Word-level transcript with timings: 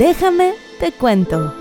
Déjame 0.00 0.54
te 0.78 0.92
cuento. 0.92 1.59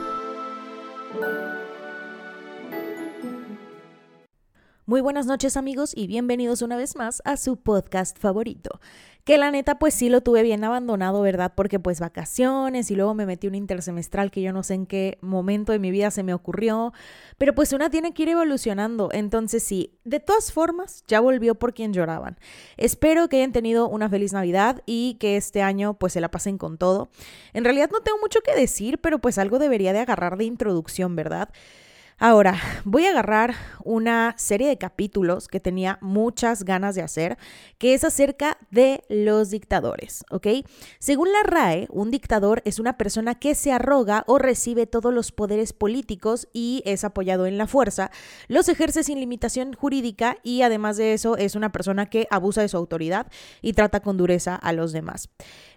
Muy 4.89 5.01
buenas 5.01 5.27
noches 5.27 5.55
amigos 5.55 5.91
y 5.95 6.07
bienvenidos 6.07 6.63
una 6.63 6.75
vez 6.75 6.95
más 6.95 7.21
a 7.23 7.37
su 7.37 7.57
podcast 7.57 8.17
favorito. 8.17 8.79
Que 9.23 9.37
la 9.37 9.51
neta 9.51 9.77
pues 9.77 9.93
sí 9.93 10.09
lo 10.09 10.21
tuve 10.21 10.41
bien 10.41 10.63
abandonado, 10.63 11.21
¿verdad? 11.21 11.53
Porque 11.55 11.79
pues 11.79 11.99
vacaciones 11.99 12.89
y 12.89 12.95
luego 12.95 13.13
me 13.13 13.27
metí 13.27 13.45
un 13.45 13.53
intersemestral 13.53 14.31
que 14.31 14.41
yo 14.41 14.51
no 14.51 14.63
sé 14.63 14.73
en 14.73 14.87
qué 14.87 15.19
momento 15.21 15.73
de 15.73 15.77
mi 15.77 15.91
vida 15.91 16.09
se 16.09 16.23
me 16.23 16.33
ocurrió. 16.33 16.91
Pero 17.37 17.53
pues 17.53 17.71
una 17.71 17.91
tiene 17.91 18.15
que 18.15 18.23
ir 18.23 18.29
evolucionando. 18.29 19.09
Entonces 19.11 19.61
sí, 19.61 19.99
de 20.05 20.19
todas 20.19 20.51
formas 20.51 21.03
ya 21.07 21.19
volvió 21.19 21.53
por 21.53 21.75
quien 21.75 21.93
lloraban. 21.93 22.39
Espero 22.75 23.29
que 23.29 23.37
hayan 23.37 23.51
tenido 23.51 23.87
una 23.87 24.09
feliz 24.09 24.33
Navidad 24.33 24.81
y 24.87 25.17
que 25.19 25.37
este 25.37 25.61
año 25.61 25.93
pues 25.99 26.13
se 26.13 26.19
la 26.19 26.31
pasen 26.31 26.57
con 26.57 26.79
todo. 26.79 27.09
En 27.53 27.63
realidad 27.63 27.91
no 27.91 28.01
tengo 28.01 28.17
mucho 28.17 28.39
que 28.41 28.59
decir, 28.59 28.97
pero 28.97 29.19
pues 29.19 29.37
algo 29.37 29.59
debería 29.59 29.93
de 29.93 29.99
agarrar 29.99 30.35
de 30.35 30.45
introducción, 30.45 31.15
¿verdad? 31.15 31.49
Ahora, 32.21 32.59
voy 32.83 33.05
a 33.05 33.11
agarrar 33.11 33.55
una 33.85 34.35
serie 34.37 34.67
de 34.67 34.77
capítulos 34.77 35.47
que 35.47 35.61
tenía 35.61 35.97
muchas 36.01 36.65
ganas 36.65 36.93
de 36.93 37.01
hacer, 37.01 37.37
que 37.77 37.93
es 37.93 38.03
acerca 38.03 38.57
de 38.71 39.05
los 39.07 39.51
dictadores, 39.51 40.25
¿ok? 40.29 40.47
Según 40.99 41.31
la 41.31 41.43
RAE, 41.43 41.87
un 41.89 42.11
dictador 42.11 42.61
es 42.65 42.77
una 42.77 42.97
persona 42.97 43.35
que 43.35 43.55
se 43.55 43.71
arroga 43.71 44.25
o 44.27 44.37
recibe 44.37 44.85
todos 44.85 45.13
los 45.13 45.31
poderes 45.31 45.71
políticos 45.71 46.49
y 46.51 46.83
es 46.83 47.05
apoyado 47.05 47.45
en 47.45 47.57
la 47.57 47.67
fuerza, 47.67 48.11
los 48.49 48.67
ejerce 48.67 49.03
sin 49.03 49.21
limitación 49.21 49.71
jurídica 49.71 50.39
y 50.43 50.63
además 50.63 50.97
de 50.97 51.13
eso 51.13 51.37
es 51.37 51.55
una 51.55 51.71
persona 51.71 52.09
que 52.09 52.27
abusa 52.31 52.59
de 52.59 52.67
su 52.67 52.75
autoridad 52.75 53.27
y 53.61 53.71
trata 53.71 54.01
con 54.01 54.17
dureza 54.17 54.55
a 54.55 54.73
los 54.73 54.91
demás. 54.91 55.29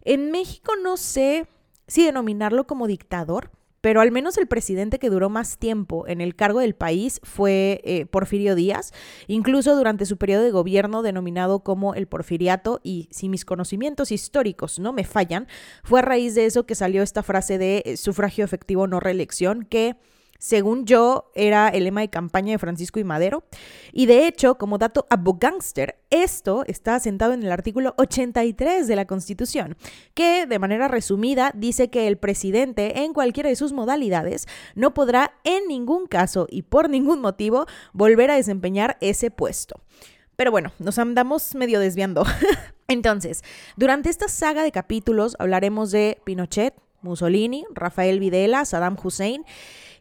En 0.03 0.33
México 0.33 0.73
no 0.83 0.97
sé 0.97 1.47
si 1.87 2.05
denominarlo 2.05 2.67
como 2.67 2.89
dictador, 2.89 3.53
pero 3.83 4.01
al 4.01 4.13
menos 4.13 4.39
el 4.39 4.47
presidente 4.47 4.99
que 4.99 5.11
duró 5.11 5.29
más 5.29 5.59
tiempo 5.59 6.07
en 6.07 6.23
el 6.23 6.35
cargo 6.35 6.61
del 6.61 6.75
país 6.75 7.21
fue 7.25 7.83
eh, 7.85 8.07
Porfirio 8.07 8.55
Díaz, 8.55 8.93
incluso 9.27 9.77
durante 9.77 10.07
su 10.07 10.17
periodo 10.17 10.45
de 10.45 10.53
gobierno 10.53 11.03
denominado 11.03 11.61
como 11.61 11.95
el 11.95 12.07
porfiriato, 12.07 12.81
y 12.83 13.09
si 13.11 13.29
mis 13.29 13.45
conocimientos 13.45 14.13
históricos 14.13 14.79
no 14.79 14.93
me 14.93 15.05
fallan, 15.05 15.49
fue 15.83 15.99
a 15.99 16.03
raíz 16.03 16.35
de 16.35 16.47
eso 16.47 16.65
que 16.65 16.77
salió 16.77 17.03
esta 17.03 17.23
frase 17.23 17.59
de 17.59 17.83
eh, 17.85 17.97
sufragio 17.97 18.45
efectivo 18.45 18.87
no 18.87 19.01
reelección 19.01 19.65
que 19.65 19.97
según 20.43 20.87
yo, 20.87 21.31
era 21.37 21.69
el 21.69 21.85
lema 21.85 22.01
de 22.01 22.11
campaña 22.11 22.51
de 22.51 22.59
Francisco 22.59 22.99
y 22.99 23.05
Madero. 23.05 23.45
Y 23.93 24.07
de 24.07 24.27
hecho, 24.27 24.57
como 24.57 24.77
dato 24.77 25.07
abogánster, 25.09 26.01
esto 26.11 26.65
está 26.67 26.97
asentado 26.97 27.33
en 27.33 27.45
el 27.45 27.53
artículo 27.53 27.95
83 27.97 28.89
de 28.89 28.97
la 28.97 29.07
Constitución, 29.07 29.77
que 30.15 30.47
de 30.47 30.59
manera 30.59 30.89
resumida 30.89 31.53
dice 31.55 31.91
que 31.91 32.09
el 32.09 32.17
presidente, 32.19 33.05
en 33.05 33.13
cualquiera 33.13 33.51
de 33.51 33.55
sus 33.55 33.73
modalidades, 33.73 34.49
no 34.75 34.95
podrá 34.95 35.33
en 35.45 35.69
ningún 35.69 36.09
caso 36.09 36.49
y 36.51 36.63
por 36.63 36.91
ningún 36.91 37.21
motivo 37.21 37.67
volver 37.93 38.33
a 38.33 38.35
desempeñar 38.35 38.99
ese 39.01 39.31
puesto. 39.31 39.81
Pero 40.35 40.51
bueno, 40.51 40.73
nos 40.81 40.99
andamos 40.99 41.55
medio 41.55 41.79
desviando. 41.79 42.25
Entonces, 42.89 43.45
durante 43.77 44.11
esta 44.11 44.27
saga 44.27 44.65
de 44.65 44.73
capítulos 44.73 45.37
hablaremos 45.39 45.93
de 45.93 46.19
Pinochet, 46.25 46.75
Mussolini, 47.01 47.65
Rafael 47.73 48.19
Videla, 48.19 48.65
Saddam 48.65 48.97
Hussein 49.01 49.45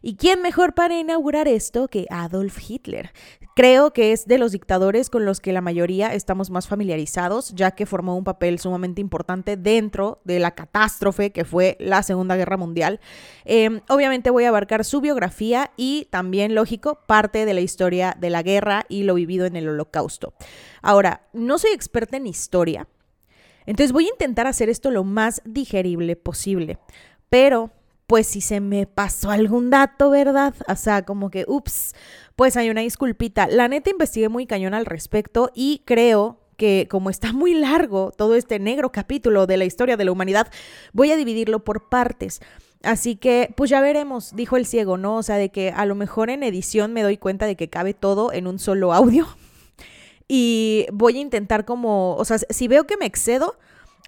¿Y 0.04 0.16
quién 0.16 0.42
mejor 0.42 0.74
para 0.74 0.98
inaugurar 0.98 1.46
esto 1.46 1.86
que 1.86 2.06
Adolf 2.10 2.58
Hitler? 2.68 3.12
Creo 3.54 3.92
que 3.92 4.10
es 4.10 4.26
de 4.26 4.36
los 4.36 4.50
dictadores 4.50 5.08
con 5.10 5.24
los 5.24 5.40
que 5.40 5.52
la 5.52 5.60
mayoría 5.60 6.12
estamos 6.12 6.50
más 6.50 6.66
familiarizados, 6.66 7.54
ya 7.54 7.70
que 7.70 7.86
formó 7.86 8.16
un 8.16 8.24
papel 8.24 8.58
sumamente 8.58 9.00
importante 9.00 9.56
dentro 9.56 10.20
de 10.24 10.40
la 10.40 10.56
catástrofe 10.56 11.30
que 11.30 11.44
fue 11.44 11.76
la 11.78 12.02
Segunda 12.02 12.34
Guerra 12.34 12.56
Mundial. 12.56 12.98
Em, 13.44 13.80
obviamente 13.88 14.30
voy 14.30 14.42
a 14.44 14.48
abarcar 14.48 14.84
su 14.84 15.00
biografía 15.00 15.70
y 15.76 16.08
también, 16.10 16.56
lógico, 16.56 16.98
parte 17.06 17.44
de 17.44 17.54
la 17.54 17.60
historia 17.60 18.16
de 18.18 18.30
la 18.30 18.42
guerra 18.42 18.84
y 18.88 19.04
lo 19.04 19.14
vivido 19.14 19.46
en 19.46 19.54
el 19.54 19.68
holocausto. 19.68 20.34
Ahora, 20.82 21.28
no 21.32 21.58
soy 21.58 21.70
experta 21.70 22.16
en 22.16 22.26
historia, 22.26 22.88
entonces 23.66 23.92
voy 23.92 24.06
a 24.06 24.10
intentar 24.10 24.48
hacer 24.48 24.68
esto 24.68 24.90
lo 24.90 25.04
más 25.04 25.42
digerible 25.44 26.16
posible, 26.16 26.78
pero 27.28 27.70
pues 28.12 28.26
si 28.26 28.42
se 28.42 28.60
me 28.60 28.86
pasó 28.86 29.30
algún 29.30 29.70
dato, 29.70 30.10
¿verdad? 30.10 30.52
O 30.68 30.76
sea, 30.76 31.02
como 31.02 31.30
que, 31.30 31.46
ups, 31.48 31.94
pues 32.36 32.58
hay 32.58 32.68
una 32.68 32.82
disculpita. 32.82 33.46
La 33.46 33.68
neta 33.68 33.88
investigué 33.88 34.28
muy 34.28 34.46
cañón 34.46 34.74
al 34.74 34.84
respecto 34.84 35.50
y 35.54 35.80
creo 35.86 36.38
que 36.58 36.88
como 36.90 37.08
está 37.08 37.32
muy 37.32 37.54
largo 37.54 38.12
todo 38.14 38.34
este 38.34 38.58
negro 38.58 38.92
capítulo 38.92 39.46
de 39.46 39.56
la 39.56 39.64
historia 39.64 39.96
de 39.96 40.04
la 40.04 40.12
humanidad, 40.12 40.52
voy 40.92 41.10
a 41.10 41.16
dividirlo 41.16 41.64
por 41.64 41.88
partes. 41.88 42.42
Así 42.82 43.16
que, 43.16 43.54
pues 43.56 43.70
ya 43.70 43.80
veremos, 43.80 44.36
dijo 44.36 44.58
el 44.58 44.66
ciego, 44.66 44.98
¿no? 44.98 45.16
O 45.16 45.22
sea, 45.22 45.36
de 45.36 45.48
que 45.48 45.70
a 45.70 45.86
lo 45.86 45.94
mejor 45.94 46.28
en 46.28 46.42
edición 46.42 46.92
me 46.92 47.02
doy 47.02 47.16
cuenta 47.16 47.46
de 47.46 47.56
que 47.56 47.70
cabe 47.70 47.94
todo 47.94 48.30
en 48.34 48.46
un 48.46 48.58
solo 48.58 48.92
audio. 48.92 49.26
Y 50.28 50.86
voy 50.92 51.16
a 51.18 51.20
intentar 51.20 51.64
como, 51.64 52.14
o 52.16 52.24
sea, 52.24 52.38
si 52.38 52.68
veo 52.68 52.86
que 52.86 52.96
me 52.96 53.04
excedo, 53.04 53.58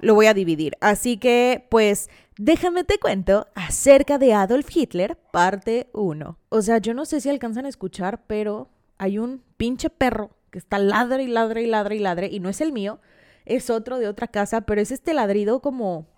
lo 0.00 0.14
voy 0.14 0.26
a 0.26 0.34
dividir. 0.34 0.76
Así 0.80 1.18
que, 1.18 1.66
pues, 1.70 2.08
Déjame 2.36 2.82
te 2.82 2.98
cuento 2.98 3.46
acerca 3.54 4.18
de 4.18 4.34
Adolf 4.34 4.68
Hitler, 4.74 5.16
parte 5.30 5.88
1. 5.92 6.36
O 6.48 6.62
sea, 6.62 6.78
yo 6.78 6.92
no 6.92 7.04
sé 7.04 7.20
si 7.20 7.30
alcanzan 7.30 7.64
a 7.64 7.68
escuchar, 7.68 8.24
pero 8.26 8.68
hay 8.98 9.18
un 9.18 9.40
pinche 9.56 9.88
perro 9.88 10.30
que 10.50 10.58
está 10.58 10.78
ladre 10.78 11.22
y 11.22 11.26
ladre 11.28 11.62
y 11.62 11.66
ladre 11.66 11.94
y 11.94 12.00
ladre, 12.00 12.26
y 12.26 12.40
no 12.40 12.48
es 12.48 12.60
el 12.60 12.72
mío, 12.72 12.98
es 13.44 13.70
otro 13.70 14.00
de 14.00 14.08
otra 14.08 14.26
casa, 14.26 14.62
pero 14.62 14.80
es 14.80 14.90
este 14.90 15.14
ladrido 15.14 15.60
como, 15.60 16.08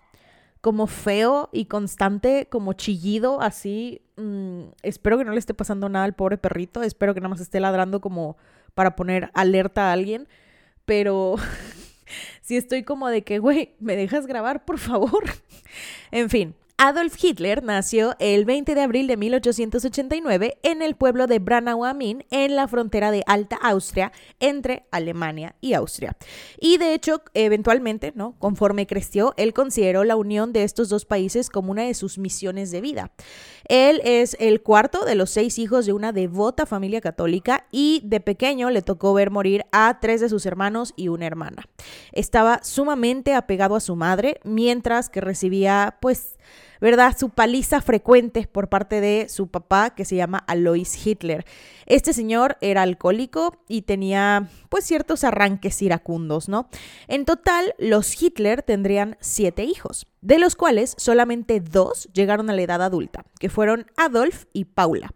como 0.63 0.87
feo 0.87 1.51
y 1.53 1.67
constante, 1.67 2.49
como 2.51 2.73
chillido, 2.73 3.43
así. 3.43 4.01
Mm, 4.17 4.69
espero 4.83 5.19
que 5.19 5.25
no 5.25 5.33
le 5.33 5.39
esté 5.39 5.53
pasando 5.53 5.91
nada 5.91 6.07
al 6.07 6.15
pobre 6.15 6.39
perrito, 6.39 6.83
espero 6.83 7.13
que 7.13 7.21
nada 7.21 7.29
más 7.29 7.41
esté 7.41 7.61
ladrando 7.61 8.01
como 8.01 8.39
para 8.73 8.97
poner 8.97 9.31
alerta 9.35 9.91
a 9.91 9.93
alguien, 9.93 10.29
pero 10.87 11.35
si 12.41 12.57
estoy 12.57 12.83
como 12.83 13.09
de 13.09 13.23
que, 13.23 13.39
güey, 13.39 13.75
¿me 13.81 13.97
dejas 13.97 14.27
grabar, 14.27 14.65
por 14.65 14.79
favor? 14.79 15.25
en 16.11 16.31
fin, 16.31 16.55
Adolf 16.79 17.17
Hitler 17.25 17.63
nació 17.63 18.17
el 18.19 18.45
20 18.45 18.75
de 18.75 18.83
abril 18.83 19.07
de 19.07 19.17
1889 19.17 20.59
en 20.63 20.83
el 20.83 20.95
pueblo 20.95 21.27
de 21.27 21.39
Branau 21.39 21.87
am 21.87 22.03
Inn, 22.03 22.27
en 22.31 22.55
la 22.55 22.69
frontera 22.69 23.11
de 23.11 23.23
Alta 23.27 23.57
Austria, 23.57 24.13
entre 24.41 24.85
Alemania 24.91 25.57
y 25.63 25.73
Austria. 25.73 26.19
Y 26.61 26.77
de 26.77 26.93
hecho, 26.93 27.23
eventualmente, 27.33 28.13
¿no? 28.15 28.39
Conforme 28.39 28.87
creció, 28.87 29.33
él 29.39 29.55
consideró 29.55 30.05
la 30.05 30.17
unión 30.17 30.53
de 30.53 30.65
estos 30.65 30.91
dos 30.91 31.07
países 31.07 31.49
como 31.49 31.71
una 31.71 31.85
de 31.85 31.95
sus 31.95 32.19
misiones 32.19 32.71
de 32.71 32.83
vida. 32.83 33.11
Él 33.69 34.03
es 34.05 34.37
el 34.39 34.61
cuarto 34.61 35.07
de 35.07 35.15
los 35.15 35.31
seis 35.31 35.59
hijos 35.59 35.87
de 35.87 35.95
una 35.95 36.13
devota 36.13 36.67
familia 36.67 37.01
católica 37.01 37.67
y 37.73 38.03
de 38.05 38.21
pequeño 38.21 38.69
le 38.69 38.83
tocó 38.83 39.15
ver 39.15 39.31
morir 39.31 39.65
a 39.73 39.99
tres 39.99 40.21
de 40.21 40.29
sus 40.29 40.45
hermanos 40.45 40.93
y 40.95 41.09
una 41.09 41.27
hermana. 41.27 41.71
Estaba 42.13 42.61
sumamente 42.63 43.33
apegado 43.33 43.77
a 43.77 43.81
su 43.81 43.97
madre, 43.97 44.41
mientras 44.45 45.09
que 45.09 45.23
recibía, 45.23 45.97
pues, 46.03 46.36
¿verdad? 46.81 47.17
Su 47.19 47.31
paliza 47.31 47.81
frecuente 47.81 48.47
por 48.51 48.69
parte 48.69 49.01
de 49.01 49.29
su 49.29 49.49
papá, 49.49 49.91
que 49.91 50.05
se 50.05 50.17
llama 50.17 50.39
Alois 50.47 51.07
Hitler. 51.07 51.45
Este 51.87 52.13
señor 52.13 52.57
era 52.61 52.83
alcohólico 52.83 53.57
y 53.69 53.83
tenía, 53.83 54.49
pues, 54.69 54.85
ciertos 54.85 55.25
arranques 55.25 55.81
iracundos, 55.83 56.49
¿no? 56.49 56.69
En 57.09 57.25
total, 57.25 57.75
los 57.79 58.21
Hitler 58.21 58.63
tendrían 58.63 59.17
siete 59.21 59.65
hijos, 59.65 60.07
de 60.21 60.39
los 60.39 60.57
cuales 60.57 60.95
solamente 60.99 61.61
dos 61.61 62.09
llegaron 62.13 62.51
a 62.51 62.55
la 62.55 62.63
edad 62.63 62.83
adulta, 62.83 63.25
que 63.39 63.49
fueron 63.49 63.87
Adolf 63.97 64.45
y 64.53 64.65
Paula. 64.65 65.13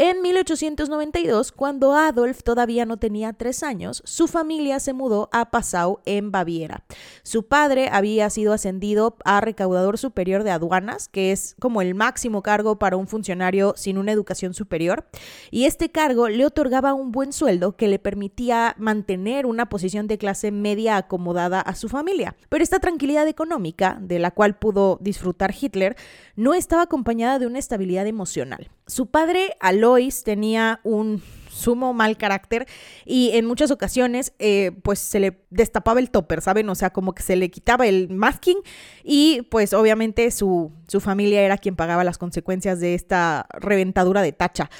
En 0.00 0.22
1892, 0.22 1.50
cuando 1.50 1.92
Adolf 1.92 2.44
todavía 2.44 2.86
no 2.86 2.98
tenía 2.98 3.32
tres 3.32 3.64
años, 3.64 4.00
su 4.04 4.28
familia 4.28 4.78
se 4.78 4.92
mudó 4.92 5.28
a 5.32 5.50
Passau, 5.50 5.98
en 6.04 6.30
Baviera. 6.30 6.84
Su 7.24 7.48
padre 7.48 7.88
había 7.90 8.30
sido 8.30 8.52
ascendido 8.52 9.16
a 9.24 9.40
recaudador 9.40 9.98
superior 9.98 10.44
de 10.44 10.52
aduanas, 10.52 11.08
que 11.08 11.32
es 11.32 11.56
como 11.58 11.82
el 11.82 11.96
máximo 11.96 12.42
cargo 12.44 12.78
para 12.78 12.96
un 12.96 13.08
funcionario 13.08 13.74
sin 13.76 13.98
una 13.98 14.12
educación 14.12 14.54
superior, 14.54 15.04
y 15.50 15.64
este 15.64 15.90
cargo 15.90 16.28
le 16.28 16.46
otorgaba 16.46 16.94
un 16.94 17.10
buen 17.10 17.32
sueldo 17.32 17.74
que 17.74 17.88
le 17.88 17.98
permitía 17.98 18.76
mantener 18.78 19.46
una 19.46 19.68
posición 19.68 20.06
de 20.06 20.16
clase 20.16 20.52
media 20.52 20.96
acomodada 20.96 21.60
a 21.60 21.74
su 21.74 21.88
familia. 21.88 22.36
Pero 22.48 22.62
esta 22.62 22.78
tranquilidad 22.78 23.26
económica, 23.26 23.98
de 24.00 24.20
la 24.20 24.30
cual 24.30 24.60
pudo 24.60 24.98
disfrutar 25.00 25.52
Hitler, 25.60 25.96
no 26.36 26.54
estaba 26.54 26.82
acompañada 26.82 27.40
de 27.40 27.48
una 27.48 27.58
estabilidad 27.58 28.06
emocional. 28.06 28.70
Su 28.88 29.06
padre, 29.06 29.56
Alois, 29.60 30.24
tenía 30.24 30.80
un 30.82 31.22
sumo 31.50 31.92
mal 31.92 32.16
carácter 32.16 32.66
y 33.04 33.30
en 33.34 33.44
muchas 33.44 33.70
ocasiones 33.70 34.32
eh, 34.38 34.72
pues 34.82 34.98
se 34.98 35.20
le 35.20 35.42
destapaba 35.50 36.00
el 36.00 36.10
topper, 36.10 36.40
¿saben? 36.40 36.68
O 36.70 36.74
sea, 36.74 36.90
como 36.90 37.14
que 37.14 37.22
se 37.22 37.36
le 37.36 37.50
quitaba 37.50 37.86
el 37.86 38.08
masking 38.08 38.56
y 39.04 39.42
pues 39.50 39.74
obviamente 39.74 40.30
su, 40.30 40.72
su 40.86 41.00
familia 41.00 41.42
era 41.42 41.58
quien 41.58 41.76
pagaba 41.76 42.02
las 42.02 42.16
consecuencias 42.16 42.80
de 42.80 42.94
esta 42.94 43.46
reventadura 43.52 44.22
de 44.22 44.32
tacha. 44.32 44.70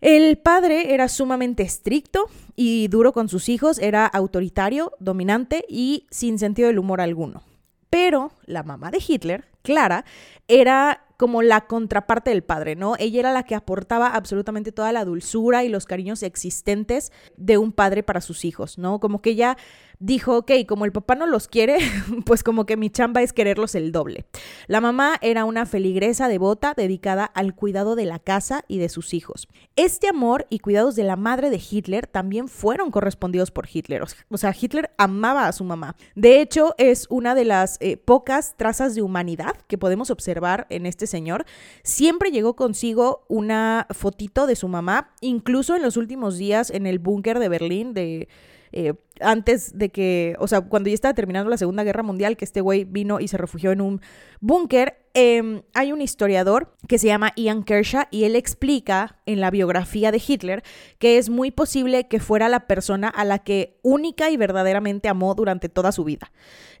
El 0.00 0.38
padre 0.38 0.92
era 0.92 1.08
sumamente 1.08 1.62
estricto 1.62 2.28
y 2.56 2.88
duro 2.88 3.12
con 3.12 3.28
sus 3.28 3.48
hijos, 3.48 3.78
era 3.78 4.06
autoritario, 4.06 4.92
dominante 4.98 5.64
y 5.68 6.06
sin 6.10 6.38
sentido 6.38 6.68
del 6.68 6.80
humor 6.80 7.00
alguno. 7.00 7.42
Pero 7.90 8.32
la 8.44 8.64
mamá 8.64 8.90
de 8.90 9.02
Hitler, 9.06 9.44
Clara, 9.62 10.04
era 10.48 11.05
como 11.16 11.42
la 11.42 11.66
contraparte 11.66 12.30
del 12.30 12.42
padre, 12.42 12.76
¿no? 12.76 12.94
Ella 12.98 13.20
era 13.20 13.32
la 13.32 13.44
que 13.44 13.54
aportaba 13.54 14.08
absolutamente 14.08 14.72
toda 14.72 14.92
la 14.92 15.04
dulzura 15.04 15.64
y 15.64 15.68
los 15.68 15.86
cariños 15.86 16.22
existentes 16.22 17.12
de 17.36 17.58
un 17.58 17.72
padre 17.72 18.02
para 18.02 18.20
sus 18.20 18.44
hijos, 18.44 18.78
¿no? 18.78 19.00
Como 19.00 19.22
que 19.22 19.30
ella 19.30 19.56
dijo, 19.98 20.36
ok, 20.38 20.52
como 20.68 20.84
el 20.84 20.92
papá 20.92 21.14
no 21.14 21.26
los 21.26 21.48
quiere, 21.48 21.78
pues 22.26 22.42
como 22.42 22.66
que 22.66 22.76
mi 22.76 22.90
chamba 22.90 23.22
es 23.22 23.32
quererlos 23.32 23.74
el 23.74 23.92
doble. 23.92 24.26
La 24.66 24.80
mamá 24.80 25.16
era 25.20 25.44
una 25.44 25.66
feligresa 25.66 26.28
devota 26.28 26.74
dedicada 26.74 27.24
al 27.24 27.54
cuidado 27.54 27.96
de 27.96 28.06
la 28.06 28.18
casa 28.18 28.64
y 28.68 28.78
de 28.78 28.88
sus 28.88 29.14
hijos. 29.14 29.48
Este 29.76 30.08
amor 30.08 30.46
y 30.50 30.58
cuidados 30.58 30.96
de 30.96 31.04
la 31.04 31.16
madre 31.16 31.50
de 31.50 31.60
Hitler 31.70 32.06
también 32.06 32.48
fueron 32.48 32.90
correspondidos 32.90 33.50
por 33.50 33.68
Hitler. 33.72 34.02
O 34.30 34.38
sea, 34.38 34.54
Hitler 34.58 34.90
amaba 34.98 35.48
a 35.48 35.52
su 35.52 35.64
mamá. 35.64 35.96
De 36.14 36.40
hecho, 36.40 36.74
es 36.78 37.06
una 37.10 37.34
de 37.34 37.44
las 37.44 37.78
eh, 37.80 37.96
pocas 37.96 38.54
trazas 38.56 38.94
de 38.94 39.02
humanidad 39.02 39.56
que 39.66 39.78
podemos 39.78 40.10
observar 40.10 40.66
en 40.70 40.86
este 40.86 41.06
señor. 41.06 41.44
Siempre 41.82 42.30
llegó 42.30 42.56
consigo 42.56 43.24
una 43.28 43.86
fotito 43.90 44.46
de 44.46 44.56
su 44.56 44.68
mamá, 44.68 45.14
incluso 45.20 45.76
en 45.76 45.82
los 45.82 45.96
últimos 45.96 46.38
días 46.38 46.70
en 46.70 46.86
el 46.86 46.98
búnker 46.98 47.38
de 47.38 47.48
Berlín 47.48 47.94
de 47.94 48.28
eh, 48.72 48.94
antes 49.20 49.76
de 49.76 49.90
que, 49.90 50.36
o 50.38 50.48
sea, 50.48 50.60
cuando 50.60 50.88
ya 50.88 50.94
estaba 50.94 51.14
terminando 51.14 51.50
la 51.50 51.56
Segunda 51.56 51.84
Guerra 51.84 52.02
Mundial, 52.02 52.36
que 52.36 52.44
este 52.44 52.60
güey 52.60 52.84
vino 52.84 53.20
y 53.20 53.28
se 53.28 53.38
refugió 53.38 53.72
en 53.72 53.80
un 53.80 54.00
búnker, 54.40 54.98
em, 55.14 55.62
hay 55.74 55.92
un 55.92 56.02
historiador 56.02 56.74
que 56.88 56.98
se 56.98 57.06
llama 57.06 57.32
Ian 57.36 57.62
Kershaw 57.62 58.04
y 58.10 58.24
él 58.24 58.36
explica 58.36 59.18
en 59.26 59.40
la 59.40 59.50
biografía 59.50 60.12
de 60.12 60.22
Hitler 60.26 60.62
que 60.98 61.18
es 61.18 61.30
muy 61.30 61.50
posible 61.50 62.08
que 62.08 62.20
fuera 62.20 62.48
la 62.48 62.66
persona 62.66 63.08
a 63.08 63.24
la 63.24 63.38
que 63.38 63.78
única 63.82 64.30
y 64.30 64.36
verdaderamente 64.36 65.08
amó 65.08 65.34
durante 65.34 65.68
toda 65.68 65.92
su 65.92 66.04
vida. 66.04 66.30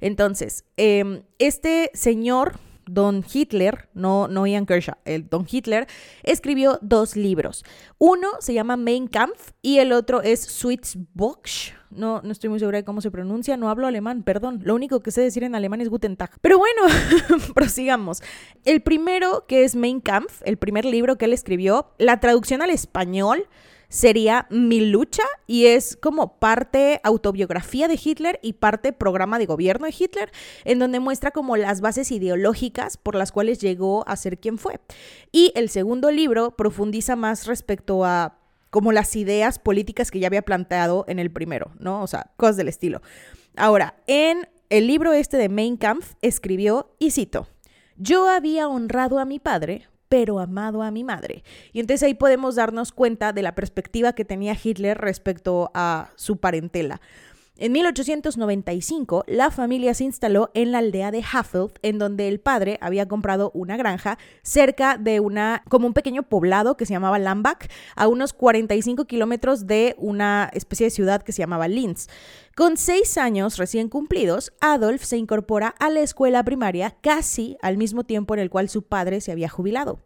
Entonces, 0.00 0.64
em, 0.76 1.22
este 1.38 1.90
señor 1.94 2.58
Don 2.86 3.24
Hitler, 3.30 3.88
no, 3.94 4.28
no 4.28 4.46
Ian 4.46 4.64
Kershaw, 4.64 4.96
el 5.04 5.28
Don 5.28 5.46
Hitler, 5.50 5.86
escribió 6.22 6.78
dos 6.82 7.16
libros. 7.16 7.64
Uno 7.98 8.28
se 8.38 8.54
llama 8.54 8.76
Mein 8.76 9.08
Kampf 9.08 9.50
y 9.60 9.78
el 9.78 9.92
otro 9.92 10.22
es 10.22 10.40
Switzbox. 10.40 11.72
No, 11.90 12.20
no 12.22 12.32
estoy 12.32 12.50
muy 12.50 12.58
segura 12.58 12.78
de 12.78 12.84
cómo 12.84 13.00
se 13.00 13.10
pronuncia, 13.10 13.56
no 13.56 13.68
hablo 13.68 13.86
alemán, 13.86 14.22
perdón. 14.22 14.60
Lo 14.64 14.74
único 14.74 15.00
que 15.00 15.10
sé 15.10 15.22
decir 15.22 15.44
en 15.44 15.54
alemán 15.54 15.80
es 15.80 15.88
Guten 15.88 16.16
Tag. 16.16 16.30
Pero 16.40 16.58
bueno, 16.58 16.82
prosigamos. 17.54 18.22
El 18.64 18.82
primero, 18.82 19.46
que 19.46 19.64
es 19.64 19.76
Mein 19.76 20.00
Kampf, 20.00 20.42
el 20.44 20.56
primer 20.56 20.84
libro 20.84 21.16
que 21.16 21.24
él 21.24 21.32
escribió, 21.32 21.92
la 21.98 22.20
traducción 22.20 22.62
al 22.62 22.70
español 22.70 23.48
sería 23.88 24.46
Mi 24.50 24.80
lucha 24.80 25.22
y 25.46 25.66
es 25.66 25.96
como 25.96 26.38
parte 26.38 27.00
autobiografía 27.02 27.88
de 27.88 27.98
Hitler 28.02 28.38
y 28.42 28.54
parte 28.54 28.92
programa 28.92 29.38
de 29.38 29.46
gobierno 29.46 29.86
de 29.86 29.94
Hitler, 29.98 30.30
en 30.64 30.78
donde 30.78 31.00
muestra 31.00 31.30
como 31.30 31.56
las 31.56 31.80
bases 31.80 32.10
ideológicas 32.10 32.96
por 32.96 33.14
las 33.14 33.32
cuales 33.32 33.58
llegó 33.58 34.06
a 34.08 34.16
ser 34.16 34.38
quien 34.38 34.58
fue. 34.58 34.80
Y 35.32 35.52
el 35.54 35.68
segundo 35.68 36.10
libro 36.10 36.56
profundiza 36.56 37.16
más 37.16 37.46
respecto 37.46 38.04
a 38.04 38.38
como 38.70 38.92
las 38.92 39.16
ideas 39.16 39.58
políticas 39.58 40.10
que 40.10 40.18
ya 40.20 40.26
había 40.26 40.42
planteado 40.42 41.04
en 41.08 41.18
el 41.18 41.30
primero, 41.30 41.70
¿no? 41.78 42.02
O 42.02 42.06
sea, 42.06 42.32
cosas 42.36 42.56
del 42.56 42.68
estilo. 42.68 43.00
Ahora, 43.56 43.96
en 44.06 44.48
el 44.68 44.86
libro 44.86 45.12
este 45.12 45.36
de 45.36 45.48
Mein 45.48 45.76
Kampf 45.76 46.14
escribió, 46.20 46.94
y 46.98 47.12
cito, 47.12 47.46
yo 47.96 48.28
había 48.28 48.68
honrado 48.68 49.18
a 49.18 49.24
mi 49.24 49.38
padre 49.38 49.88
pero 50.08 50.38
amado 50.38 50.82
a 50.82 50.90
mi 50.90 51.04
madre. 51.04 51.42
Y 51.72 51.80
entonces 51.80 52.02
ahí 52.02 52.14
podemos 52.14 52.54
darnos 52.54 52.92
cuenta 52.92 53.32
de 53.32 53.42
la 53.42 53.54
perspectiva 53.54 54.12
que 54.12 54.24
tenía 54.24 54.56
Hitler 54.62 54.98
respecto 54.98 55.70
a 55.74 56.10
su 56.16 56.38
parentela. 56.38 57.00
En 57.58 57.72
1895, 57.72 59.24
la 59.26 59.50
familia 59.50 59.94
se 59.94 60.04
instaló 60.04 60.50
en 60.52 60.72
la 60.72 60.78
aldea 60.78 61.10
de 61.10 61.24
Haffeld, 61.32 61.72
en 61.80 61.98
donde 61.98 62.28
el 62.28 62.38
padre 62.38 62.76
había 62.82 63.08
comprado 63.08 63.50
una 63.54 63.78
granja 63.78 64.18
cerca 64.42 64.98
de 64.98 65.20
una, 65.20 65.62
como 65.70 65.86
un 65.86 65.94
pequeño 65.94 66.22
poblado 66.24 66.76
que 66.76 66.84
se 66.84 66.92
llamaba 66.92 67.18
Lambach, 67.18 67.66
a 67.94 68.08
unos 68.08 68.34
45 68.34 69.06
kilómetros 69.06 69.66
de 69.66 69.94
una 69.96 70.50
especie 70.52 70.88
de 70.88 70.90
ciudad 70.90 71.22
que 71.22 71.32
se 71.32 71.40
llamaba 71.40 71.66
Linz. 71.66 72.08
Con 72.56 72.78
seis 72.78 73.18
años 73.18 73.58
recién 73.58 73.90
cumplidos, 73.90 74.54
Adolf 74.62 75.04
se 75.04 75.18
incorpora 75.18 75.74
a 75.78 75.90
la 75.90 76.00
escuela 76.00 76.42
primaria 76.42 76.96
casi 77.02 77.58
al 77.60 77.76
mismo 77.76 78.04
tiempo 78.04 78.32
en 78.32 78.40
el 78.40 78.48
cual 78.48 78.70
su 78.70 78.80
padre 78.80 79.20
se 79.20 79.30
había 79.30 79.50
jubilado. 79.50 79.98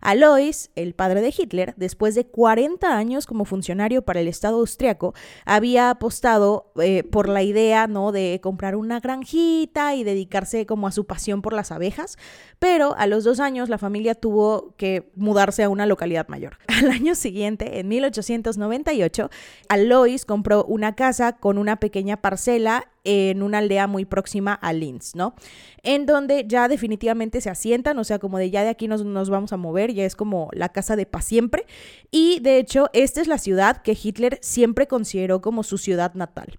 Alois, 0.00 0.72
el 0.74 0.94
padre 0.94 1.20
de 1.20 1.32
Hitler, 1.36 1.74
después 1.76 2.16
de 2.16 2.26
40 2.26 2.96
años 2.96 3.24
como 3.24 3.44
funcionario 3.44 4.02
para 4.02 4.18
el 4.18 4.26
Estado 4.26 4.56
austriaco, 4.56 5.14
había 5.44 5.90
apostado 5.90 6.72
eh, 6.82 7.04
por 7.04 7.28
la 7.28 7.44
idea 7.44 7.86
¿no? 7.86 8.10
de 8.10 8.40
comprar 8.42 8.74
una 8.74 8.98
granjita 8.98 9.94
y 9.94 10.02
dedicarse 10.02 10.66
como 10.66 10.88
a 10.88 10.92
su 10.92 11.06
pasión 11.06 11.40
por 11.40 11.52
las 11.52 11.70
abejas, 11.70 12.18
pero 12.58 12.96
a 12.98 13.06
los 13.06 13.22
dos 13.22 13.38
años 13.38 13.68
la 13.68 13.78
familia 13.78 14.16
tuvo 14.16 14.74
que 14.76 15.12
mudarse 15.14 15.62
a 15.62 15.68
una 15.68 15.86
localidad 15.86 16.26
mayor. 16.26 16.58
Al 16.66 16.90
año 16.90 17.14
siguiente, 17.14 17.78
en 17.78 17.86
1898, 17.86 19.30
Alois 19.68 20.24
compró 20.24 20.64
una 20.64 20.96
casa 20.96 21.36
con 21.36 21.58
una 21.58 21.76
pequeña 21.76 21.91
parcela 22.20 22.88
en 23.04 23.42
una 23.42 23.58
aldea 23.58 23.86
muy 23.86 24.04
próxima 24.04 24.54
a 24.54 24.72
Linz, 24.72 25.14
¿no? 25.14 25.34
En 25.82 26.06
donde 26.06 26.44
ya 26.46 26.68
definitivamente 26.68 27.40
se 27.40 27.50
asientan, 27.50 27.98
o 27.98 28.04
sea, 28.04 28.18
como 28.18 28.38
de 28.38 28.50
ya 28.50 28.62
de 28.62 28.70
aquí 28.70 28.88
nos, 28.88 29.04
nos 29.04 29.30
vamos 29.30 29.52
a 29.52 29.56
mover, 29.56 29.92
ya 29.92 30.04
es 30.04 30.16
como 30.16 30.48
la 30.52 30.70
casa 30.70 30.96
de 30.96 31.06
paz 31.06 31.24
siempre. 31.24 31.66
Y 32.10 32.40
de 32.40 32.58
hecho, 32.58 32.88
esta 32.92 33.20
es 33.20 33.26
la 33.26 33.38
ciudad 33.38 33.82
que 33.82 33.96
Hitler 34.00 34.38
siempre 34.42 34.86
consideró 34.86 35.40
como 35.40 35.62
su 35.62 35.78
ciudad 35.78 36.14
natal. 36.14 36.58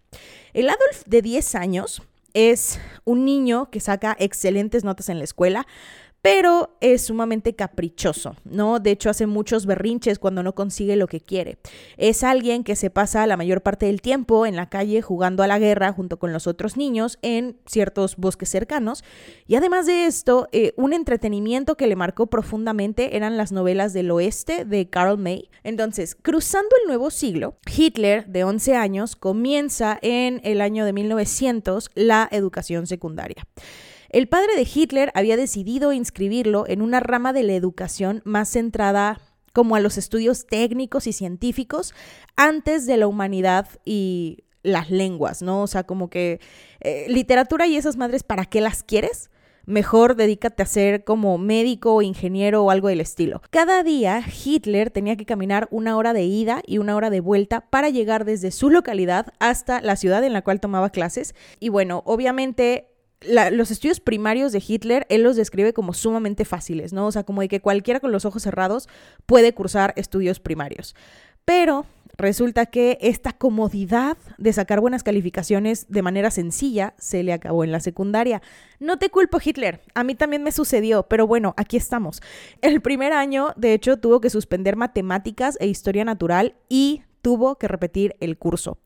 El 0.53 0.69
Adolf 0.69 1.03
de 1.05 1.21
10 1.21 1.55
años 1.55 2.01
es 2.33 2.79
un 3.05 3.25
niño 3.25 3.69
que 3.69 3.79
saca 3.79 4.15
excelentes 4.19 4.83
notas 4.83 5.09
en 5.09 5.19
la 5.19 5.23
escuala, 5.23 5.67
pero 6.23 6.77
es 6.79 7.01
sumamente 7.01 7.53
caprichoso, 7.53 8.37
¿no? 8.45 8.79
De 8.79 8.91
hecho, 8.91 9.09
hace 9.09 9.27
muchos 9.27 9.65
berrinches 9.65 10.19
cuando 10.19 10.41
no 10.41 10.55
consigue 10.55 10.95
lo 10.95 11.07
que 11.07 11.19
quiere. 11.19 11.57
Es 11.97 12.23
alguien 12.23 12.63
que 12.63 12.77
se 12.77 12.89
pasa 12.89 13.27
la 13.27 13.35
mayor 13.35 13.61
parte 13.61 13.87
del 13.87 14.01
tiempo 14.01 14.45
en 14.45 14.55
la 14.55 14.69
calle 14.69 15.01
jugando 15.01 15.43
a 15.43 15.47
la 15.47 15.59
guerra 15.59 15.91
junto 15.91 16.19
con 16.19 16.31
los 16.31 16.47
otros 16.47 16.77
niños 16.77 17.19
en 17.23 17.57
ciertos 17.65 18.15
bosques 18.15 18.47
cercanos. 18.47 19.03
Y 19.47 19.55
además 19.55 19.85
de 19.85 20.05
esto, 20.05 20.47
eh, 20.53 20.73
un 20.77 20.93
entretenimiento 20.93 21.75
que 21.75 21.87
le 21.87 21.97
marcó 21.97 22.27
profundamente 22.27 23.17
eran 23.17 23.35
las 23.35 23.51
novelas 23.51 23.91
del 23.91 24.09
oeste 24.09 24.63
de 24.63 24.89
Karl 24.89 25.17
May. 25.17 25.49
Entonces, 25.65 26.15
cruzando 26.15 26.69
el 26.81 26.87
nuevo 26.87 27.11
siglo, 27.11 27.57
Hitler, 27.69 28.27
de 28.27 28.45
11 28.45 28.77
años, 28.77 29.17
comienza 29.17 29.99
en 30.01 30.39
el 30.45 30.61
año 30.61 30.85
de 30.85 30.93
1900 30.93 31.91
la 31.95 32.29
educación 32.31 32.87
secundaria. 32.87 33.45
El 34.13 34.27
padre 34.27 34.55
de 34.55 34.67
Hitler 34.71 35.11
había 35.15 35.37
decidido 35.37 35.91
inscribirlo 35.91 36.65
en 36.67 36.83
una 36.83 36.99
rama 36.99 37.33
de 37.33 37.41
la 37.41 37.53
educación 37.53 38.21
más 38.25 38.47
centrada 38.47 39.19
como 39.53 39.75
a 39.75 39.79
los 39.79 39.97
estudios 39.97 40.45
técnicos 40.45 41.07
y 41.07 41.13
científicos 41.13 41.95
antes 42.35 42.85
de 42.85 42.97
la 42.97 43.07
humanidad 43.07 43.67
y 43.85 44.43
las 44.61 44.91
lenguas, 44.91 45.41
¿no? 45.41 45.63
O 45.63 45.67
sea, 45.67 45.85
como 45.85 46.11
que 46.11 46.39
eh, 46.81 47.07
literatura 47.09 47.65
y 47.65 47.75
esas 47.75 47.97
madres, 47.97 48.21
¿para 48.21 48.45
qué 48.45 48.61
las 48.61 48.83
quieres? 48.83 49.31
Mejor 49.65 50.15
dedícate 50.15 50.61
a 50.61 50.67
ser 50.67 51.05
como 51.05 51.39
médico, 51.39 52.03
ingeniero 52.03 52.63
o 52.63 52.69
algo 52.69 52.89
del 52.89 53.01
estilo. 53.01 53.41
Cada 53.49 53.81
día 53.81 54.23
Hitler 54.45 54.91
tenía 54.91 55.15
que 55.15 55.25
caminar 55.25 55.67
una 55.71 55.97
hora 55.97 56.13
de 56.13 56.23
ida 56.23 56.61
y 56.67 56.77
una 56.77 56.95
hora 56.95 57.09
de 57.09 57.19
vuelta 57.19 57.61
para 57.61 57.89
llegar 57.89 58.25
desde 58.25 58.51
su 58.51 58.69
localidad 58.69 59.33
hasta 59.39 59.81
la 59.81 59.95
ciudad 59.95 60.23
en 60.23 60.33
la 60.33 60.43
cual 60.43 60.59
tomaba 60.59 60.91
clases. 60.91 61.33
Y 61.59 61.69
bueno, 61.69 62.03
obviamente 62.05 62.92
los 63.51 63.71
estudios 63.71 63.99
primarios 63.99 64.51
de 64.51 64.63
Hitler, 64.65 65.05
él 65.09 65.23
los 65.23 65.35
describe 65.35 65.73
como 65.73 65.93
sumamente 65.93 66.45
fáciles, 66.45 66.93
¿no? 66.93 67.07
O 67.07 67.11
sea, 67.11 67.23
como 67.23 67.41
de 67.41 67.47
que 67.47 67.61
cualquiera 67.61 67.99
con 67.99 68.11
los 68.11 68.25
ojos 68.25 68.43
cerrados 68.43 68.87
puede 69.25 69.53
cursar 69.53 69.93
estudios 69.97 70.39
primarios. 70.39 70.95
Pero 71.45 71.85
resulta 72.17 72.67
que 72.67 72.97
esta 73.01 73.33
comodidad 73.33 74.17
de 74.37 74.53
sacar 74.53 74.79
buenas 74.79 75.03
calificaciones 75.03 75.87
de 75.89 76.01
manera 76.01 76.31
sencilla 76.31 76.93
se 76.97 77.23
le 77.23 77.33
acabó 77.33 77.63
en 77.63 77.71
la 77.71 77.79
secundaria. 77.79 78.41
No 78.79 78.97
te 78.97 79.09
culpo, 79.09 79.39
Hitler, 79.43 79.81
a 79.93 80.03
mí 80.03 80.15
también 80.15 80.43
me 80.43 80.51
sucedió, 80.51 81.03
pero 81.03 81.27
bueno, 81.27 81.53
aquí 81.57 81.75
estamos. 81.75 82.21
El 82.61 82.81
primer 82.81 83.13
año, 83.13 83.53
de 83.57 83.73
hecho, 83.73 83.97
tuvo 83.97 84.21
que 84.21 84.29
suspender 84.29 84.75
matemáticas 84.75 85.57
e 85.59 85.67
historia 85.67 86.05
natural 86.05 86.55
y 86.69 87.03
tuvo 87.23 87.55
que 87.55 87.67
repetir 87.67 88.15
el 88.19 88.37
curso. 88.37 88.77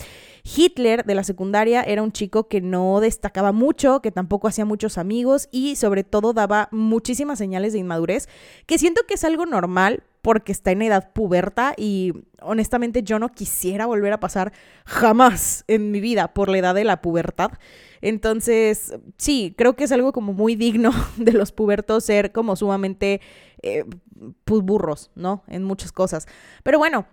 Hitler 0.44 1.03
de 1.03 1.15
la 1.15 1.25
secundaria 1.25 1.82
era 1.82 2.03
un 2.03 2.13
chico 2.13 2.48
que 2.48 2.62
no 2.62 3.01
destacaba 3.01 3.51
mucho, 3.51 4.01
que 4.01 4.12
tampoco 4.12 4.48
hacía 4.48 4.63
muchos 4.63 4.98
amigos 4.98 5.50
y 5.51 5.75
sobre 5.75 6.06
todo 6.06 6.32
daba 6.32 6.70
muchísimas 6.72 7.39
señales 7.39 7.74
de 7.74 7.79
inmadurez, 7.79 8.29
que 8.65 8.77
siento 8.77 9.01
que 9.08 9.15
es 9.15 9.24
algo 9.25 9.46
normal 9.46 10.03
porque 10.22 10.51
está 10.51 10.72
en 10.72 10.84
edad 10.84 11.13
puberta 11.13 11.74
y 11.77 12.13
honestamente 12.41 13.01
yo 13.01 13.17
no 13.17 13.29
quisiera 13.29 13.86
volver 13.86 14.13
a 14.13 14.20
pasar 14.20 14.53
jamás 14.86 15.63
en 15.67 15.89
mi 15.91 16.00
vida 16.00 16.34
por 16.34 16.50
la 16.50 16.60
edad 16.60 16.75
de 16.75 16.84
la 16.84 17.01
pubertad. 17.01 17.51
Entonces, 18.01 18.94
sí, 19.17 19.56
creo 19.58 19.75
que 19.75 19.86
es 19.86 19.91
algo 19.91 20.12
como 20.12 20.34
muy 20.34 20.56
digno 20.56 20.91
de 21.17 21.34
los 21.34 21.51
pubertos 21.51 22.03
ser 22.03 22.32
como 22.32 22.56
sumamente 22.56 23.22
eh, 23.63 23.86
pues, 24.46 24.62
burros, 24.62 25.12
¿no? 25.15 25.44
En 25.48 25.63
muchas 25.63 25.91
cosas. 25.91 26.27
Pero 26.63 26.77
bueno, 26.77 27.08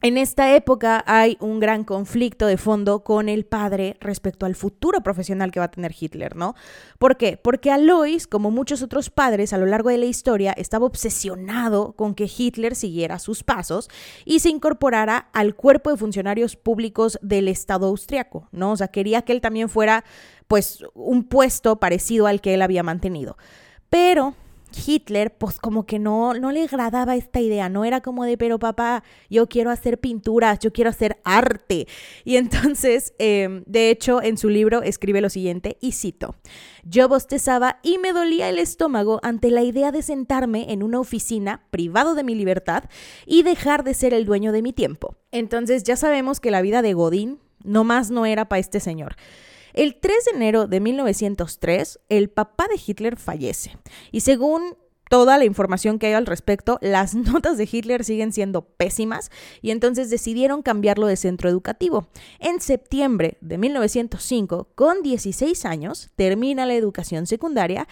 En 0.00 0.16
esta 0.16 0.54
época 0.54 1.02
hay 1.08 1.36
un 1.40 1.58
gran 1.58 1.82
conflicto 1.82 2.46
de 2.46 2.56
fondo 2.56 3.02
con 3.02 3.28
el 3.28 3.44
padre 3.44 3.96
respecto 3.98 4.46
al 4.46 4.54
futuro 4.54 5.00
profesional 5.00 5.50
que 5.50 5.58
va 5.58 5.66
a 5.66 5.70
tener 5.72 5.92
Hitler, 5.98 6.36
¿no? 6.36 6.54
¿Por 7.00 7.16
qué? 7.16 7.36
Porque 7.36 7.72
Alois, 7.72 8.28
como 8.28 8.52
muchos 8.52 8.80
otros 8.82 9.10
padres 9.10 9.52
a 9.52 9.58
lo 9.58 9.66
largo 9.66 9.90
de 9.90 9.98
la 9.98 10.04
historia, 10.04 10.52
estaba 10.52 10.86
obsesionado 10.86 11.94
con 11.94 12.14
que 12.14 12.30
Hitler 12.32 12.76
siguiera 12.76 13.18
sus 13.18 13.42
pasos 13.42 13.88
y 14.24 14.38
se 14.38 14.50
incorporara 14.50 15.30
al 15.32 15.56
cuerpo 15.56 15.90
de 15.90 15.96
funcionarios 15.96 16.54
públicos 16.54 17.18
del 17.20 17.48
Estado 17.48 17.88
austriaco, 17.88 18.46
¿no? 18.52 18.70
O 18.70 18.76
sea, 18.76 18.86
quería 18.86 19.22
que 19.22 19.32
él 19.32 19.40
también 19.40 19.68
fuera, 19.68 20.04
pues, 20.46 20.84
un 20.94 21.24
puesto 21.24 21.80
parecido 21.80 22.28
al 22.28 22.40
que 22.40 22.54
él 22.54 22.62
había 22.62 22.84
mantenido. 22.84 23.36
Pero 23.90 24.36
Hitler, 24.86 25.36
pues 25.36 25.58
como 25.58 25.86
que 25.86 25.98
no, 25.98 26.34
no 26.34 26.52
le 26.52 26.62
agradaba 26.62 27.16
esta 27.16 27.40
idea, 27.40 27.68
no 27.68 27.84
era 27.84 28.00
como 28.00 28.24
de, 28.24 28.36
pero 28.36 28.58
papá, 28.58 29.02
yo 29.30 29.48
quiero 29.48 29.70
hacer 29.70 29.98
pinturas, 29.98 30.58
yo 30.58 30.72
quiero 30.72 30.90
hacer 30.90 31.18
arte. 31.24 31.86
Y 32.24 32.36
entonces, 32.36 33.14
em, 33.18 33.62
de 33.66 33.90
hecho, 33.90 34.22
en 34.22 34.38
su 34.38 34.48
libro 34.48 34.82
escribe 34.82 35.20
lo 35.20 35.30
siguiente, 35.30 35.76
y 35.80 35.92
cito, 35.92 36.34
yo 36.84 37.08
bostezaba 37.08 37.78
y 37.82 37.98
me 37.98 38.12
dolía 38.12 38.48
el 38.48 38.58
estómago 38.58 39.20
ante 39.22 39.50
la 39.50 39.62
idea 39.62 39.92
de 39.92 40.02
sentarme 40.02 40.72
en 40.72 40.82
una 40.82 41.00
oficina, 41.00 41.66
privado 41.70 42.14
de 42.14 42.24
mi 42.24 42.34
libertad, 42.34 42.84
y 43.26 43.42
dejar 43.42 43.84
de 43.84 43.94
ser 43.94 44.14
el 44.14 44.24
dueño 44.24 44.52
de 44.52 44.62
mi 44.62 44.72
tiempo. 44.72 45.16
Entonces 45.32 45.84
ya 45.84 45.96
sabemos 45.96 46.40
que 46.40 46.50
la 46.50 46.62
vida 46.62 46.82
de 46.82 46.94
Godín 46.94 47.38
no 47.64 47.84
más 47.84 48.10
no 48.10 48.26
era 48.26 48.48
para 48.48 48.60
este 48.60 48.80
señor. 48.80 49.16
El 49.78 49.94
3 49.94 50.24
de 50.24 50.36
enero 50.36 50.66
de 50.66 50.80
1903, 50.80 52.00
el 52.08 52.30
papá 52.30 52.66
de 52.66 52.80
Hitler 52.84 53.16
fallece. 53.16 53.76
Y 54.10 54.22
según 54.22 54.76
toda 55.08 55.38
la 55.38 55.44
información 55.44 56.00
que 56.00 56.08
hay 56.08 56.14
al 56.14 56.26
respecto, 56.26 56.80
las 56.82 57.14
notas 57.14 57.58
de 57.58 57.68
Hitler 57.70 58.02
siguen 58.02 58.32
siendo 58.32 58.62
pésimas 58.62 59.30
y 59.62 59.70
entonces 59.70 60.10
decidieron 60.10 60.62
cambiarlo 60.62 61.06
de 61.06 61.14
centro 61.14 61.48
educativo. 61.48 62.08
En 62.40 62.60
septiembre 62.60 63.38
de 63.40 63.56
1905, 63.56 64.66
con 64.74 65.00
16 65.02 65.64
años, 65.64 66.10
termina 66.16 66.66
la 66.66 66.74
educación 66.74 67.28
secundaria 67.28 67.86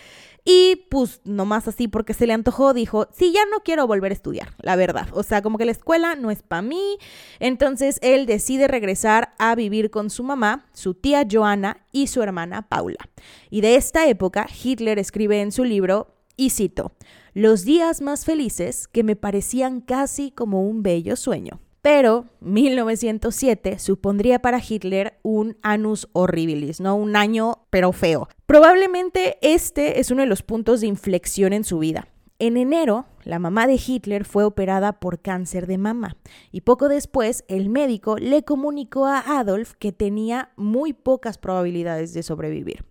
y 0.48 0.86
pues 0.90 1.20
nomás 1.24 1.66
así 1.66 1.88
porque 1.88 2.14
se 2.14 2.24
le 2.24 2.32
antojó, 2.32 2.72
dijo, 2.72 3.08
sí, 3.12 3.32
ya 3.32 3.40
no 3.50 3.64
quiero 3.64 3.88
volver 3.88 4.12
a 4.12 4.14
estudiar, 4.14 4.54
la 4.60 4.76
verdad. 4.76 5.08
O 5.10 5.24
sea, 5.24 5.42
como 5.42 5.58
que 5.58 5.64
la 5.64 5.72
escuela 5.72 6.14
no 6.14 6.30
es 6.30 6.42
para 6.42 6.62
mí. 6.62 6.98
Entonces 7.40 7.98
él 8.00 8.26
decide 8.26 8.68
regresar 8.68 9.34
a 9.38 9.56
vivir 9.56 9.90
con 9.90 10.08
su 10.08 10.22
mamá, 10.22 10.66
su 10.72 10.94
tía 10.94 11.26
Joana 11.28 11.84
y 11.90 12.06
su 12.06 12.22
hermana 12.22 12.62
Paula. 12.62 13.08
Y 13.50 13.60
de 13.60 13.74
esta 13.74 14.06
época, 14.06 14.46
Hitler 14.62 15.00
escribe 15.00 15.40
en 15.40 15.50
su 15.50 15.64
libro 15.64 16.14
y 16.36 16.50
cito, 16.50 16.92
los 17.34 17.64
días 17.64 18.00
más 18.00 18.24
felices 18.24 18.86
que 18.86 19.02
me 19.02 19.16
parecían 19.16 19.80
casi 19.80 20.30
como 20.30 20.62
un 20.62 20.84
bello 20.84 21.16
sueño. 21.16 21.60
Pero 21.86 22.24
1907 22.40 23.78
supondría 23.78 24.40
para 24.40 24.58
Hitler 24.60 25.20
un 25.22 25.56
annus 25.62 26.08
horribilis, 26.14 26.80
¿no? 26.80 26.96
Un 26.96 27.14
año 27.14 27.58
pero 27.70 27.92
feo. 27.92 28.26
Probablemente 28.44 29.38
este 29.40 30.00
es 30.00 30.10
uno 30.10 30.22
de 30.22 30.26
los 30.26 30.42
puntos 30.42 30.80
de 30.80 30.88
inflexión 30.88 31.52
en 31.52 31.62
su 31.62 31.78
vida. 31.78 32.08
En 32.40 32.56
enero, 32.56 33.06
la 33.22 33.38
mamá 33.38 33.68
de 33.68 33.80
Hitler 33.86 34.24
fue 34.24 34.42
operada 34.42 34.94
por 34.98 35.20
cáncer 35.20 35.68
de 35.68 35.78
mama 35.78 36.16
y 36.50 36.62
poco 36.62 36.88
después 36.88 37.44
el 37.46 37.68
médico 37.68 38.16
le 38.18 38.42
comunicó 38.42 39.06
a 39.06 39.20
Adolf 39.38 39.74
que 39.78 39.92
tenía 39.92 40.50
muy 40.56 40.92
pocas 40.92 41.38
probabilidades 41.38 42.12
de 42.14 42.24
sobrevivir. 42.24 42.84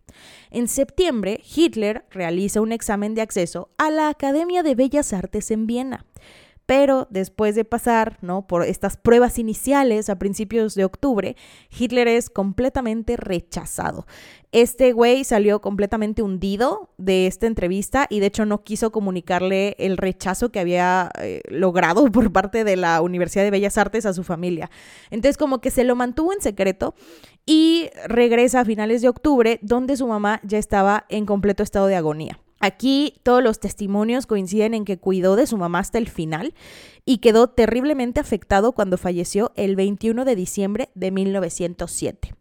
En 0.52 0.70
septiembre, 0.70 1.42
Hitler 1.44 2.06
realiza 2.12 2.62
un 2.62 2.72
examen 2.72 3.14
de 3.14 3.24
acceso 3.24 3.68
a 3.78 3.92
la 3.92 4.08
Academia 4.08 4.64
de 4.64 4.74
Bellas 4.74 5.12
Artes 5.12 5.52
en 5.52 5.68
Viena 5.68 6.06
pero 6.66 7.08
después 7.10 7.56
de 7.56 7.66
pasar 7.66 8.18
¿no? 8.22 8.48
por 8.48 8.64
estas 8.64 8.98
pruebas 8.98 9.38
iniciales 9.38 10.10
a 10.10 10.18
principios 10.18 10.76
de 10.76 10.86
octubre, 10.86 11.36
Hitler 11.78 12.08
es 12.08 12.30
completamente 12.30 13.18
rechazado. 13.18 14.08
Este 14.52 14.94
güey 14.94 15.24
salió 15.26 15.62
completamente 15.62 16.22
hundido 16.22 16.90
de 16.98 17.28
esta 17.28 17.46
entrevista 17.46 18.08
y 18.10 18.20
de 18.20 18.28
hecho 18.28 18.46
no 18.46 18.64
quiso 18.64 18.92
comunicarle 18.92 19.76
el 19.80 19.98
rechazo 19.98 20.50
que 20.50 20.60
había 20.60 21.12
eh, 21.20 21.42
logrado 21.50 22.06
por 22.12 22.32
parte 22.32 22.64
de 22.64 22.78
la 22.78 23.02
Universidad 23.02 23.44
de 23.44 23.52
Bellas 23.52 23.78
Artes 23.78 24.06
a 24.06 24.14
su 24.14 24.24
familia. 24.24 24.72
Entonces 25.12 25.38
como 25.38 25.60
que 25.60 25.72
se 25.72 25.84
lo 25.84 25.96
mantuvo 25.96 26.34
en 26.34 26.42
secreto 26.42 26.96
y 27.46 27.90
regresa 28.08 28.62
a 28.62 28.66
finales 28.66 29.02
de 29.02 29.10
octubre 29.10 29.60
donde 29.62 29.98
su 29.98 30.08
mamá 30.08 30.40
ya 30.44 30.58
estaba 30.58 31.06
en 31.10 31.26
completo 31.26 31.62
estado 31.62 31.88
de 31.88 31.96
agonía. 31.96 32.40
Aquí 32.60 33.16
todos 33.24 33.44
los 33.44 33.60
testimonios 33.60 34.28
coinciden 34.28 34.74
en 34.74 34.86
que 34.86 34.98
cuidó 34.98 35.36
de 35.36 35.48
su 35.48 35.58
mamá 35.58 35.80
hasta 35.80 35.98
el 35.98 36.08
final 36.08 36.54
y 37.06 37.18
quedó 37.18 37.48
terriblemente 37.48 38.20
afectado 38.20 38.72
cuando 38.72 38.98
falleció 38.98 39.52
el 39.56 39.76
21 39.76 40.26
de 40.26 40.36
diciembre 40.36 40.90
de 40.96 41.12
1907. 41.12 42.34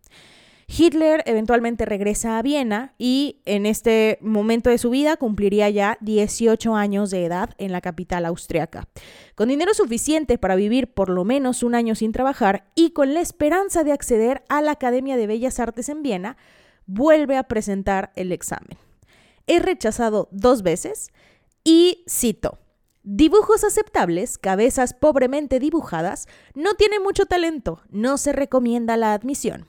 Hitler 0.67 1.23
eventualmente 1.27 1.85
regresa 1.85 2.39
a 2.39 2.43
Viena 2.43 2.95
y 2.97 3.43
en 3.45 3.67
este 3.67 4.19
momento 4.21 4.71
de 4.71 4.79
su 4.79 4.91
vida 4.91 5.17
cumpliría 5.17 5.69
ya 5.69 5.99
18 6.01 6.75
años 6.75 7.11
de 7.11 7.25
edad 7.25 7.51
en 7.59 7.73
la 7.73 7.81
capital 7.81 8.25
austriaca. 8.25 8.89
Con 9.35 9.49
dinero 9.49 9.75
suficiente 9.75 10.39
para 10.39 10.57
vivir 10.57 10.89
por 10.89 11.11
lo 11.11 11.25
menos 11.25 11.63
un 11.63 11.75
año 11.75 11.95
sin 11.95 12.13
trabajar 12.13 12.65
y 12.75 12.91
con 12.91 13.15
la 13.15 13.21
esperanza 13.21 13.85
de 13.85 13.93
acceder 13.93 14.43
a 14.49 14.63
la 14.63 14.73
Academia 14.73 15.17
de 15.17 15.27
Bellas 15.27 15.61
Artes 15.61 15.89
en 15.89 16.03
Viena, 16.03 16.37
vuelve 16.87 17.37
a 17.37 17.45
presentar 17.45 18.13
el 18.17 18.33
examen. 18.33 18.79
He 19.47 19.59
rechazado 19.59 20.29
dos 20.31 20.63
veces 20.63 21.11
y 21.65 22.05
cito. 22.09 22.59
Dibujos 23.03 23.65
aceptables, 23.65 24.39
cabezas 24.39 24.95
pobremente 24.95 25.59
dibujadas, 25.59 26.27
no 26.55 26.75
tiene 26.75 27.01
mucho 27.01 27.27
talento, 27.27 27.83
no 27.91 28.17
se 28.17 28.33
recomienda 28.33 28.97
la 28.97 29.13
admisión. 29.13 29.67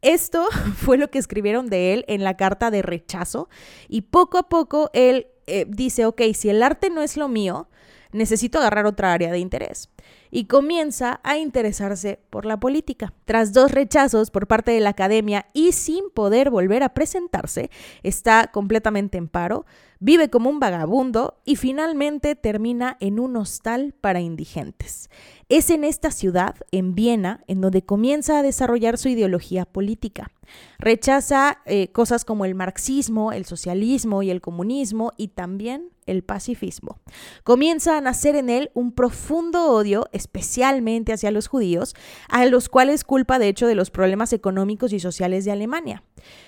Esto 0.00 0.46
fue 0.76 0.96
lo 0.96 1.10
que 1.10 1.18
escribieron 1.18 1.66
de 1.66 1.92
él 1.92 2.04
en 2.06 2.22
la 2.22 2.36
carta 2.36 2.70
de 2.70 2.82
rechazo 2.82 3.48
y 3.88 4.02
poco 4.02 4.38
a 4.38 4.48
poco 4.48 4.90
él 4.92 5.26
eh, 5.46 5.64
dice, 5.68 6.06
ok, 6.06 6.22
si 6.34 6.50
el 6.50 6.62
arte 6.62 6.90
no 6.90 7.02
es 7.02 7.16
lo 7.16 7.28
mío, 7.28 7.68
necesito 8.12 8.58
agarrar 8.58 8.86
otra 8.86 9.12
área 9.12 9.32
de 9.32 9.38
interés. 9.38 9.90
Y 10.30 10.44
comienza 10.44 11.20
a 11.22 11.38
interesarse 11.38 12.20
por 12.30 12.44
la 12.44 12.60
política. 12.60 13.14
Tras 13.24 13.52
dos 13.52 13.70
rechazos 13.72 14.30
por 14.30 14.46
parte 14.46 14.72
de 14.72 14.80
la 14.80 14.90
academia 14.90 15.46
y 15.54 15.72
sin 15.72 16.10
poder 16.10 16.50
volver 16.50 16.82
a 16.82 16.90
presentarse, 16.90 17.70
está 18.02 18.50
completamente 18.52 19.16
en 19.16 19.28
paro, 19.28 19.64
vive 20.00 20.28
como 20.28 20.50
un 20.50 20.60
vagabundo 20.60 21.40
y 21.44 21.56
finalmente 21.56 22.34
termina 22.36 22.96
en 23.00 23.18
un 23.18 23.36
hostal 23.36 23.94
para 24.00 24.20
indigentes. 24.20 25.10
Es 25.48 25.70
en 25.70 25.84
esta 25.84 26.10
ciudad, 26.10 26.56
en 26.72 26.94
Viena, 26.94 27.42
en 27.46 27.60
donde 27.60 27.82
comienza 27.82 28.38
a 28.38 28.42
desarrollar 28.42 28.98
su 28.98 29.08
ideología 29.08 29.64
política. 29.64 30.30
Rechaza 30.78 31.58
eh, 31.64 31.88
cosas 31.92 32.24
como 32.24 32.44
el 32.44 32.54
marxismo, 32.54 33.32
el 33.32 33.44
socialismo 33.44 34.22
y 34.22 34.30
el 34.30 34.40
comunismo 34.40 35.12
y 35.16 35.28
también 35.28 35.90
el 36.08 36.22
pacifismo. 36.22 36.98
Comienza 37.44 37.96
a 37.96 38.00
nacer 38.00 38.36
en 38.36 38.50
él 38.50 38.70
un 38.74 38.92
profundo 38.92 39.70
odio, 39.70 40.08
especialmente 40.12 41.12
hacia 41.12 41.30
los 41.30 41.46
judíos, 41.46 41.94
a 42.28 42.44
los 42.46 42.68
cuales 42.68 43.04
culpa 43.04 43.38
de 43.38 43.48
hecho 43.48 43.66
de 43.66 43.74
los 43.74 43.90
problemas 43.90 44.32
económicos 44.32 44.92
y 44.92 45.00
sociales 45.00 45.44
de 45.44 45.52
Alemania. 45.52 46.02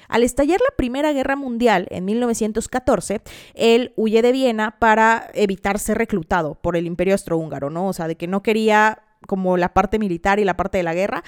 Al 0.09 0.23
estallar 0.23 0.61
la 0.61 0.77
Primera 0.77 1.13
Guerra 1.13 1.37
Mundial 1.37 1.87
en 1.91 2.05
1914, 2.05 3.23
él 3.55 3.93
huye 3.97 4.23
de 4.23 4.33
Viena 4.33 4.79
para 4.79 5.31
evitar 5.35 5.79
ser 5.79 5.99
reclutado 5.99 6.57
por 6.57 6.77
el 6.77 6.87
Imperio 6.87 7.15
Austrohúngaro, 7.15 7.71
¿no? 7.71 7.89
O 7.89 7.93
sea, 7.93 8.09
de 8.09 8.17
que 8.17 8.27
no 8.27 8.43
quería 8.43 9.03
como 9.27 9.57
la 9.57 9.75
parte 9.75 9.99
militar 9.99 10.41
y 10.41 10.45
la 10.45 10.57
parte 10.57 10.79
de 10.79 10.85
la 10.85 10.95
guerra. 10.95 11.23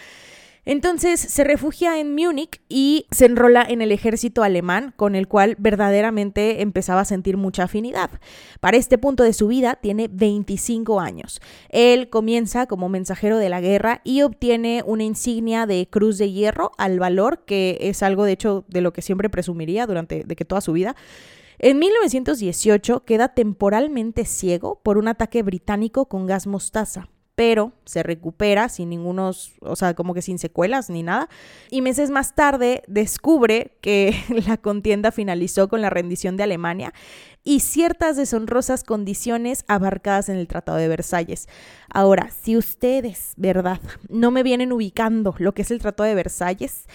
Entonces 0.64 1.19
se 1.19 1.42
refugia 1.42 1.99
en 1.99 2.14
Múnich 2.14 2.61
y 2.69 3.07
se 3.11 3.26
enrola 3.26 3.66
en 3.69 3.83
el 3.83 3.90
ejército 3.90 4.45
alemán, 4.45 4.95
con 4.95 5.16
el 5.16 5.26
cual 5.26 5.57
verdaderamente 5.59 6.62
empezaba 6.62 7.00
a 7.00 7.04
sentir 7.04 7.37
mucha 7.37 7.64
afinidad. 7.64 8.11
Para 8.61 8.76
este 8.76 8.97
punto 8.97 9.25
de 9.25 9.33
su 9.33 9.49
vida 9.49 9.81
tiene 9.83 10.09
25 10.09 11.00
años. 11.00 11.40
Él 11.69 12.11
comienza 12.11 12.66
como 12.66 12.88
mensajero 12.88 13.38
de 13.38 13.49
la 13.49 13.61
guerra 13.61 14.02
y 14.04 14.23
obtiene 14.23 14.85
una 14.87 15.02
insignia 15.02 15.66
de 15.66 15.88
Cruz 15.90 16.16
de 16.19 16.31
Hierro 16.31 16.71
al 16.78 17.00
valor, 17.00 17.45
que 17.45 17.78
es 17.81 18.04
algo 18.04 18.25
de 18.25 18.33
hecho 18.33 18.64
de 18.69 18.83
lo 18.83 18.92
que 18.92 19.02
siempre 19.02 19.28
presumiría 19.28 19.88
durante 19.88 20.23
de 20.23 20.37
que 20.37 20.45
toda 20.45 20.61
su 20.61 20.73
vida. 20.73 20.95
En 21.59 21.81
1918 21.81 23.04
queda 23.04 23.35
temporalmente 23.35 24.25
ciego 24.25 24.81
por 24.85 24.97
un 24.97 25.09
ataque 25.09 25.42
británico 25.42 26.07
con 26.07 26.26
gas 26.26 26.47
mostaza 26.47 27.09
pero 27.35 27.73
se 27.85 28.03
recupera 28.03 28.69
sin 28.69 28.91
ningunos, 28.91 29.55
o 29.61 29.75
sea, 29.75 29.95
como 29.95 30.12
que 30.12 30.23
sin 30.23 30.39
secuelas 30.39 30.91
ni 30.91 31.03
nada. 31.03 31.29
Y 31.71 31.81
meses 31.81 32.11
más 32.11 32.35
tarde 32.35 32.83
descubre 32.89 33.79
que 33.81 34.15
la 34.47 34.59
contienda 34.59 35.12
finalizó 35.12 35.69
con 35.69 35.81
la 35.81 35.91
rendición 35.91 36.37
de 36.37 36.43
Alemania 36.43 36.93
y 37.45 37.61
ciertas 37.61 38.17
deshonrosas 38.17 38.85
condiciones 38.85 39.65
abarcadas 39.67 40.29
en 40.29 40.37
el 40.37 40.47
Tratado 40.47 40.79
de 40.79 40.89
Versalles. 40.89 41.49
Ahora, 41.89 42.31
si 42.31 42.57
ustedes, 42.57 43.33
¿verdad? 43.37 43.81
No 44.09 44.31
me 44.31 44.43
vienen 44.43 44.73
ubicando 44.73 45.35
lo 45.39 45.53
que 45.53 45.62
es 45.62 45.71
el 45.71 45.81
Tratado 45.81 46.09
de 46.09 46.15
Versalles, 46.15 46.87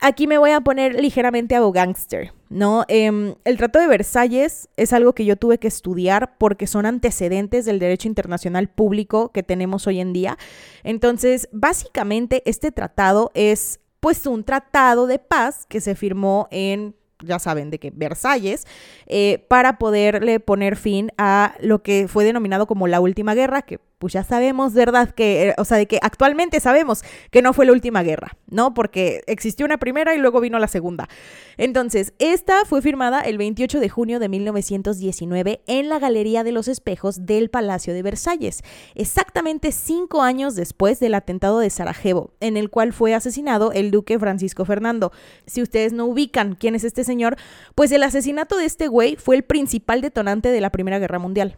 aquí 0.00 0.26
me 0.26 0.38
voy 0.38 0.50
a 0.50 0.60
poner 0.60 1.00
ligeramente 1.00 1.54
a 1.54 1.60
gangster 1.70 2.32
¿no? 2.48 2.84
Em, 2.88 3.34
el 3.44 3.56
Tratado 3.56 3.82
de 3.82 3.88
Versalles 3.88 4.68
es 4.76 4.92
algo 4.92 5.14
que 5.14 5.24
yo 5.24 5.36
tuve 5.36 5.58
que 5.58 5.68
estudiar 5.68 6.36
porque 6.38 6.66
son 6.66 6.86
antecedentes 6.86 7.64
del 7.64 7.78
derecho 7.78 8.08
internacional 8.08 8.68
público 8.68 9.30
que 9.32 9.42
tenemos 9.42 9.86
hoy 9.86 10.00
en 10.00 10.12
día. 10.12 10.38
Entonces, 10.84 11.48
básicamente, 11.52 12.42
este 12.46 12.70
tratado 12.70 13.30
es 13.34 13.80
pues 14.00 14.26
un 14.26 14.44
tratado 14.44 15.06
de 15.06 15.18
paz 15.18 15.66
que 15.66 15.80
se 15.80 15.94
firmó 15.94 16.48
en 16.50 16.94
ya 17.24 17.38
saben, 17.38 17.70
de 17.70 17.78
que 17.78 17.90
Versalles, 17.90 18.66
eh, 19.06 19.44
para 19.48 19.78
poderle 19.78 20.38
poner 20.38 20.76
fin 20.76 21.10
a 21.16 21.54
lo 21.60 21.82
que 21.82 22.08
fue 22.08 22.24
denominado 22.24 22.66
como 22.66 22.88
la 22.88 23.00
última 23.00 23.34
guerra, 23.34 23.62
que 23.62 23.78
pues 23.98 24.12
ya 24.12 24.24
sabemos, 24.24 24.74
¿verdad? 24.74 25.10
Que, 25.10 25.48
eh, 25.48 25.54
o 25.56 25.64
sea, 25.64 25.78
de 25.78 25.86
que 25.86 25.98
actualmente 26.02 26.60
sabemos 26.60 27.02
que 27.30 27.40
no 27.40 27.54
fue 27.54 27.64
la 27.64 27.72
última 27.72 28.02
guerra, 28.02 28.36
¿no? 28.46 28.74
Porque 28.74 29.22
existió 29.26 29.64
una 29.64 29.78
primera 29.78 30.14
y 30.14 30.18
luego 30.18 30.40
vino 30.40 30.58
la 30.58 30.68
segunda. 30.68 31.08
Entonces, 31.56 32.12
esta 32.18 32.66
fue 32.66 32.82
firmada 32.82 33.22
el 33.22 33.38
28 33.38 33.80
de 33.80 33.88
junio 33.88 34.18
de 34.18 34.28
1919 34.28 35.62
en 35.66 35.88
la 35.88 35.98
Galería 35.98 36.44
de 36.44 36.52
los 36.52 36.68
Espejos 36.68 37.24
del 37.24 37.48
Palacio 37.48 37.94
de 37.94 38.02
Versalles, 38.02 38.62
exactamente 38.94 39.72
cinco 39.72 40.22
años 40.22 40.56
después 40.56 41.00
del 41.00 41.14
atentado 41.14 41.58
de 41.60 41.70
Sarajevo, 41.70 42.34
en 42.40 42.58
el 42.58 42.68
cual 42.68 42.92
fue 42.92 43.14
asesinado 43.14 43.72
el 43.72 43.90
duque 43.90 44.18
Francisco 44.18 44.66
Fernando. 44.66 45.10
Si 45.46 45.62
ustedes 45.62 45.94
no 45.94 46.04
ubican 46.04 46.54
quién 46.54 46.74
es 46.74 46.84
este 46.84 47.02
señor, 47.02 47.36
pues 47.74 47.90
el 47.92 48.02
asesinato 48.02 48.58
de 48.58 48.66
este 48.66 48.88
güey 48.88 49.16
fue 49.16 49.36
el 49.36 49.42
principal 49.42 50.02
detonante 50.02 50.50
de 50.50 50.60
la 50.60 50.70
Primera 50.70 50.98
Guerra 50.98 51.18
Mundial. 51.18 51.56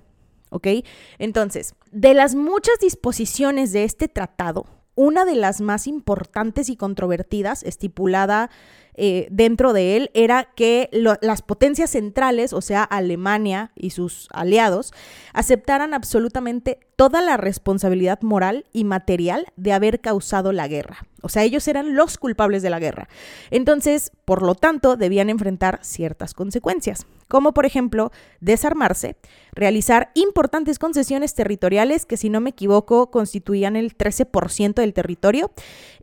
¿Ok? 0.50 0.68
Entonces, 1.18 1.74
de 1.90 2.14
las 2.14 2.34
muchas 2.34 2.78
disposiciones 2.80 3.72
de 3.72 3.84
este 3.84 4.08
tratado, 4.08 4.66
una 4.94 5.24
de 5.24 5.36
las 5.36 5.60
más 5.60 5.86
importantes 5.86 6.68
y 6.68 6.76
controvertidas, 6.76 7.62
estipulada 7.62 8.50
eh, 9.00 9.28
dentro 9.30 9.72
de 9.72 9.96
él, 9.96 10.10
era 10.12 10.44
que 10.56 10.90
las 10.92 11.42
potencias 11.42 11.90
centrales, 11.90 12.52
o 12.52 12.60
sea, 12.60 12.82
Alemania 12.82 13.70
y 13.76 13.90
sus 13.90 14.28
aliados, 14.32 14.92
aceptaran 15.32 15.94
absolutamente 15.94 16.80
toda 16.96 17.22
la 17.22 17.36
responsabilidad 17.36 18.20
moral 18.22 18.64
y 18.72 18.82
material 18.82 19.46
de 19.54 19.72
haber 19.72 20.00
causado 20.00 20.50
la 20.50 20.66
guerra. 20.66 21.06
O 21.22 21.28
sea, 21.28 21.44
ellos 21.44 21.68
eran 21.68 21.94
los 21.94 22.18
culpables 22.18 22.62
de 22.62 22.70
la 22.70 22.80
guerra. 22.80 23.08
Entonces, 23.50 24.10
por 24.24 24.42
lo 24.42 24.56
tanto, 24.56 24.96
debían 24.96 25.30
enfrentar 25.30 25.78
ciertas 25.82 26.34
consecuencias, 26.34 27.06
como 27.28 27.54
por 27.54 27.66
ejemplo 27.66 28.10
desarmarse, 28.40 29.16
realizar 29.52 30.10
importantes 30.14 30.80
concesiones 30.80 31.34
territoriales 31.34 32.04
que, 32.04 32.16
si 32.16 32.30
no 32.30 32.40
me 32.40 32.50
equivoco, 32.50 33.12
constituían 33.12 33.76
el 33.76 33.96
13% 33.96 34.74
del 34.74 34.92
territorio 34.92 35.52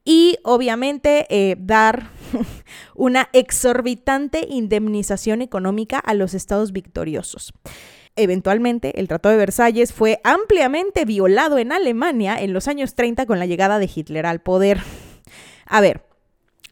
y 0.05 0.37
obviamente 0.43 1.25
eh, 1.29 1.55
dar 1.59 2.09
una 2.95 3.29
exorbitante 3.33 4.45
indemnización 4.49 5.41
económica 5.41 5.99
a 5.99 6.13
los 6.13 6.33
estados 6.33 6.71
victoriosos. 6.71 7.53
Eventualmente, 8.15 8.99
el 8.99 9.07
Tratado 9.09 9.33
de 9.33 9.39
Versalles 9.39 9.91
fue 9.91 10.21
ampliamente 10.23 11.03
violado 11.03 11.57
en 11.57 11.73
Alemania 11.73 12.37
en 12.39 12.53
los 12.53 12.67
años 12.67 12.95
30 12.95 13.25
con 13.25 13.39
la 13.39 13.45
llegada 13.45 13.77
de 13.77 13.89
Hitler 13.93 14.25
al 14.25 14.39
poder. 14.39 14.79
A 15.65 15.81
ver, 15.81 16.03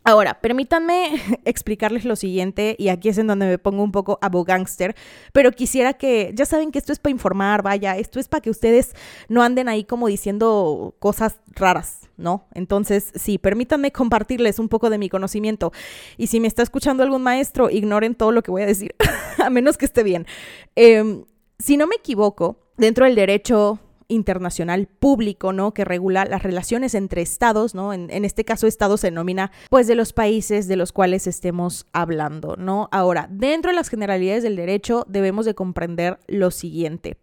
Ahora, 0.06 0.42
permítanme 0.42 1.22
explicarles 1.46 2.04
lo 2.04 2.16
siguiente, 2.16 2.76
y 2.78 2.90
aquí 2.90 3.10
es 3.10 3.18
en 3.18 3.28
donde 3.28 3.46
me 3.46 3.58
pongo 3.58 3.84
un 3.84 3.92
poco 3.92 4.20
abogánster, 4.22 4.96
pero 5.32 5.52
quisiera 5.52 5.94
que, 5.94 6.32
ya 6.36 6.46
saben 6.46 6.72
que 6.72 6.80
esto 6.80 6.92
es 6.92 7.00
para 7.00 7.12
informar, 7.12 7.64
vaya, 7.64 7.98
esto 7.98 8.20
es 8.20 8.28
para 8.28 8.42
que 8.42 8.50
ustedes 8.50 8.94
no 9.30 9.44
anden 9.44 9.70
ahí 9.70 9.86
como 9.86 10.08
diciendo 10.08 10.96
cosas 11.00 11.38
raras, 11.52 12.10
¿no? 12.18 12.48
Entonces, 12.54 13.12
sí, 13.16 13.38
permítanme 13.38 13.92
compartirles 13.92 14.60
un 14.60 14.68
poco 14.68 14.90
de 14.90 14.98
mi 14.98 15.08
conocimiento, 15.08 15.72
y 16.18 16.28
si 16.28 16.42
me 16.42 16.48
está 16.48 16.64
escuchando 16.64 17.04
algún 17.04 17.24
maestro, 17.24 17.70
ignoren 17.70 18.14
todo 18.14 18.34
lo 18.34 18.44
que 18.44 18.52
voy 18.52 18.64
a 18.64 18.68
decir, 18.68 18.96
a 19.42 19.50
menos 19.50 19.78
que 19.78 19.86
esté 19.86 20.04
bien. 20.04 20.28
Em, 20.76 21.24
si 21.60 21.78
no 21.78 21.88
me 21.88 21.96
equivoco, 21.96 22.58
dentro 22.76 23.06
del 23.06 23.16
derecho 23.16 23.80
internacional 24.14 24.88
público, 24.88 25.52
¿no? 25.52 25.74
Que 25.74 25.86
regula 25.86 26.26
las 26.26 26.44
relaciones 26.44 26.96
entre 26.96 27.22
estados, 27.22 27.76
¿no? 27.76 27.94
En, 27.94 28.26
este 28.26 28.46
caso, 28.46 28.68
estado 28.68 28.98
se 28.98 29.08
denomina, 29.08 29.52
pues, 29.70 29.88
de 29.88 29.96
los 29.96 30.14
países 30.14 30.68
de 30.68 30.76
los 30.76 30.92
cuales 30.92 31.28
estemos 31.28 31.86
hablando, 31.92 32.56
¿no? 32.58 32.90
Ahora, 32.92 33.28
dentro 33.30 33.72
de 33.72 33.76
las 33.76 33.90
generalidades 33.90 34.44
del 34.44 34.56
derecho, 34.56 35.06
debemos 35.10 35.46
de 35.46 35.56
comprender 35.56 36.20
lo 36.28 36.52
siguiente. 36.52 37.18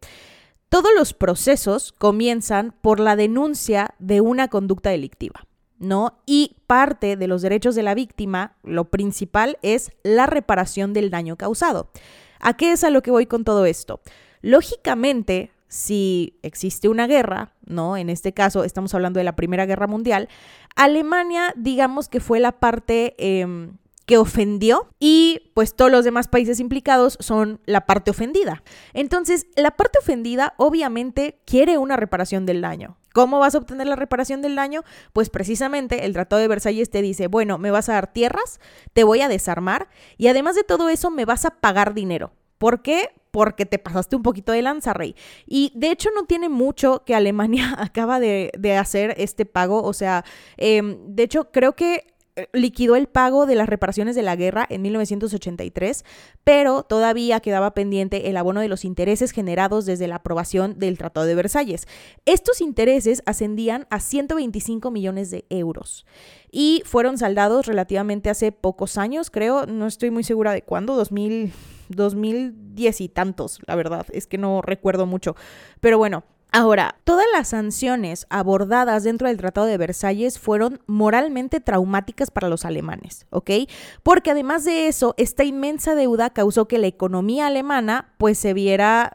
Todos 0.68 0.90
los 0.96 1.14
procesos 1.14 1.92
comienzan 1.92 2.74
por 2.80 3.00
la 3.00 3.16
denuncia 3.16 3.94
de 3.98 4.20
una 4.20 4.48
conducta 4.48 4.90
delictiva. 4.90 5.46
¿no? 5.80 6.20
Y 6.26 6.56
parte 6.66 7.16
de 7.16 7.26
los 7.26 7.42
derechos 7.42 7.74
de 7.74 7.82
la 7.82 7.94
víctima, 7.94 8.54
lo 8.62 8.84
principal 8.90 9.58
es 9.62 9.90
la 10.04 10.26
reparación 10.26 10.92
del 10.92 11.10
daño 11.10 11.36
causado. 11.36 11.90
¿A 12.38 12.56
qué 12.56 12.72
es 12.72 12.84
a 12.84 12.90
lo 12.90 13.02
que 13.02 13.10
voy 13.10 13.26
con 13.26 13.44
todo 13.44 13.64
esto? 13.64 14.00
Lógicamente, 14.42 15.50
si 15.70 16.36
existe 16.42 16.88
una 16.88 17.06
guerra, 17.06 17.54
¿no? 17.64 17.96
En 17.96 18.10
este 18.10 18.34
caso 18.34 18.64
estamos 18.64 18.92
hablando 18.92 19.18
de 19.18 19.24
la 19.24 19.36
Primera 19.36 19.66
Guerra 19.66 19.86
Mundial, 19.86 20.28
Alemania, 20.74 21.54
digamos 21.56 22.08
que 22.08 22.18
fue 22.18 22.40
la 22.40 22.50
parte 22.50 23.14
em, 23.18 23.78
que 24.04 24.18
ofendió 24.18 24.88
y 24.98 25.52
pues 25.54 25.76
todos 25.76 25.92
los 25.92 26.04
demás 26.04 26.26
países 26.26 26.58
implicados 26.58 27.16
son 27.20 27.60
la 27.66 27.86
parte 27.86 28.10
ofendida. 28.10 28.64
Entonces, 28.94 29.46
la 29.54 29.70
parte 29.70 30.00
ofendida 30.00 30.54
obviamente 30.56 31.40
quiere 31.46 31.78
una 31.78 31.94
reparación 31.94 32.46
del 32.46 32.60
daño. 32.60 32.96
¿Cómo 33.12 33.38
vas 33.38 33.54
a 33.54 33.58
obtener 33.58 33.86
la 33.86 33.94
reparación 33.94 34.42
del 34.42 34.56
daño? 34.56 34.82
Pues 35.12 35.30
precisamente 35.30 36.04
el 36.04 36.14
Tratado 36.14 36.42
de 36.42 36.48
Versalles 36.48 36.90
te 36.90 37.02
dice, 37.02 37.28
bueno, 37.28 37.58
me 37.58 37.70
vas 37.70 37.88
a 37.88 37.92
dar 37.92 38.12
tierras, 38.12 38.58
te 38.92 39.04
voy 39.04 39.20
a 39.20 39.28
desarmar 39.28 39.88
y 40.18 40.26
además 40.26 40.56
de 40.56 40.64
todo 40.64 40.88
eso 40.88 41.10
me 41.10 41.24
vas 41.24 41.44
a 41.44 41.50
pagar 41.50 41.94
dinero. 41.94 42.32
¿Por 42.58 42.82
qué? 42.82 43.10
Porque 43.30 43.66
te 43.66 43.78
pasaste 43.78 44.16
un 44.16 44.22
poquito 44.22 44.52
de 44.52 44.62
lanza, 44.62 44.92
rey. 44.92 45.14
Y 45.46 45.72
de 45.74 45.90
hecho 45.90 46.10
no 46.14 46.24
tiene 46.24 46.48
mucho 46.48 47.02
que 47.04 47.14
Alemania 47.14 47.74
acaba 47.78 48.20
de, 48.20 48.50
hacer 48.78 49.14
este 49.18 49.46
pago. 49.46 49.82
O 49.82 49.92
sea, 49.92 50.24
em, 50.56 50.98
de 51.06 51.22
hecho 51.22 51.50
creo 51.50 51.74
que 51.74 52.10
eh, 52.36 52.48
liquidó 52.52 52.94
el 52.94 53.08
pago 53.08 53.44
de 53.44 53.56
las 53.56 53.68
reparaciones 53.68 54.14
de 54.14 54.22
la 54.22 54.36
guerra 54.36 54.64
en 54.70 54.82
1983, 54.82 56.04
pero 56.44 56.84
todavía 56.84 57.40
quedaba 57.40 57.74
pendiente 57.74 58.30
el 58.30 58.36
abono 58.36 58.60
de 58.60 58.68
los 58.68 58.84
intereses 58.84 59.32
generados 59.32 59.84
desde 59.84 60.06
la 60.06 60.16
aprobación 60.16 60.78
del 60.78 60.96
Tratado 60.96 61.26
de 61.26 61.34
Versalles. 61.34 61.88
Estos 62.26 62.60
intereses 62.60 63.22
ascendían 63.26 63.86
a 63.90 63.98
125 63.98 64.90
millones 64.90 65.30
de 65.30 65.44
euros 65.50 66.06
y 66.52 66.82
fueron 66.86 67.18
saldados 67.18 67.66
relativamente 67.66 68.30
hace 68.30 68.52
pocos 68.52 68.96
años, 68.96 69.30
creo, 69.30 69.66
no 69.66 69.86
estoy 69.86 70.10
muy 70.10 70.22
segura 70.22 70.52
de 70.52 70.62
cuándo, 70.62 70.94
2000, 70.94 71.52
2010 71.90 73.00
y 73.00 73.08
tantos, 73.08 73.60
la 73.66 73.74
verdad, 73.74 74.06
es 74.12 74.26
que 74.26 74.38
no 74.38 74.62
recuerdo 74.62 75.06
mucho, 75.06 75.36
pero 75.80 75.98
bueno. 75.98 76.24
Ahora, 76.52 76.96
todas 77.04 77.26
las 77.32 77.50
sanciones 77.50 78.26
abordadas 78.28 79.04
dentro 79.04 79.28
del 79.28 79.36
Tratado 79.36 79.68
de 79.68 79.78
Versalles 79.78 80.40
fueron 80.40 80.80
moralmente 80.88 81.60
traumáticas 81.60 82.32
para 82.32 82.48
los 82.48 82.64
alemanes, 82.64 83.24
¿ok? 83.30 83.50
Porque 84.02 84.32
además 84.32 84.64
de 84.64 84.88
eso, 84.88 85.14
esta 85.16 85.44
inmensa 85.44 85.94
deuda 85.94 86.30
causó 86.30 86.66
que 86.66 86.78
la 86.78 86.88
economía 86.88 87.46
alemana 87.46 88.14
pues 88.18 88.36
se 88.36 88.52
viera 88.52 89.14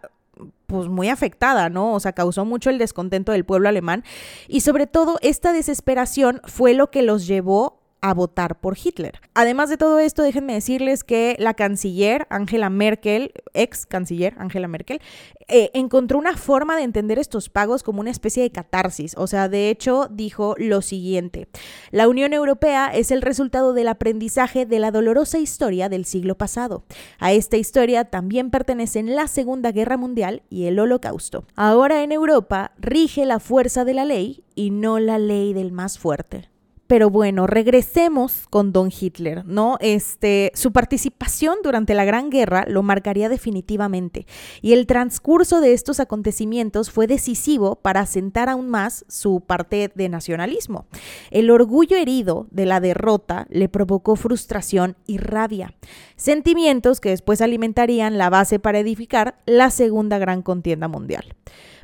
pues 0.68 0.88
muy 0.88 1.10
afectada, 1.10 1.70
¿no? 1.70 1.94
O 1.94 2.00
sea, 2.00 2.14
causó 2.14 2.46
mucho 2.46 2.70
el 2.70 2.78
descontento 2.78 3.32
del 3.32 3.46
pueblo 3.46 3.70
alemán 3.70 4.04
y 4.48 4.62
sobre 4.62 4.88
todo 4.88 5.18
esta 5.22 5.54
desesperación 5.54 6.42
fue 6.46 6.74
lo 6.74 6.90
que 6.90 7.02
los 7.02 7.28
llevó 7.28 7.82
a 8.06 8.14
votar 8.14 8.60
por 8.60 8.78
Hitler. 8.78 9.20
Además 9.34 9.68
de 9.68 9.78
todo 9.78 9.98
esto, 9.98 10.22
déjenme 10.22 10.54
decirles 10.54 11.04
que 11.04 11.36
la 11.40 11.56
canciller 11.56 12.28
Angela 12.30 12.70
Merkel, 12.70 13.32
ex 13.56 13.88
canciller 13.88 14.36
Angela 14.38 14.68
Merkel, 14.68 15.02
eh, 15.48 15.72
encontró 15.74 16.20
una 16.20 16.38
forma 16.38 16.78
de 16.78 16.84
entender 16.84 17.18
estos 17.18 17.50
pagos 17.50 17.82
como 17.82 18.02
una 18.02 18.12
especie 18.12 18.44
de 18.44 18.52
catarsis. 18.52 19.16
O 19.18 19.26
sea, 19.26 19.50
de 19.50 19.72
hecho, 19.72 20.08
dijo 20.12 20.54
lo 20.60 20.84
siguiente, 20.84 21.48
la 21.90 22.08
Unión 22.08 22.34
Europea 22.34 22.92
es 22.94 23.10
el 23.10 23.24
resultado 23.24 23.74
del 23.74 23.88
aprendizaje 23.88 24.68
de 24.68 24.78
la 24.78 24.92
dolorosa 24.92 25.40
historia 25.40 25.90
del 25.90 26.06
siglo 26.06 26.38
pasado. 26.38 26.84
A 27.18 27.34
esta 27.34 27.58
historia 27.58 28.06
también 28.06 28.52
pertenecen 28.52 29.16
la 29.16 29.28
Segunda 29.28 29.72
Guerra 29.72 29.98
Mundial 29.98 30.44
y 30.52 30.66
el 30.66 30.78
Holocausto. 30.78 31.46
Ahora 31.56 32.04
en 32.04 32.12
Europa 32.12 32.74
rige 32.78 33.26
la 33.26 33.40
fuerza 33.40 33.84
de 33.84 33.96
la 33.96 34.06
ley 34.06 34.44
y 34.54 34.70
no 34.70 35.00
la 35.00 35.18
ley 35.18 35.54
del 35.54 35.72
más 35.72 35.98
fuerte. 35.98 36.50
Pero 36.88 37.10
bueno, 37.10 37.48
regresemos 37.48 38.46
con 38.50 38.72
Don 38.72 38.92
Hitler, 38.92 39.44
¿no? 39.46 39.78
Este, 39.80 40.52
su 40.54 40.72
participación 40.72 41.58
durante 41.64 41.96
la 41.96 42.06
Gran 42.06 42.30
Guerra 42.30 42.66
lo 42.68 42.84
marcaría 42.84 43.28
definitivamente 43.28 44.28
y 44.62 44.74
el 44.74 44.86
transcurso 44.86 45.62
de 45.62 45.74
estos 45.74 46.00
acontecimientos 46.00 46.92
fue 46.92 47.08
decisivo 47.08 47.78
para 47.78 48.02
asentar 48.02 48.50
aún 48.50 48.70
más 48.70 49.04
su 49.08 49.42
parte 49.42 49.92
de 49.96 50.10
nacionalismo. 50.10 50.86
El 51.32 51.50
orgullo 51.50 51.98
herido 51.98 52.48
de 52.52 52.68
la 52.68 52.80
derrota 52.80 53.48
le 53.50 53.68
provocó 53.68 54.16
frustración 54.16 54.96
y 55.08 55.18
rabia, 55.18 55.74
sentimientos 56.16 57.00
que 57.02 57.10
después 57.10 57.42
alimentarían 57.42 58.20
la 58.20 58.30
base 58.30 58.60
para 58.60 58.80
edificar 58.80 59.40
la 59.48 59.72
Segunda 59.72 60.20
Gran 60.20 60.44
Contienda 60.44 60.88
Mundial. 60.88 61.36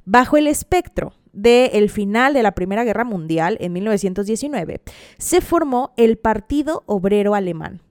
Bajo 0.05 0.37
el 0.37 0.47
espectro 0.47 1.13
del 1.33 1.89
final 1.89 2.33
de 2.33 2.43
la 2.43 2.53
Primera 2.53 2.83
Guerra 2.83 3.03
Mundial, 3.03 3.57
en 3.61 3.73
1919, 3.73 4.81
se 5.17 5.41
formó 5.41 5.93
el 5.95 6.17
Partido 6.17 6.83
Obrero 6.87 7.35
Alemán, 7.35 7.81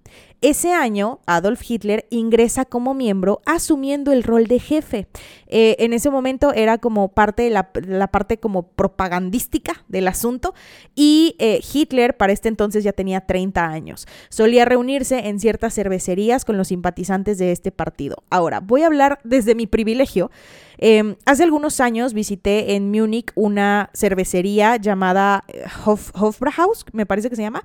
Ese 0.43 0.73
año, 0.73 1.21
Adolf 1.27 1.61
Hitler 1.69 2.07
ingresa 2.09 2.65
como 2.65 2.95
miembro 2.95 3.43
asumiendo 3.45 4.11
el 4.11 4.23
rol 4.23 4.47
de 4.47 4.59
jefe. 4.59 5.07
Eh, 5.49 5.77
en 5.81 5.93
ese 5.93 6.09
momento 6.09 6.55
era 6.55 6.79
como 6.79 7.09
parte 7.09 7.43
de 7.43 7.51
la, 7.51 8.09
parte 8.11 8.39
como 8.39 8.69
propagandística 8.69 9.85
del 9.89 10.09
asunto 10.09 10.55
y 10.95 11.37
eh, 11.39 11.61
Hitler 11.75 12.17
para 12.17 12.33
este 12.33 12.49
entonces 12.49 12.85
ya 12.85 12.93
tenía 12.93 13.21
30 13.21 13.67
años. 13.67 14.07
Solía 14.31 14.65
reunirse 14.65 15.29
en 15.29 15.41
ciertas 15.41 15.75
cervecerías 15.75 16.47
con 16.47 16.57
los 16.57 16.69
simpatizantes 16.69 17.37
de 17.37 17.53
este 17.53 17.71
partido. 17.71 18.23
Ahora, 18.31 18.61
voy 18.61 18.83
a 18.83 18.87
hablar 18.87 19.21
desde 19.25 19.55
mi 19.55 19.67
privilegio. 19.67 20.31
Em, 20.79 21.17
hace 21.27 21.43
algunos 21.43 21.81
años 21.81 22.15
visité 22.15 22.77
en 22.77 22.91
Múnich 22.91 23.31
una 23.35 23.91
cervecería 23.93 24.77
llamada 24.77 25.45
eh, 25.49 25.65
Hof, 25.85 26.13
Hofbrauhaus, 26.15 26.87
me 26.93 27.05
parece 27.05 27.29
que 27.29 27.37
se 27.37 27.43
llama, 27.43 27.63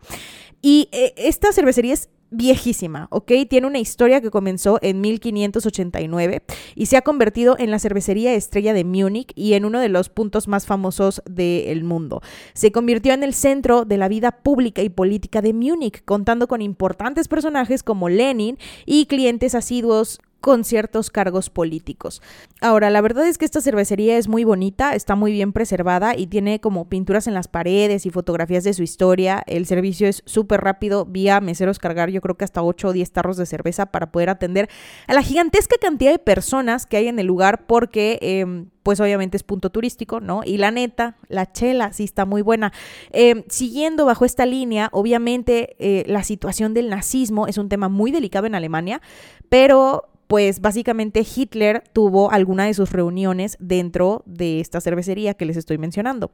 y 0.61 0.89
esta 0.91 1.53
cervecería 1.53 1.93
es 1.93 2.09
viejísima, 2.31 3.07
¿ok? 3.11 3.31
Tiene 3.49 3.67
una 3.67 3.79
historia 3.79 4.21
que 4.21 4.31
comenzó 4.31 4.79
en 4.81 5.01
1589 5.01 6.43
y 6.75 6.85
se 6.87 6.97
ha 6.97 7.01
convertido 7.01 7.55
en 7.57 7.71
la 7.71 7.79
cervecería 7.79 8.33
estrella 8.33 8.73
de 8.73 8.83
Múnich 8.83 9.31
y 9.35 9.53
en 9.53 9.65
uno 9.65 9.79
de 9.79 9.89
los 9.89 10.09
puntos 10.09 10.47
más 10.47 10.65
famosos 10.65 11.21
del 11.29 11.83
mundo. 11.83 12.21
Se 12.53 12.71
convirtió 12.71 13.13
en 13.13 13.23
el 13.23 13.33
centro 13.33 13.85
de 13.85 13.97
la 13.97 14.07
vida 14.07 14.31
pública 14.31 14.81
y 14.81 14.89
política 14.89 15.41
de 15.41 15.53
Múnich, 15.53 16.03
contando 16.05 16.47
con 16.47 16.61
importantes 16.61 17.27
personajes 17.27 17.83
como 17.83 18.09
Lenin 18.09 18.57
y 18.85 19.05
clientes 19.05 19.55
asiduos 19.55 20.19
con 20.45 20.63
ciertos 20.63 21.09
cargos 21.09 21.49
políticos. 21.49 22.21
Ahora, 22.61 22.91
la 22.91 23.01
verdad 23.01 23.25
es 23.25 23.39
que 23.39 23.45
esta 23.45 23.61
cervecería 23.61 24.15
es 24.19 24.27
muy 24.27 24.43
bonita, 24.43 24.93
está 24.93 25.15
muy 25.15 25.31
bien 25.31 25.53
preservada 25.53 26.15
y 26.15 26.27
tiene 26.27 26.61
como 26.61 26.87
pinturas 26.87 27.25
en 27.25 27.33
las 27.33 27.47
paredes 27.47 28.05
y 28.05 28.11
fotografías 28.11 28.63
de 28.63 28.75
su 28.75 28.83
historia. 28.83 29.41
El 29.47 29.65
servicio 29.65 30.07
es 30.07 30.21
súper 30.27 30.61
rápido, 30.61 31.03
vía 31.03 31.41
meseros 31.41 31.79
cargar 31.79 32.11
yo 32.11 32.21
creo 32.21 32.37
que 32.37 32.45
hasta 32.45 32.61
8 32.61 32.89
o 32.89 32.93
10 32.93 33.11
tarros 33.11 33.37
de 33.37 33.47
cerveza 33.47 33.87
para 33.87 34.11
poder 34.11 34.29
atender 34.29 34.69
a 35.07 35.15
la 35.15 35.23
gigantesca 35.23 35.77
cantidad 35.81 36.11
de 36.11 36.19
personas 36.19 36.85
que 36.85 36.97
hay 36.97 37.07
en 37.07 37.17
el 37.17 37.25
lugar 37.25 37.65
porque... 37.65 38.19
Em, 38.21 38.69
pues 38.83 38.99
obviamente 38.99 39.35
es 39.35 39.41
punto 39.41 39.71
turístico, 39.71 40.19
¿no? 40.19 40.41
Y 40.45 40.57
la 40.57 40.69
neta, 40.69 41.17
la 41.27 41.51
chela 41.51 41.91
sí 41.91 42.03
está 42.03 42.25
muy 42.25 42.43
buena. 42.43 42.71
Em, 43.09 43.43
siguiendo 43.49 44.05
bajo 44.05 44.25
esta 44.25 44.45
línea, 44.45 44.89
obviamente 44.91 45.75
eh, 45.79 46.03
la 46.05 46.23
situación 46.23 46.75
del 46.75 46.91
nazismo 46.91 47.47
es 47.47 47.57
un 47.57 47.67
tema 47.67 47.89
muy 47.89 48.11
delicado 48.11 48.45
en 48.45 48.53
Alemania, 48.53 49.01
pero 49.49 50.03
pues 50.27 50.61
básicamente 50.61 51.25
Hitler 51.25 51.83
tuvo 51.93 52.31
alguna 52.31 52.65
de 52.65 52.73
sus 52.73 52.91
reuniones 52.91 53.57
dentro 53.59 54.23
de 54.25 54.59
esta 54.59 54.81
cervecería 54.81 55.33
que 55.33 55.45
les 55.45 55.57
estoy 55.57 55.77
mencionando. 55.77 56.31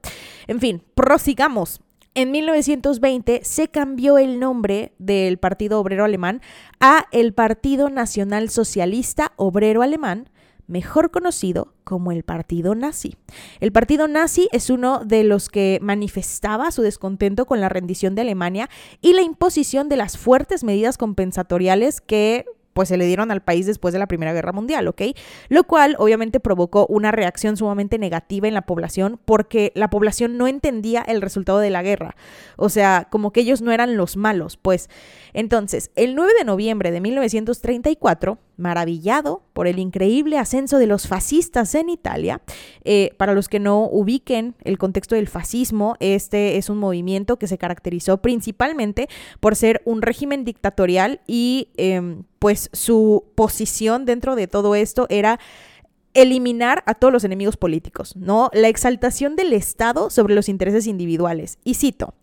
En 0.48 0.60
fin, 0.60 0.84
prosigamos. 0.96 1.82
En 2.14 2.32
1920 2.32 3.40
se 3.44 3.70
cambió 3.70 4.18
el 4.18 4.38
nombre 4.38 4.92
del 5.00 5.38
Partido 5.38 5.80
Obrero 5.80 6.04
Alemán 6.04 6.42
a 6.82 7.06
el 7.14 7.34
Partido 7.34 7.90
Nacional 7.90 8.50
Socialista 8.50 9.32
Obrero 9.38 9.82
Alemán, 9.82 10.30
mejor 10.68 11.12
conocido 11.12 11.74
como 11.86 12.12
el 12.12 12.24
Partido 12.24 12.76
Nazi. 12.76 13.16
El 13.62 13.72
Partido 13.72 14.10
Nazi 14.10 14.50
es 14.52 14.70
uno 14.70 15.04
de 15.06 15.24
los 15.24 15.48
que 15.48 15.80
manifestaba 15.82 16.72
su 16.72 16.82
descontento 16.82 17.46
con 17.46 17.62
la 17.62 17.70
rendición 17.70 18.14
de 18.14 18.22
Alemania 18.22 18.70
y 19.02 19.14
la 19.14 19.22
imposición 19.22 19.88
de 19.88 19.96
las 19.96 20.18
fuertes 20.18 20.66
medidas 20.66 20.98
compensatoriales 20.98 22.02
que 22.02 22.44
pues 22.74 22.90
se 22.90 22.98
le 22.98 23.06
dieron 23.06 23.32
al 23.32 23.42
país 23.42 23.66
después 23.66 23.94
de 23.94 24.00
la 24.00 24.08
Primera 24.08 24.34
Guerra 24.34 24.52
Mundial, 24.52 24.88
¿ok? 24.88 25.02
Lo 25.50 25.64
cual 25.66 25.96
obviamente 26.00 26.40
provocó 26.40 26.86
una 26.88 27.12
reacción 27.12 27.58
sumamente 27.58 27.98
negativa 27.98 28.48
en 28.48 28.54
la 28.54 28.62
población 28.62 29.20
porque 29.26 29.72
la 29.76 29.90
población 29.90 30.38
no 30.38 30.48
entendía 30.48 31.02
el 31.02 31.22
resultado 31.22 31.60
de 31.60 31.70
la 31.70 31.84
guerra. 31.84 32.16
O 32.58 32.70
sea, 32.70 33.08
como 33.10 33.32
que 33.32 33.42
ellos 33.42 33.62
no 33.62 33.72
eran 33.72 33.98
los 33.98 34.18
malos, 34.18 34.58
pues. 34.58 34.90
Entonces, 35.34 35.92
el 35.96 36.16
9 36.16 36.32
de 36.38 36.46
noviembre 36.46 36.92
de 36.92 37.02
1934, 37.02 38.38
maravillado 38.58 39.44
por 39.54 39.68
el 39.68 39.80
increíble 39.80 40.38
ascenso 40.38 40.78
de 40.78 40.88
los 40.88 41.08
fascistas 41.08 41.76
en 41.76 41.90
Italia. 41.90 42.42
Eh, 42.84 43.14
para 43.18 43.34
los 43.34 43.50
que 43.50 43.60
no 43.60 43.86
ubiquen 43.86 44.56
el 44.64 44.78
contexto 44.78 45.16
del 45.16 45.28
fascismo, 45.28 45.96
este 46.00 46.58
es 46.58 46.70
un 46.70 46.78
movimiento 46.78 47.38
que 47.38 47.48
se 47.48 47.58
caracterizó 47.58 48.18
principalmente 48.18 49.08
por 49.40 49.56
ser 49.56 49.82
un 49.86 50.02
régimen 50.02 50.46
dictatorial 50.46 51.22
y 51.28 51.70
em, 51.78 52.24
pues 52.40 52.70
su 52.74 53.26
posición 53.36 54.06
dentro 54.06 54.36
de 54.36 54.48
todo 54.48 54.76
esto 54.76 55.06
era 55.10 55.40
eliminar 56.14 56.84
a 56.86 56.94
todos 56.94 57.14
los 57.14 57.24
enemigos 57.24 57.58
políticos, 57.58 58.16
¿no? 58.16 58.50
La 58.54 58.68
exaltación 58.68 59.36
del 59.36 59.54
Estado 59.54 60.10
sobre 60.10 60.36
los 60.36 60.50
intereses 60.50 60.88
individuales. 60.88 61.58
Y 61.64 61.76
cito, 61.76 62.14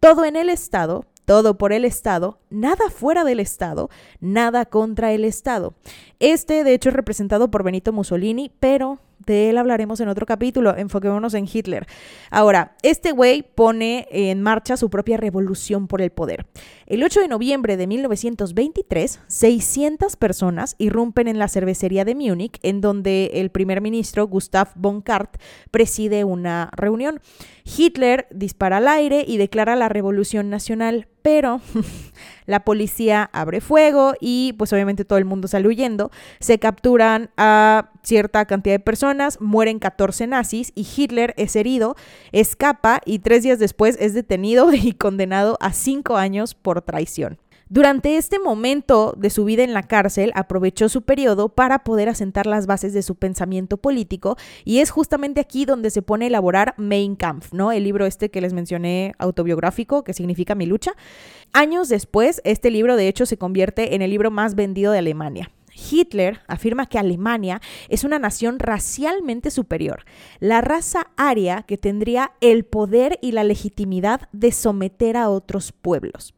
todo 0.00 0.24
en 0.24 0.36
el 0.36 0.50
Estado 0.50 1.06
todo 1.28 1.58
por 1.58 1.74
el 1.74 1.84
Estado, 1.84 2.38
nada 2.48 2.88
fuera 2.88 3.22
del 3.22 3.38
Estado, 3.38 3.90
nada 4.18 4.64
contra 4.64 5.12
el 5.12 5.26
Estado. 5.26 5.74
Este, 6.20 6.64
de 6.64 6.72
hecho, 6.72 6.88
es 6.88 6.94
representado 6.94 7.50
por 7.50 7.62
Benito 7.62 7.92
Mussolini, 7.92 8.50
pero 8.60 8.98
de 9.28 9.50
él 9.50 9.58
hablaremos 9.58 10.00
en 10.00 10.08
otro 10.08 10.24
capítulo, 10.24 10.74
enfoquémonos 10.74 11.34
en 11.34 11.46
Hitler. 11.52 11.86
Ahora, 12.30 12.76
este 12.82 13.12
güey 13.12 13.42
pone 13.42 14.08
en 14.10 14.40
marcha 14.42 14.78
su 14.78 14.88
propia 14.88 15.18
revolución 15.18 15.86
por 15.86 16.00
el 16.00 16.10
poder. 16.10 16.46
El 16.86 17.04
8 17.04 17.20
de 17.20 17.28
noviembre 17.28 17.76
de 17.76 17.86
1923, 17.86 19.20
600 19.26 20.16
personas 20.16 20.76
irrumpen 20.78 21.28
en 21.28 21.38
la 21.38 21.48
cervecería 21.48 22.06
de 22.06 22.14
Múnich, 22.14 22.58
en 22.62 22.80
donde 22.80 23.32
el 23.34 23.50
primer 23.50 23.82
ministro 23.82 24.26
Gustav 24.26 24.70
von 24.76 25.02
Kahr 25.02 25.28
preside 25.70 26.24
una 26.24 26.70
reunión. 26.74 27.20
Hitler 27.64 28.28
dispara 28.30 28.78
al 28.78 28.88
aire 28.88 29.24
y 29.28 29.36
declara 29.36 29.76
la 29.76 29.90
revolución 29.90 30.48
nacional, 30.48 31.06
pero 31.22 31.60
la 32.46 32.64
policía 32.64 33.28
abre 33.32 33.60
fuego 33.60 34.14
y 34.20 34.54
pues 34.58 34.72
obviamente 34.72 35.04
todo 35.04 35.18
el 35.18 35.24
mundo 35.24 35.48
sale 35.48 35.68
huyendo. 35.68 36.10
Se 36.40 36.58
capturan 36.58 37.30
a 37.36 37.90
cierta 38.02 38.44
cantidad 38.46 38.74
de 38.74 38.80
personas, 38.80 39.40
mueren 39.40 39.78
14 39.78 40.26
nazis 40.26 40.72
y 40.74 40.86
Hitler 40.96 41.34
es 41.36 41.56
herido, 41.56 41.96
escapa 42.32 43.00
y 43.04 43.20
tres 43.20 43.42
días 43.42 43.58
después 43.58 43.96
es 44.00 44.14
detenido 44.14 44.72
y 44.72 44.92
condenado 44.92 45.56
a 45.60 45.72
cinco 45.72 46.16
años 46.16 46.54
por 46.54 46.82
traición. 46.82 47.38
Durante 47.70 48.16
este 48.16 48.38
momento 48.38 49.12
de 49.18 49.28
su 49.28 49.44
vida 49.44 49.62
en 49.62 49.74
la 49.74 49.82
cárcel, 49.82 50.32
aprovechó 50.34 50.88
su 50.88 51.02
periodo 51.02 51.50
para 51.50 51.84
poder 51.84 52.08
asentar 52.08 52.46
las 52.46 52.66
bases 52.66 52.94
de 52.94 53.02
su 53.02 53.16
pensamiento 53.16 53.76
político 53.76 54.38
y 54.64 54.78
es 54.78 54.90
justamente 54.90 55.40
aquí 55.42 55.66
donde 55.66 55.90
se 55.90 56.00
pone 56.00 56.24
a 56.24 56.28
elaborar 56.28 56.74
Mein 56.78 57.14
Kampf, 57.14 57.52
¿no? 57.52 57.70
El 57.70 57.84
libro 57.84 58.06
este 58.06 58.30
que 58.30 58.40
les 58.40 58.54
mencioné 58.54 59.12
autobiográfico, 59.18 60.02
que 60.02 60.14
significa 60.14 60.54
mi 60.54 60.64
lucha. 60.64 60.92
Años 61.52 61.90
después, 61.90 62.40
este 62.44 62.70
libro 62.70 62.96
de 62.96 63.06
hecho 63.06 63.26
se 63.26 63.36
convierte 63.36 63.94
en 63.94 64.00
el 64.00 64.12
libro 64.12 64.30
más 64.30 64.54
vendido 64.54 64.90
de 64.90 65.00
Alemania. 65.00 65.50
Hitler 65.78 66.40
afirma 66.48 66.86
que 66.86 66.98
Alemania 66.98 67.60
es 67.88 68.04
una 68.04 68.18
nación 68.18 68.58
racialmente 68.58 69.50
superior, 69.50 70.04
la 70.40 70.60
raza 70.60 71.08
aria 71.16 71.64
que 71.66 71.78
tendría 71.78 72.32
el 72.40 72.64
poder 72.64 73.18
y 73.22 73.32
la 73.32 73.44
legitimidad 73.44 74.22
de 74.32 74.52
someter 74.52 75.16
a 75.16 75.28
otros 75.28 75.72
pueblos. 75.72 76.34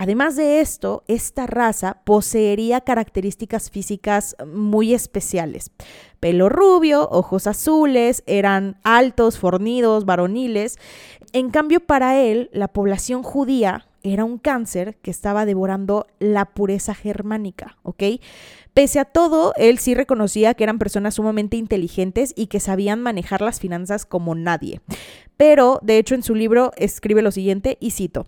Además 0.00 0.36
de 0.36 0.60
esto, 0.60 1.02
esta 1.08 1.48
raza 1.48 2.02
poseería 2.04 2.82
características 2.82 3.68
físicas 3.68 4.36
muy 4.46 4.94
especiales. 4.94 5.72
Pelo 6.20 6.48
rubio, 6.48 7.08
ojos 7.10 7.48
azules, 7.48 8.22
eran 8.28 8.76
altos, 8.84 9.40
fornidos, 9.40 10.04
varoniles. 10.04 10.78
En 11.32 11.50
cambio, 11.50 11.80
para 11.80 12.16
él, 12.16 12.48
la 12.52 12.68
población 12.68 13.24
judía 13.24 13.88
era 14.04 14.24
un 14.24 14.38
cáncer 14.38 14.98
que 15.02 15.10
estaba 15.10 15.44
devorando 15.44 16.06
la 16.20 16.44
pureza 16.44 16.94
germánica, 16.94 17.76
¿ok? 17.82 18.04
Pese 18.74 19.00
a 19.00 19.04
todo, 19.04 19.52
él 19.56 19.78
sí 19.78 19.96
reconocía 19.96 20.54
que 20.54 20.62
eran 20.62 20.78
personas 20.78 21.14
sumamente 21.14 21.56
inteligentes 21.56 22.34
y 22.36 22.46
que 22.46 22.60
sabían 22.60 23.02
manejar 23.02 23.40
las 23.40 23.58
finanzas 23.58 24.06
como 24.06 24.36
nadie. 24.36 24.80
Pero, 25.36 25.80
de 25.82 25.98
hecho, 25.98 26.14
en 26.14 26.22
su 26.22 26.36
libro 26.36 26.70
escribe 26.76 27.20
lo 27.20 27.32
siguiente, 27.32 27.78
y 27.80 27.90
cito, 27.90 28.26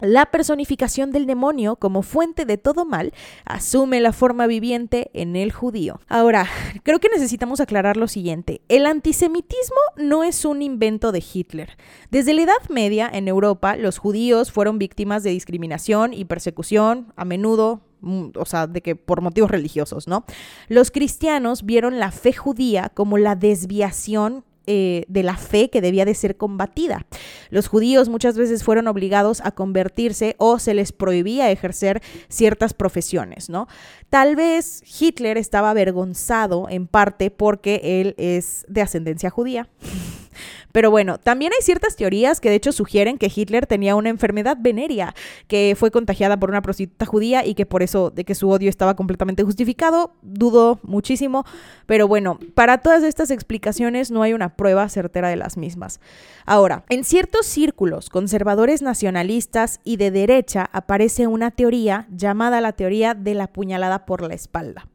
la 0.00 0.26
personificación 0.26 1.10
del 1.10 1.26
demonio 1.26 1.76
como 1.76 2.02
fuente 2.02 2.44
de 2.44 2.58
todo 2.58 2.84
mal 2.84 3.12
asume 3.44 4.00
la 4.00 4.12
forma 4.12 4.46
viviente 4.46 5.10
en 5.14 5.36
el 5.36 5.52
judío. 5.52 6.00
Ahora, 6.08 6.46
creo 6.82 6.98
que 6.98 7.08
necesitamos 7.08 7.60
aclarar 7.60 7.96
lo 7.96 8.08
siguiente. 8.08 8.62
El 8.68 8.86
antisemitismo 8.86 9.80
no 9.96 10.24
es 10.24 10.44
un 10.44 10.62
invento 10.62 11.12
de 11.12 11.24
Hitler. 11.32 11.76
Desde 12.10 12.34
la 12.34 12.42
Edad 12.42 12.68
Media 12.68 13.10
en 13.12 13.28
Europa, 13.28 13.76
los 13.76 13.98
judíos 13.98 14.52
fueron 14.52 14.78
víctimas 14.78 15.22
de 15.22 15.30
discriminación 15.30 16.14
y 16.14 16.24
persecución, 16.24 17.12
a 17.16 17.24
menudo 17.24 17.82
mm, 18.00 18.30
o 18.36 18.44
sea, 18.44 18.66
de 18.66 18.80
que 18.82 18.96
por 18.96 19.20
motivos 19.20 19.50
religiosos, 19.50 20.08
¿no? 20.08 20.24
Los 20.68 20.90
cristianos 20.90 21.64
vieron 21.64 21.98
la 21.98 22.10
fe 22.10 22.32
judía 22.32 22.90
como 22.94 23.18
la 23.18 23.36
desviación 23.36 24.44
eh, 24.66 25.04
de 25.08 25.22
la 25.22 25.36
fe 25.36 25.70
que 25.70 25.80
debía 25.80 26.04
de 26.04 26.14
ser 26.14 26.36
combatida. 26.36 27.06
Los 27.50 27.68
judíos 27.68 28.08
muchas 28.08 28.36
veces 28.36 28.62
fueron 28.62 28.88
obligados 28.88 29.40
a 29.44 29.52
convertirse 29.52 30.36
o 30.38 30.58
se 30.58 30.74
les 30.74 30.92
prohibía 30.92 31.50
ejercer 31.50 32.02
ciertas 32.28 32.74
profesiones, 32.74 33.48
¿no? 33.48 33.68
Tal 34.10 34.36
vez 34.36 34.82
Hitler 35.00 35.38
estaba 35.38 35.70
avergonzado 35.70 36.68
en 36.68 36.86
parte 36.86 37.30
porque 37.30 37.80
él 38.00 38.14
es 38.18 38.64
de 38.68 38.82
ascendencia 38.82 39.30
judía. 39.30 39.68
Pero 40.72 40.90
bueno, 40.90 41.18
también 41.18 41.52
hay 41.52 41.64
ciertas 41.64 41.96
teorías 41.96 42.40
que 42.40 42.50
de 42.50 42.56
hecho 42.56 42.72
sugieren 42.72 43.18
que 43.18 43.30
Hitler 43.34 43.66
tenía 43.66 43.96
una 43.96 44.08
enfermedad 44.08 44.56
venérea, 44.60 45.14
que 45.48 45.74
fue 45.78 45.90
contagiada 45.90 46.38
por 46.38 46.50
una 46.50 46.62
prostituta 46.62 47.06
judía 47.06 47.44
y 47.44 47.54
que 47.54 47.66
por 47.66 47.82
eso 47.82 48.10
de 48.10 48.24
que 48.24 48.34
su 48.34 48.48
odio 48.48 48.68
estaba 48.68 48.94
completamente 48.94 49.42
justificado. 49.42 50.12
Dudo 50.22 50.78
muchísimo, 50.82 51.44
pero 51.86 52.08
bueno, 52.08 52.38
para 52.54 52.78
todas 52.78 53.02
estas 53.02 53.30
explicaciones 53.30 54.10
no 54.10 54.22
hay 54.22 54.32
una 54.32 54.56
prueba 54.56 54.88
certera 54.88 55.28
de 55.28 55.36
las 55.36 55.56
mismas. 55.56 56.00
Ahora, 56.46 56.84
en 56.88 57.04
ciertos 57.04 57.46
círculos 57.46 58.10
conservadores 58.10 58.82
nacionalistas 58.82 59.80
y 59.84 59.96
de 59.96 60.10
derecha 60.10 60.68
aparece 60.72 61.26
una 61.26 61.50
teoría 61.50 62.06
llamada 62.10 62.60
la 62.60 62.72
teoría 62.72 63.14
de 63.14 63.34
la 63.34 63.46
puñalada 63.46 64.06
por 64.06 64.22
la 64.22 64.34
espalda. 64.34 64.86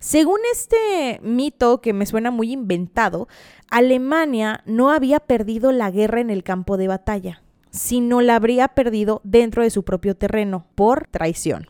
Según 0.00 0.38
este 0.52 1.20
mito 1.22 1.80
que 1.80 1.92
me 1.92 2.06
suena 2.06 2.30
muy 2.30 2.52
inventado, 2.52 3.28
Alemania 3.70 4.62
no 4.64 4.90
había 4.90 5.18
perdido 5.18 5.72
la 5.72 5.90
guerra 5.90 6.20
en 6.20 6.30
el 6.30 6.44
campo 6.44 6.76
de 6.76 6.86
batalla, 6.86 7.42
sino 7.70 8.20
la 8.20 8.36
habría 8.36 8.68
perdido 8.68 9.20
dentro 9.24 9.62
de 9.62 9.70
su 9.70 9.84
propio 9.84 10.16
terreno 10.16 10.66
por 10.76 11.08
traición. 11.08 11.66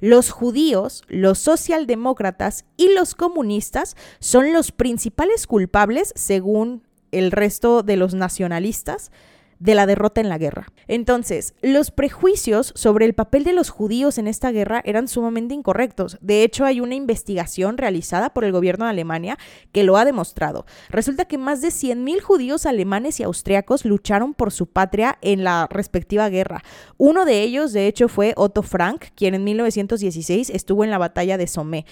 Los 0.00 0.30
judíos, 0.30 1.02
los 1.08 1.38
socialdemócratas 1.38 2.66
y 2.76 2.92
los 2.92 3.14
comunistas 3.14 3.96
son 4.18 4.52
los 4.52 4.70
principales 4.70 5.46
culpables, 5.46 6.12
según 6.14 6.82
el 7.12 7.30
resto 7.30 7.82
de 7.82 7.96
los 7.96 8.12
nacionalistas, 8.12 9.10
de 9.58 9.74
la 9.74 9.86
derrota 9.86 10.20
en 10.20 10.28
la 10.28 10.38
guerra. 10.38 10.66
Entonces, 10.88 11.54
los 11.62 11.90
prejuicios 11.90 12.72
sobre 12.76 13.04
el 13.06 13.14
papel 13.14 13.44
de 13.44 13.52
los 13.52 13.70
judíos 13.70 14.18
en 14.18 14.26
esta 14.26 14.50
guerra 14.50 14.82
eran 14.84 15.08
sumamente 15.08 15.54
incorrectos. 15.54 16.18
De 16.20 16.42
hecho, 16.42 16.64
hay 16.64 16.80
una 16.80 16.94
investigación 16.94 17.78
realizada 17.78 18.34
por 18.34 18.44
el 18.44 18.52
gobierno 18.52 18.84
de 18.84 18.90
Alemania 18.90 19.38
que 19.72 19.84
lo 19.84 19.96
ha 19.96 20.04
demostrado. 20.04 20.66
Resulta 20.88 21.24
que 21.24 21.38
más 21.38 21.60
de 21.60 21.68
100.000 21.68 22.20
judíos 22.20 22.66
alemanes 22.66 23.20
y 23.20 23.22
austriacos 23.22 23.84
lucharon 23.84 24.34
por 24.34 24.52
su 24.52 24.66
patria 24.66 25.18
en 25.22 25.44
la 25.44 25.66
respectiva 25.70 26.28
guerra. 26.28 26.62
Uno 26.96 27.24
de 27.24 27.42
ellos, 27.42 27.72
de 27.72 27.86
hecho, 27.86 28.08
fue 28.08 28.34
Otto 28.36 28.62
Frank, 28.62 29.06
quien 29.14 29.34
en 29.34 29.44
1916 29.44 30.50
estuvo 30.50 30.84
en 30.84 30.90
la 30.90 30.98
batalla 30.98 31.38
de 31.38 31.46
Somme. 31.46 31.86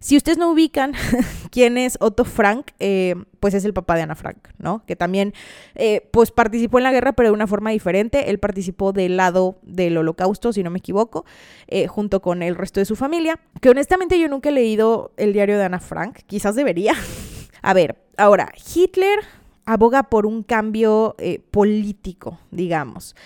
Si 0.00 0.16
ustedes 0.16 0.38
no 0.38 0.50
ubican 0.50 0.92
quién 1.50 1.78
es 1.78 1.96
Otto 2.00 2.24
Frank, 2.24 2.68
eh, 2.78 3.14
pues 3.40 3.54
es 3.54 3.64
el 3.64 3.72
papá 3.72 3.94
de 3.94 4.02
Ana 4.02 4.14
Frank, 4.14 4.48
¿no? 4.58 4.84
Que 4.86 4.96
también 4.96 5.32
eh, 5.74 6.08
pues 6.10 6.30
participó 6.30 6.78
en 6.78 6.84
la 6.84 6.92
guerra, 6.92 7.12
pero 7.12 7.30
de 7.30 7.34
una 7.34 7.46
forma 7.46 7.70
diferente. 7.70 8.30
Él 8.30 8.38
participó 8.38 8.92
del 8.92 9.16
lado 9.16 9.58
del 9.62 9.96
holocausto, 9.96 10.52
si 10.52 10.62
no 10.62 10.70
me 10.70 10.78
equivoco, 10.78 11.24
eh, 11.66 11.86
junto 11.86 12.20
con 12.20 12.42
el 12.42 12.56
resto 12.56 12.80
de 12.80 12.86
su 12.86 12.96
familia. 12.96 13.40
Que 13.60 13.70
honestamente 13.70 14.18
yo 14.18 14.28
nunca 14.28 14.50
he 14.50 14.52
leído 14.52 15.12
el 15.16 15.32
diario 15.32 15.58
de 15.58 15.64
Ana 15.64 15.80
Frank, 15.80 16.20
quizás 16.26 16.54
debería. 16.54 16.94
A 17.62 17.74
ver, 17.74 17.96
ahora, 18.16 18.52
Hitler 18.74 19.20
aboga 19.64 20.04
por 20.04 20.26
un 20.26 20.44
cambio 20.44 21.16
político, 21.50 22.38
digamos. 22.52 23.16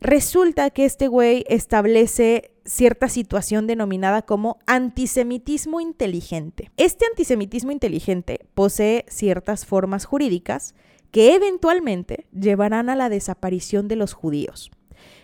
Resulta 0.00 0.70
que 0.70 0.84
este 0.84 1.08
güey 1.08 1.44
establece 1.48 2.52
cierta 2.64 3.08
situación 3.08 3.66
denominada 3.66 4.22
como 4.22 4.58
antisemitismo 4.66 5.80
inteligente. 5.80 6.70
Este 6.76 7.06
antisemitismo 7.06 7.72
inteligente 7.72 8.46
posee 8.54 9.04
ciertas 9.08 9.66
formas 9.66 10.04
jurídicas 10.04 10.74
que 11.10 11.34
eventualmente 11.34 12.26
llevarán 12.32 12.90
a 12.90 12.96
la 12.96 13.08
desaparición 13.08 13.88
de 13.88 13.96
los 13.96 14.12
judíos. 14.12 14.70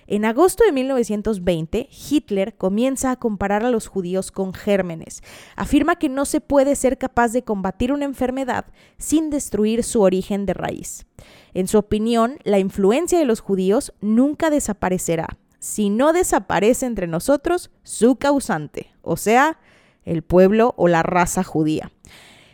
En 0.07 0.25
agosto 0.25 0.65
de 0.65 0.73
1920, 0.73 1.89
Hitler 2.11 2.57
comienza 2.57 3.11
a 3.11 3.17
comparar 3.17 3.65
a 3.65 3.71
los 3.71 3.87
judíos 3.87 4.31
con 4.31 4.53
gérmenes. 4.53 5.23
Afirma 5.57 5.97
que 5.97 6.09
no 6.09 6.25
se 6.25 6.41
puede 6.41 6.77
ser 6.77 6.99
capaz 6.99 7.33
de 7.33 7.43
combatir 7.43 7.93
una 7.93 8.05
enfermedad 8.05 8.67
sin 8.99 9.31
destruir 9.31 9.83
su 9.83 10.03
origen 10.03 10.47
de 10.47 10.55
raíz. 10.55 11.07
En 11.55 11.69
su 11.69 11.79
opinión, 11.79 12.39
la 12.45 12.59
influencia 12.59 13.19
de 13.19 13.25
los 13.25 13.41
judíos 13.41 13.93
nunca 14.01 14.51
desaparecerá, 14.51 15.29
si 15.59 15.89
no 15.89 16.13
desaparece 16.13 16.85
entre 16.85 17.07
nosotros 17.07 17.71
su 17.83 18.17
causante, 18.17 18.93
o 19.01 19.17
sea, 19.17 19.59
el 20.05 20.23
pueblo 20.23 20.75
o 20.77 20.89
la 20.89 21.03
raza 21.03 21.43
judía. 21.43 21.91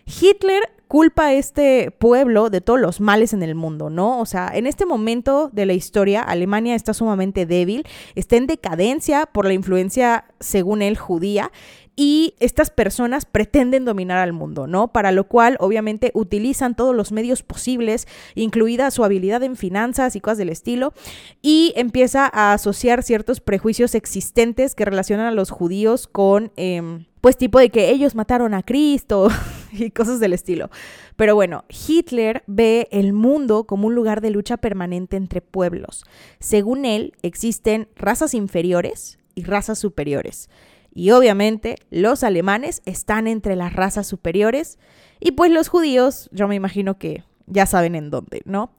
Hitler 0.07 0.63
culpa 0.91 1.27
a 1.27 1.35
este 1.35 1.93
pueblo 1.93 2.51
de 2.51 2.61
todos 2.61 2.81
los 2.81 3.01
males 3.01 3.33
en 3.33 3.45
el 3.45 3.55
mundo, 3.55 3.91
¿no? 3.91 4.19
O 4.19 4.27
sea, 4.27 4.51
en 4.53 4.67
este 4.67 4.87
momento 4.87 5.49
de 5.53 5.65
la 5.65 5.73
historia, 5.73 6.21
Alemania 6.21 6.75
está 6.75 6.95
sumamente 6.95 7.47
débil, 7.47 7.87
está 8.17 8.35
en 8.35 8.49
decadencia 8.49 9.27
por 9.27 9.47
la 9.47 9.53
influencia, 9.53 10.25
según 10.41 10.83
él, 10.83 10.99
judía, 10.99 11.53
y 11.95 12.35
estas 12.41 12.71
personas 12.71 13.25
pretenden 13.25 13.85
dominar 13.85 14.19
al 14.19 14.33
mundo, 14.33 14.67
¿no? 14.67 14.89
Para 14.89 15.13
lo 15.13 15.29
cual 15.29 15.57
obviamente 15.61 16.11
utilizan 16.13 16.75
todos 16.75 16.97
los 16.97 17.13
medios 17.13 17.45
posibles, 17.45 18.09
incluida 18.35 18.91
su 18.91 19.05
habilidad 19.05 19.45
en 19.45 19.55
finanzas 19.55 20.17
y 20.17 20.21
cosas 20.21 20.39
del 20.39 20.49
estilo, 20.49 20.93
y 21.41 21.73
empieza 21.77 22.29
a 22.33 22.53
asociar 22.53 23.05
ciertos 23.05 23.41
prejuicios 23.41 23.95
existentes 23.95 24.75
que 24.75 24.87
relacionan 24.87 25.27
a 25.27 25.31
los 25.31 25.51
judíos 25.51 26.09
con... 26.09 26.51
Em, 26.57 27.05
pues 27.21 27.37
tipo 27.37 27.59
de 27.59 27.71
que 27.71 27.91
ellos 27.91 28.15
mataron 28.15 28.55
a 28.55 28.63
Cristo 28.63 29.29
y 29.73 29.91
cosas 29.91 30.21
del 30.21 30.33
estilo. 30.33 30.71
Pero 31.17 31.35
bueno, 31.35 31.65
Hitler 31.69 32.43
ve 32.47 32.89
el 32.91 33.13
mundo 33.13 33.65
como 33.65 33.89
un 33.89 33.95
lugar 33.95 34.21
de 34.21 34.31
lucha 34.31 34.57
permanente 34.57 35.17
entre 35.17 35.41
pueblos. 35.41 36.05
Según 36.39 36.85
él, 36.85 37.15
existen 37.23 37.89
razas 37.97 38.35
inferiores 38.35 39.19
y 39.35 39.45
razas 39.45 39.79
superiores. 39.79 40.49
Y 40.93 41.11
obviamente 41.13 41.77
los 41.91 42.25
alemanes 42.25 42.83
están 42.85 43.27
entre 43.27 43.55
las 43.55 43.73
razas 43.73 44.07
superiores 44.07 44.79
y 45.21 45.33
pues 45.33 45.53
los 45.53 45.69
judíos, 45.69 46.29
yo 46.33 46.49
me 46.49 46.57
imagino 46.57 46.99
que 46.99 47.23
ya 47.47 47.67
saben 47.67 47.95
en 47.95 48.11
dónde, 48.11 48.43
¿no? 48.45 48.73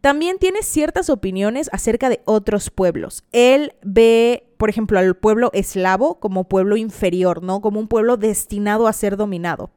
También 0.00 0.38
tiene 0.38 0.62
ciertas 0.62 1.10
opiniones 1.10 1.68
acerca 1.72 2.08
de 2.08 2.20
otros 2.24 2.70
pueblos. 2.70 3.24
Él 3.32 3.74
ve, 3.82 4.47
por 4.58 4.68
ejemplo, 4.68 4.98
al 4.98 5.16
pueblo 5.16 5.50
eslavo 5.54 6.20
como 6.20 6.44
pueblo 6.44 6.76
inferior, 6.76 7.42
¿no? 7.42 7.60
Como 7.60 7.80
un 7.80 7.88
pueblo 7.88 8.16
destinado 8.16 8.86
a 8.86 8.92
ser 8.92 9.16
dominado. 9.16 9.70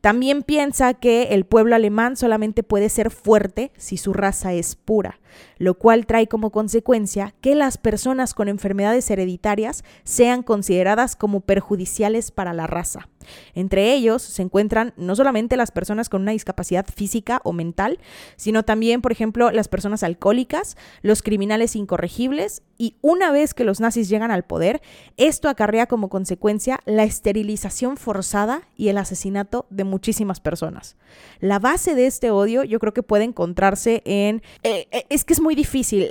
También 0.00 0.42
piensa 0.42 0.94
que 0.94 1.24
el 1.34 1.44
pueblo 1.44 1.74
alemán 1.74 2.16
solamente 2.16 2.62
puede 2.62 2.88
ser 2.88 3.10
fuerte 3.10 3.70
si 3.76 3.98
su 3.98 4.14
raza 4.14 4.54
es 4.54 4.74
pura, 4.74 5.20
lo 5.58 5.74
cual 5.74 6.06
trae 6.06 6.26
como 6.26 6.50
consecuencia 6.50 7.34
que 7.42 7.54
las 7.54 7.76
personas 7.76 8.32
con 8.32 8.48
enfermedades 8.48 9.10
hereditarias 9.10 9.84
sean 10.04 10.42
consideradas 10.42 11.16
como 11.16 11.40
perjudiciales 11.40 12.30
para 12.30 12.54
la 12.54 12.66
raza. 12.66 13.08
Entre 13.54 13.92
ellos 13.92 14.22
se 14.22 14.42
encuentran 14.42 14.92
no 14.96 15.16
solamente 15.16 15.56
las 15.56 15.70
personas 15.70 16.08
con 16.08 16.22
una 16.22 16.32
discapacidad 16.32 16.86
física 16.86 17.40
o 17.44 17.52
mental, 17.52 17.98
sino 18.36 18.64
también, 18.64 19.02
por 19.02 19.12
ejemplo, 19.12 19.50
las 19.50 19.68
personas 19.68 20.02
alcohólicas, 20.02 20.76
los 21.02 21.22
criminales 21.22 21.76
incorregibles 21.76 22.62
y 22.78 22.96
una 23.02 23.30
vez 23.30 23.52
que 23.52 23.64
los 23.64 23.78
nazis 23.78 24.08
llegan 24.08 24.30
al 24.30 24.44
poder, 24.44 24.80
esto 25.18 25.48
acarrea 25.50 25.86
como 25.86 26.08
consecuencia 26.08 26.80
la 26.86 27.04
esterilización 27.04 27.98
forzada 27.98 28.62
y 28.74 28.88
el 28.88 28.96
asesinato 28.96 29.66
de 29.68 29.84
muchísimas 29.84 30.40
personas. 30.40 30.96
La 31.40 31.58
base 31.58 31.94
de 31.94 32.06
este 32.06 32.30
odio 32.30 32.64
yo 32.64 32.78
creo 32.78 32.94
que 32.94 33.02
puede 33.02 33.24
encontrarse 33.24 34.00
en... 34.06 34.42
Eh, 34.62 34.88
eh, 34.92 35.04
es 35.10 35.24
que 35.24 35.34
es 35.34 35.40
muy 35.40 35.54
difícil. 35.54 36.08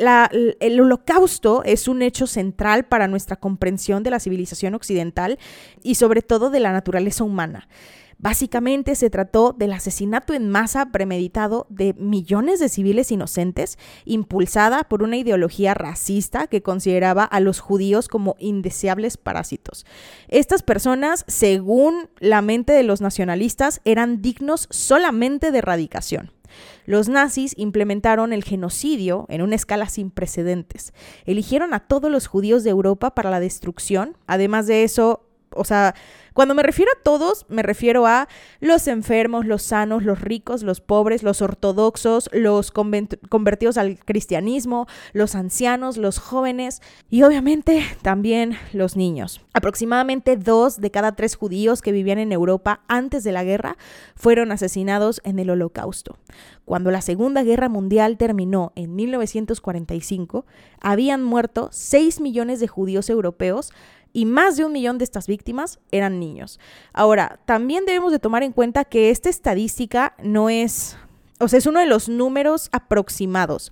el 0.59 0.79
holocausto 0.79 1.63
es 1.63 1.87
un 1.87 2.03
hecho 2.03 2.27
central 2.27 2.85
para 2.85 3.07
nuestra 3.07 3.35
comprensión 3.35 4.03
de 4.03 4.11
la 4.11 4.19
civilización 4.19 4.75
occidental 4.75 5.39
y 5.81 5.95
sobre 5.95 6.21
todo 6.21 6.49
de 6.51 6.59
la 6.59 6.71
naturaleza 6.71 7.08
humana. 7.19 7.67
Básicamente 8.21 8.95
se 8.95 9.09
trató 9.09 9.55
del 9.57 9.71
asesinato 9.71 10.33
en 10.33 10.49
masa 10.49 10.91
premeditado 10.91 11.67
de 11.69 11.93
millones 11.93 12.59
de 12.59 12.67
civiles 12.67 13.13
inocentes, 13.13 13.77
impulsada 14.03 14.83
por 14.83 15.03
una 15.03 15.15
ideología 15.15 15.73
racista 15.73 16.47
que 16.47 16.61
consideraba 16.61 17.23
a 17.23 17.39
los 17.39 17.61
judíos 17.61 18.09
como 18.09 18.35
indeseables 18.37 19.15
parásitos. 19.15 19.85
Estas 20.27 20.63
personas, 20.63 21.23
según 21.29 22.09
la 22.19 22.41
mente 22.41 22.73
de 22.73 22.83
los 22.83 22.99
nacionalistas, 22.99 23.79
eran 23.85 24.21
dignos 24.21 24.67
solamente 24.69 25.53
de 25.53 25.59
erradicación. 25.59 26.33
Los 26.85 27.07
nazis 27.07 27.53
implementaron 27.57 28.33
el 28.33 28.43
genocidio 28.43 29.27
en 29.29 29.43
una 29.43 29.55
escala 29.55 29.87
sin 29.87 30.11
precedentes. 30.11 30.93
Eligieron 31.25 31.73
a 31.73 31.79
todos 31.79 32.11
los 32.11 32.27
judíos 32.27 32.65
de 32.65 32.71
Europa 32.71 33.15
para 33.15 33.29
la 33.29 33.39
destrucción. 33.39 34.17
Además 34.27 34.67
de 34.67 34.83
eso, 34.83 35.23
o 35.51 35.63
sea, 35.63 35.95
cuando 36.39 36.55
me 36.55 36.63
refiero 36.63 36.89
a 36.97 37.03
todos, 37.03 37.45
me 37.49 37.63
refiero 37.63 38.07
a 38.07 38.29
los 38.61 38.87
enfermos, 38.87 39.45
los 39.45 39.61
sanos, 39.61 40.03
los 40.03 40.21
ricos, 40.21 40.63
los 40.63 40.79
pobres, 40.79 41.21
los 41.21 41.41
ortodoxos, 41.41 42.29
los 42.31 42.71
convertidos 42.71 43.77
al 43.77 43.99
cristianismo, 43.99 44.87
los 45.11 45.35
ancianos, 45.35 45.97
los 45.97 46.17
jóvenes 46.17 46.81
y 47.09 47.23
obviamente 47.23 47.83
también 48.03 48.55
los 48.71 48.95
niños. 48.95 49.41
Aproximadamente 49.51 50.37
dos 50.37 50.79
de 50.79 50.91
cada 50.91 51.13
tres 51.13 51.35
judíos 51.35 51.81
que 51.81 51.91
vivían 51.91 52.19
en 52.19 52.31
Europa 52.31 52.83
antes 52.87 53.25
de 53.25 53.33
la 53.33 53.43
guerra 53.43 53.75
fueron 54.15 54.53
asesinados 54.53 55.19
en 55.25 55.39
el 55.39 55.49
holocausto. 55.49 56.19
Cuando 56.63 56.89
la 56.89 57.01
Segunda 57.01 57.43
Guerra 57.43 57.67
Mundial 57.67 58.15
terminó 58.17 58.71
en 58.75 58.95
1945, 58.95 60.45
habían 60.79 61.21
muerto 61.21 61.67
6 61.73 62.21
millones 62.21 62.61
de 62.61 62.67
judíos 62.69 63.09
europeos 63.09 63.73
y 64.13 64.25
más 64.25 64.57
de 64.57 64.65
un 64.65 64.71
millón 64.71 64.97
de 64.97 65.03
estas 65.03 65.27
víctimas 65.27 65.79
eran 65.91 66.19
niños. 66.19 66.59
Ahora, 66.93 67.39
también 67.45 67.85
debemos 67.85 68.11
de 68.11 68.19
tomar 68.19 68.43
en 68.43 68.51
cuenta 68.51 68.85
que 68.85 69.09
esta 69.09 69.29
estadística 69.29 70.15
no 70.21 70.49
es 70.49 70.97
o 71.41 71.47
sea, 71.47 71.57
es 71.57 71.65
uno 71.65 71.79
de 71.79 71.85
los 71.85 72.09
números 72.09 72.67
aproximados 72.73 73.71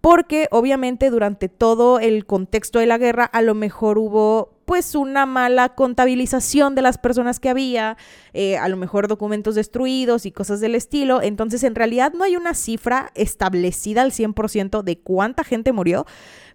porque 0.00 0.46
obviamente 0.50 1.10
durante 1.10 1.48
todo 1.48 1.98
el 1.98 2.24
contexto 2.26 2.78
de 2.78 2.86
la 2.86 2.98
guerra 2.98 3.24
a 3.24 3.42
lo 3.42 3.54
mejor 3.54 3.98
hubo 3.98 4.54
pues 4.64 4.94
una 4.94 5.24
mala 5.24 5.70
contabilización 5.70 6.74
de 6.74 6.82
las 6.82 6.98
personas 6.98 7.40
que 7.40 7.48
había, 7.48 7.96
eh, 8.34 8.58
a 8.58 8.68
lo 8.68 8.76
mejor 8.76 9.08
documentos 9.08 9.54
destruidos 9.54 10.26
y 10.26 10.30
cosas 10.30 10.60
del 10.60 10.74
estilo. 10.74 11.22
Entonces 11.22 11.64
en 11.64 11.74
realidad 11.74 12.12
no 12.12 12.22
hay 12.22 12.36
una 12.36 12.52
cifra 12.52 13.10
establecida 13.14 14.02
al 14.02 14.12
100% 14.12 14.82
de 14.82 14.98
cuánta 14.98 15.42
gente 15.42 15.72
murió, 15.72 16.04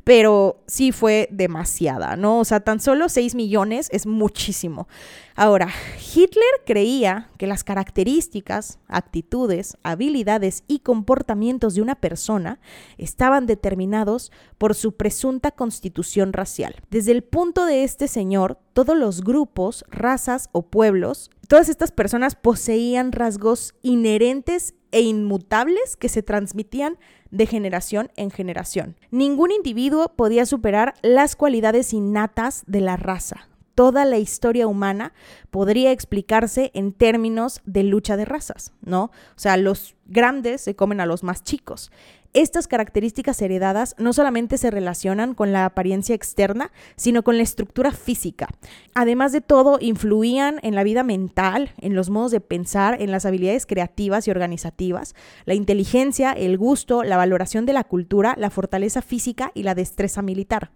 pero 0.04 0.62
sí 0.68 0.92
fue 0.92 1.30
demasiada, 1.32 2.16
¿no? 2.16 2.40
O 2.40 2.46
sea, 2.46 2.60
tan 2.60 2.80
solo 2.80 3.08
6 3.08 3.36
millones 3.36 3.88
es 3.92 4.06
muchísimo. 4.06 4.88
Ahora, 5.36 5.70
Hitler 6.14 6.62
creía 6.66 7.30
que 7.38 7.48
las 7.48 7.64
características, 7.64 8.80
actitudes, 8.88 9.78
habilidades 9.82 10.64
y 10.68 10.80
comportamientos 10.80 11.76
de 11.76 11.82
una 11.82 11.96
persona 11.96 12.60
estaban 12.98 13.46
determinados 13.46 14.32
por 14.58 14.76
su 14.76 14.96
presunta 14.96 15.52
constitución 15.52 16.34
racial. 16.34 16.76
Desde 16.90 17.14
el 17.14 17.24
punto 17.24 17.66
de 17.66 17.84
este 17.84 18.08
señor, 18.08 18.60
todos 18.74 18.98
los 18.98 19.24
grupos, 19.24 19.86
razas 19.90 20.50
o 20.52 20.64
pueblos, 20.64 21.32
todas 21.48 21.70
estas 21.70 21.92
personas 21.92 22.36
poseían 22.36 23.12
rasgos 23.12 23.74
inherentes 23.82 24.76
e 24.92 25.02
inmutables 25.02 25.98
que 25.98 26.10
se 26.10 26.22
transmitían 26.22 26.98
de 27.34 27.48
generación 27.48 28.12
en 28.16 28.30
generación. 28.30 28.96
Ningún 29.10 29.52
individuo 29.52 30.10
podía 30.16 30.46
superar 30.46 30.94
las 31.02 31.36
cualidades 31.36 31.92
innatas 31.92 32.64
de 32.68 32.80
la 32.80 32.96
raza. 32.96 33.50
Toda 33.76 34.06
la 34.06 34.20
historia 34.20 34.68
humana 34.68 35.14
podría 35.50 35.92
explicarse 35.92 36.70
en 36.76 36.94
términos 36.94 37.62
de 37.66 37.82
lucha 37.82 38.18
de 38.18 38.26
razas, 38.26 38.72
¿no? 38.82 39.06
O 39.06 39.38
sea, 39.40 39.58
los 39.58 39.96
grandes 40.06 40.62
se 40.62 40.76
comen 40.76 41.02
a 41.02 41.08
los 41.08 41.24
más 41.24 41.44
chicos. 41.44 41.92
Estas 42.34 42.68
características 42.68 43.40
heredadas 43.44 43.94
no 44.00 44.12
solamente 44.12 44.58
se 44.58 44.72
relacionan 44.72 45.36
con 45.36 45.52
la 45.52 45.66
apariencia 45.66 46.16
externa, 46.16 46.72
sino 46.96 47.24
con 47.24 47.38
la 47.38 47.44
estructura 47.44 47.92
física. 47.92 48.48
Además 48.96 49.34
de 49.34 49.42
todo, 49.42 49.78
influían 49.80 50.60
en 50.64 50.74
la 50.74 50.84
vida 50.84 51.04
mental, 51.04 51.74
en 51.80 51.94
los 51.94 52.10
modos 52.10 52.32
de 52.32 52.42
pensar, 52.42 53.00
en 53.00 53.12
las 53.12 53.28
habilidades 53.28 53.68
creativas 53.68 54.28
y 54.28 54.32
organizativas, 54.32 55.14
la 55.46 55.54
inteligencia, 55.54 56.32
el 56.32 56.58
gusto, 56.58 57.04
la 57.04 57.18
valoración 57.18 57.68
de 57.68 57.74
la 57.74 57.84
cultura, 57.84 58.34
la 58.36 58.50
fortaleza 58.50 59.04
física 59.04 59.52
y 59.54 59.62
la 59.62 59.76
destreza 59.76 60.24
militar. 60.24 60.72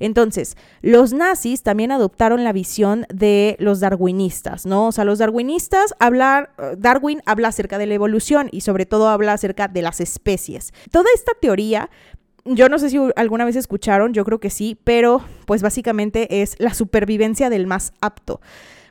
Entonces, 0.00 0.56
los 0.80 1.12
nazis 1.12 1.62
también 1.62 1.92
adoptaron 1.92 2.42
la 2.42 2.54
visión 2.54 3.04
de 3.12 3.56
los 3.58 3.80
darwinistas, 3.80 4.64
¿no? 4.64 4.86
O 4.86 4.92
sea, 4.92 5.04
los 5.04 5.18
darwinistas 5.18 5.94
hablar, 5.98 6.54
Darwin 6.78 7.20
habla 7.26 7.48
acerca 7.48 7.76
de 7.76 7.84
la 7.84 7.92
evolución 7.92 8.48
y 8.50 8.62
sobre 8.62 8.86
todo 8.86 9.08
habla 9.08 9.34
acerca 9.34 9.68
de 9.68 9.82
las 9.82 10.00
especies 10.00 10.72
toda 11.02 11.14
esta 11.16 11.32
teoría, 11.34 11.90
yo 12.44 12.68
no 12.68 12.78
sé 12.78 12.88
si 12.88 12.98
alguna 13.16 13.44
vez 13.44 13.56
escucharon, 13.56 14.14
yo 14.14 14.24
creo 14.24 14.38
que 14.38 14.50
sí, 14.50 14.78
pero 14.84 15.20
pues 15.46 15.60
básicamente 15.60 16.42
es 16.42 16.54
la 16.60 16.74
supervivencia 16.74 17.50
del 17.50 17.66
más 17.66 17.92
apto. 18.00 18.40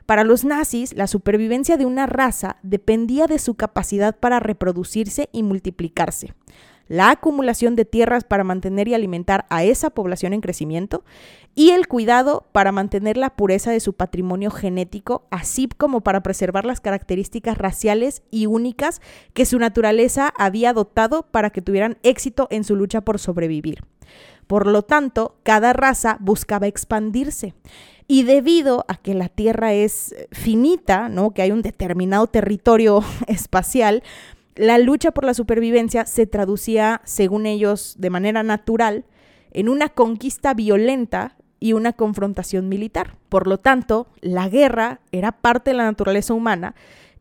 Para 0.04 0.22
los 0.22 0.44
nazis, 0.44 0.94
la 0.94 1.06
supervivencia 1.06 1.78
de 1.78 1.86
una 1.86 2.04
raza 2.04 2.58
dependía 2.62 3.26
de 3.26 3.38
su 3.38 3.54
capacidad 3.54 4.14
para 4.18 4.40
reproducirse 4.40 5.30
y 5.32 5.42
multiplicarse 5.42 6.34
la 6.92 7.10
acumulación 7.10 7.74
de 7.74 7.86
tierras 7.86 8.22
para 8.22 8.44
mantener 8.44 8.86
y 8.86 8.92
alimentar 8.92 9.46
a 9.48 9.64
esa 9.64 9.88
población 9.88 10.34
en 10.34 10.42
crecimiento 10.42 11.04
y 11.54 11.70
el 11.70 11.88
cuidado 11.88 12.44
para 12.52 12.70
mantener 12.70 13.16
la 13.16 13.34
pureza 13.34 13.70
de 13.70 13.80
su 13.80 13.94
patrimonio 13.94 14.50
genético, 14.50 15.26
así 15.30 15.70
como 15.74 16.02
para 16.02 16.22
preservar 16.22 16.66
las 16.66 16.82
características 16.82 17.56
raciales 17.56 18.22
y 18.30 18.44
únicas 18.44 19.00
que 19.32 19.46
su 19.46 19.58
naturaleza 19.58 20.34
había 20.36 20.74
dotado 20.74 21.22
para 21.22 21.48
que 21.48 21.62
tuvieran 21.62 21.96
éxito 22.02 22.46
en 22.50 22.62
su 22.62 22.76
lucha 22.76 23.00
por 23.00 23.18
sobrevivir. 23.18 23.84
Por 24.46 24.66
lo 24.66 24.82
tanto, 24.82 25.36
cada 25.44 25.72
raza 25.72 26.18
buscaba 26.20 26.66
expandirse. 26.66 27.54
Y 28.06 28.24
debido 28.24 28.84
a 28.88 28.96
que 28.96 29.14
la 29.14 29.30
Tierra 29.30 29.72
es 29.72 30.14
finita, 30.30 31.08
¿no? 31.08 31.30
que 31.30 31.40
hay 31.40 31.52
un 31.52 31.62
determinado 31.62 32.26
territorio 32.26 33.02
espacial, 33.28 34.02
la 34.54 34.78
lucha 34.78 35.12
por 35.12 35.24
la 35.24 35.34
supervivencia 35.34 36.06
se 36.06 36.26
traducía, 36.26 37.00
según 37.04 37.46
ellos, 37.46 37.96
de 37.98 38.10
manera 38.10 38.42
natural, 38.42 39.04
en 39.52 39.68
una 39.68 39.88
conquista 39.88 40.54
violenta 40.54 41.36
y 41.60 41.74
una 41.74 41.92
confrontación 41.92 42.68
militar. 42.68 43.16
Por 43.28 43.46
lo 43.46 43.58
tanto, 43.58 44.08
la 44.20 44.48
guerra 44.48 45.00
era 45.12 45.32
parte 45.32 45.70
de 45.70 45.76
la 45.76 45.84
naturaleza 45.84 46.34
humana 46.34 46.74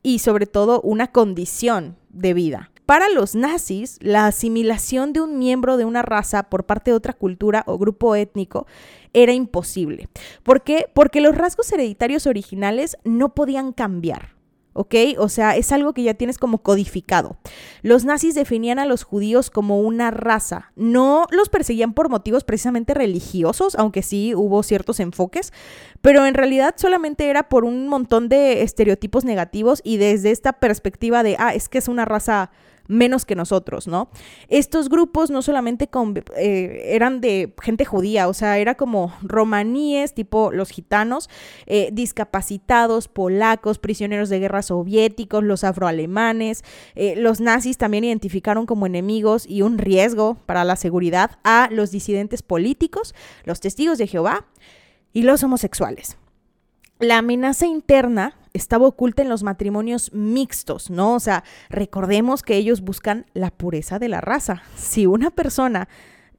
y 0.04 0.20
sobre 0.20 0.48
todo 0.48 0.82
una 0.82 1.12
condición 1.12 1.96
de 2.10 2.34
vida. 2.34 2.72
Para 2.86 3.08
los 3.08 3.36
nazis, 3.36 3.98
la 4.02 4.26
asimilación 4.26 5.13
de 5.13 5.22
un 5.22 5.39
miembro 5.39 5.78
de 5.78 5.86
una 5.86 6.02
raza 6.02 6.50
por 6.50 6.65
parte 6.65 6.91
de 6.91 6.98
otra 6.98 7.13
cultura 7.13 7.63
o 7.67 7.78
grupo 7.78 8.15
étnico 8.15 8.67
era 9.13 9.32
imposible. 9.32 10.10
¿Por 10.44 10.63
qué? 10.63 10.88
Porque 10.94 11.22
los 11.22 11.36
rasgos 11.36 11.72
hereditarios 11.72 12.28
originales 12.28 12.98
no 13.06 13.34
podían 13.34 13.72
cambiar. 13.72 14.41
¿Ok? 14.74 14.96
O 15.18 15.30
sea, 15.30 15.56
es 15.56 15.72
algo 15.72 15.94
que 15.94 16.04
ya 16.04 16.14
tienes 16.14 16.38
como 16.38 16.60
codificado. 16.60 17.38
Los 17.82 18.06
nazis 18.06 18.36
definían 18.36 18.80
a 18.80 18.86
los 18.86 19.04
judíos 19.04 19.50
como 19.50 19.82
una 19.82 20.12
raza. 20.12 20.72
No 20.76 21.26
los 21.32 21.50
perseguían 21.50 21.94
por 21.94 22.10
motivos 22.10 22.44
precisamente 22.44 22.94
religiosos, 22.94 23.76
aunque 23.76 24.02
sí 24.02 24.34
hubo 24.36 24.64
ciertos 24.64 25.00
enfoques, 25.00 25.52
pero 26.02 26.26
en 26.26 26.34
realidad 26.34 26.76
solamente 26.78 27.30
era 27.30 27.50
por 27.50 27.66
un 27.66 27.88
montón 27.88 28.30
de 28.30 28.64
estereotipos 28.64 29.26
negativos 29.26 29.82
y 29.84 29.98
desde 29.98 30.32
esta 30.32 30.54
perspectiva 30.54 31.24
de, 31.24 31.36
ah, 31.40 31.54
es 31.54 31.70
que 31.70 31.78
es 31.78 31.88
una 31.88 32.06
raza 32.06 32.52
menos 32.88 33.26
que 33.26 33.36
nosotros, 33.36 33.88
¿no? 33.88 34.10
Estos 34.50 34.89
grupos 34.89 35.32
no 35.32 35.41
solamente 35.41 35.89
eh, 36.38 36.82
eran 36.88 37.22
de 37.22 37.54
gente 37.62 37.86
judía, 37.86 38.28
o 38.28 38.34
sea, 38.34 38.58
era 38.58 38.76
como 38.76 39.13
romaníes, 39.22 40.13
tipo 40.13 40.52
los 40.52 40.70
gitanos, 40.70 41.30
eh, 41.65 41.89
discapacitados, 41.94 43.08
polacos, 43.08 43.80
prisioneros 43.80 44.30
de 44.30 44.39
guerra 44.39 44.62
soviéticos, 44.62 45.44
los 45.44 45.63
afroalemanes. 45.63 46.63
Eh, 46.96 47.15
los 47.15 47.39
nazis 47.39 47.78
también 47.78 48.04
identificaron 48.04 48.65
como 48.65 48.86
enemigos 48.86 49.46
y 49.48 49.62
un 49.62 49.78
riesgo 49.78 50.36
para 50.46 50.63
la 50.63 50.76
seguridad 50.76 51.39
a 51.44 51.70
los 51.72 51.91
disidentes 51.91 52.41
políticos, 52.41 53.15
los 53.46 53.60
testigos 53.60 53.98
de 53.98 54.08
Jehová 54.08 54.46
y 55.13 55.24
los 55.24 55.44
homosexuales. 55.44 56.17
La 57.00 57.17
amenaza 57.17 57.65
interna 57.65 58.36
estaba 58.54 58.88
oculta 58.88 59.22
en 59.22 59.30
los 59.30 59.44
matrimonios 59.44 60.12
mixtos, 60.14 60.90
¿no? 60.90 61.16
O 61.16 61.20
sea, 61.20 61.44
recordemos 61.70 62.44
que 62.44 62.56
ellos 62.56 62.82
buscan 62.82 63.26
la 63.34 63.52
pureza 63.52 64.00
de 64.00 64.10
la 64.10 64.22
raza. 64.22 64.64
Si 64.76 65.06
una 65.06 65.32
persona 65.32 65.88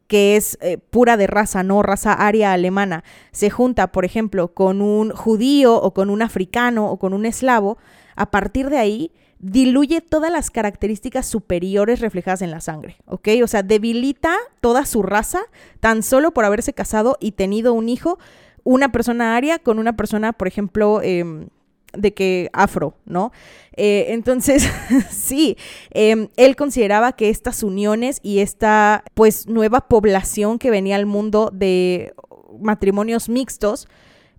que 0.06 0.36
es 0.36 0.58
eh, 0.60 0.76
pura 0.76 1.16
de 1.16 1.26
raza, 1.26 1.62
no 1.62 1.82
raza 1.82 2.12
aria 2.12 2.52
alemana, 2.52 3.02
se 3.30 3.48
junta, 3.48 3.92
por 3.92 4.04
ejemplo, 4.04 4.52
con 4.52 4.82
un 4.82 5.10
judío 5.10 5.74
o 5.74 5.94
con 5.94 6.10
un 6.10 6.20
africano 6.20 6.90
o 6.90 6.98
con 6.98 7.14
un 7.14 7.24
eslavo, 7.24 7.78
a 8.14 8.30
partir 8.30 8.68
de 8.68 8.76
ahí 8.76 9.12
diluye 9.38 10.00
todas 10.02 10.30
las 10.30 10.50
características 10.50 11.26
superiores 11.26 12.00
reflejadas 12.00 12.42
en 12.42 12.50
la 12.50 12.60
sangre, 12.60 12.96
¿ok? 13.06 13.28
O 13.42 13.46
sea, 13.46 13.62
debilita 13.62 14.36
toda 14.60 14.84
su 14.84 15.02
raza 15.02 15.40
tan 15.80 16.02
solo 16.02 16.32
por 16.32 16.44
haberse 16.44 16.74
casado 16.74 17.16
y 17.18 17.32
tenido 17.32 17.72
un 17.72 17.88
hijo, 17.88 18.18
una 18.64 18.92
persona 18.92 19.34
aria 19.34 19.58
con 19.58 19.78
una 19.78 19.96
persona, 19.96 20.32
por 20.32 20.46
ejemplo, 20.46 21.00
eh, 21.02 21.48
de 21.92 22.14
que 22.14 22.50
afro, 22.52 22.94
¿no? 23.04 23.32
Eh, 23.76 24.06
entonces, 24.08 24.68
sí, 25.10 25.56
em, 25.90 26.28
él 26.36 26.56
consideraba 26.56 27.12
que 27.12 27.28
estas 27.28 27.62
uniones 27.62 28.20
y 28.22 28.40
esta, 28.40 29.04
pues, 29.14 29.46
nueva 29.46 29.88
población 29.88 30.58
que 30.58 30.70
venía 30.70 30.96
al 30.96 31.06
mundo 31.06 31.50
de 31.52 32.14
matrimonios 32.60 33.28
mixtos 33.28 33.88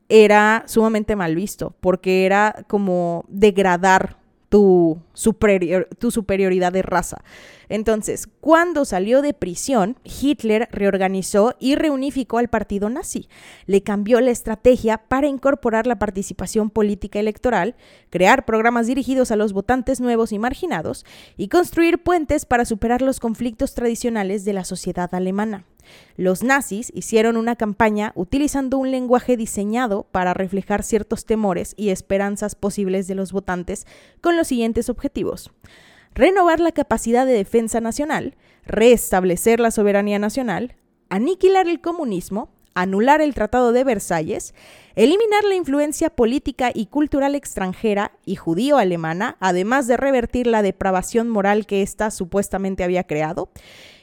era 0.09 0.63
sumamente 0.67 1.15
mal 1.15 1.35
visto, 1.35 1.75
porque 1.79 2.25
era 2.25 2.65
como 2.67 3.25
degradar 3.27 4.17
tu, 4.53 5.01
superioridad 5.13 6.71
de 6.71 6.83
raza. 6.83 7.23
Entonces, 7.69 8.27
cuando 8.39 8.85
salió 8.85 9.23
de 9.23 9.33
prisión, 9.33 9.97
Hitler 10.03 10.69
reorganizó 10.71 11.55
y 11.59 11.73
reunificó 11.73 12.37
al 12.37 12.49
partido 12.49 12.87
nazi. 12.91 13.29
Le 13.65 13.81
cambió 13.81 14.21
la 14.21 14.29
estrategia 14.29 14.99
para 14.99 15.25
incorporar 15.25 15.87
la 15.87 15.97
participación 15.97 16.69
política 16.69 17.19
electoral, 17.19 17.75
crear 18.11 18.45
programas 18.45 18.85
dirigidos 18.85 19.31
a 19.31 19.37
los 19.37 19.53
votantes 19.53 19.99
nuevos 19.99 20.31
y 20.31 20.37
marginados, 20.37 21.03
y 21.35 21.47
construir 21.47 22.03
puentes 22.03 22.45
para 22.45 22.65
superar 22.65 23.01
los 23.01 23.19
conflictos 23.19 23.73
tradicionales 23.73 24.45
de 24.45 24.53
la 24.53 24.65
sociedad 24.65 25.15
alemana. 25.15 25.65
Los 26.15 26.43
nazis 26.43 26.91
hicieron 26.95 27.37
una 27.37 27.55
campaña 27.55 28.11
utilizando 28.15 28.77
un 28.77 28.91
lenguaje 28.91 29.37
diseñado 29.37 30.07
para 30.11 30.33
reflejar 30.33 30.83
ciertos 30.83 31.25
temores 31.25 31.73
y 31.77 31.89
esperanzas 31.89 32.55
posibles 32.55 33.07
de 33.07 33.15
los 33.15 33.31
votantes 33.31 33.85
con 34.21 34.37
los 34.37 34.47
siguientes 34.47 34.89
objetivos. 34.89 35.51
Renovar 36.13 36.59
la 36.59 36.71
capacidad 36.71 37.25
de 37.25 37.33
defensa 37.33 37.81
nacional, 37.81 38.35
restablecer 38.65 39.59
la 39.59 39.71
soberanía 39.71 40.19
nacional, 40.19 40.75
aniquilar 41.09 41.67
el 41.67 41.81
comunismo, 41.81 42.52
anular 42.75 43.21
el 43.21 43.33
Tratado 43.33 43.71
de 43.71 43.83
Versalles, 43.83 44.53
eliminar 44.95 45.43
la 45.43 45.55
influencia 45.55 46.09
política 46.09 46.71
y 46.73 46.87
cultural 46.87 47.35
extranjera 47.35 48.11
y 48.25 48.35
judío-alemana, 48.35 49.37
además 49.39 49.87
de 49.87 49.97
revertir 49.97 50.47
la 50.47 50.61
depravación 50.61 51.29
moral 51.29 51.65
que 51.65 51.81
ésta 51.81 52.11
supuestamente 52.11 52.83
había 52.83 53.03
creado, 53.05 53.49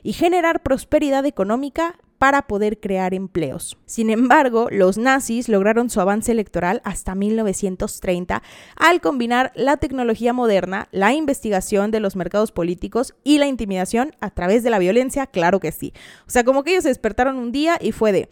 y 0.03 0.13
generar 0.13 0.63
prosperidad 0.63 1.27
económica 1.27 1.99
para 2.21 2.43
poder 2.43 2.79
crear 2.81 3.15
empleos. 3.15 3.79
Sin 3.87 4.11
embargo, 4.11 4.69
los 4.71 4.99
nazis 4.99 5.49
lograron 5.49 5.89
su 5.89 6.03
avance 6.03 6.31
electoral 6.31 6.83
hasta 6.85 7.15
1930 7.15 8.43
al 8.77 9.01
combinar 9.01 9.53
la 9.55 9.79
tecnología 9.79 10.35
moderna, 10.35 10.87
la 10.93 11.15
investigación 11.15 11.91
de 11.91 12.01
los 12.01 12.17
mercados 12.17 12.53
políticos 12.53 13.15
y 13.25 13.39
la 13.39 13.47
intimidación 13.47 14.15
a 14.21 14.29
través 14.29 14.63
de 14.63 14.69
la 14.69 14.79
violencia, 14.79 15.27
claro 15.29 15.61
que 15.61 15.73
sí. 15.73 15.95
O 16.27 16.31
sea, 16.31 16.45
como 16.45 16.63
que 16.63 16.73
ellos 16.73 16.83
se 16.83 16.91
despertaron 16.91 17.39
un 17.39 17.53
día 17.53 17.79
y 17.81 17.93
fue 17.93 18.13
de 18.13 18.29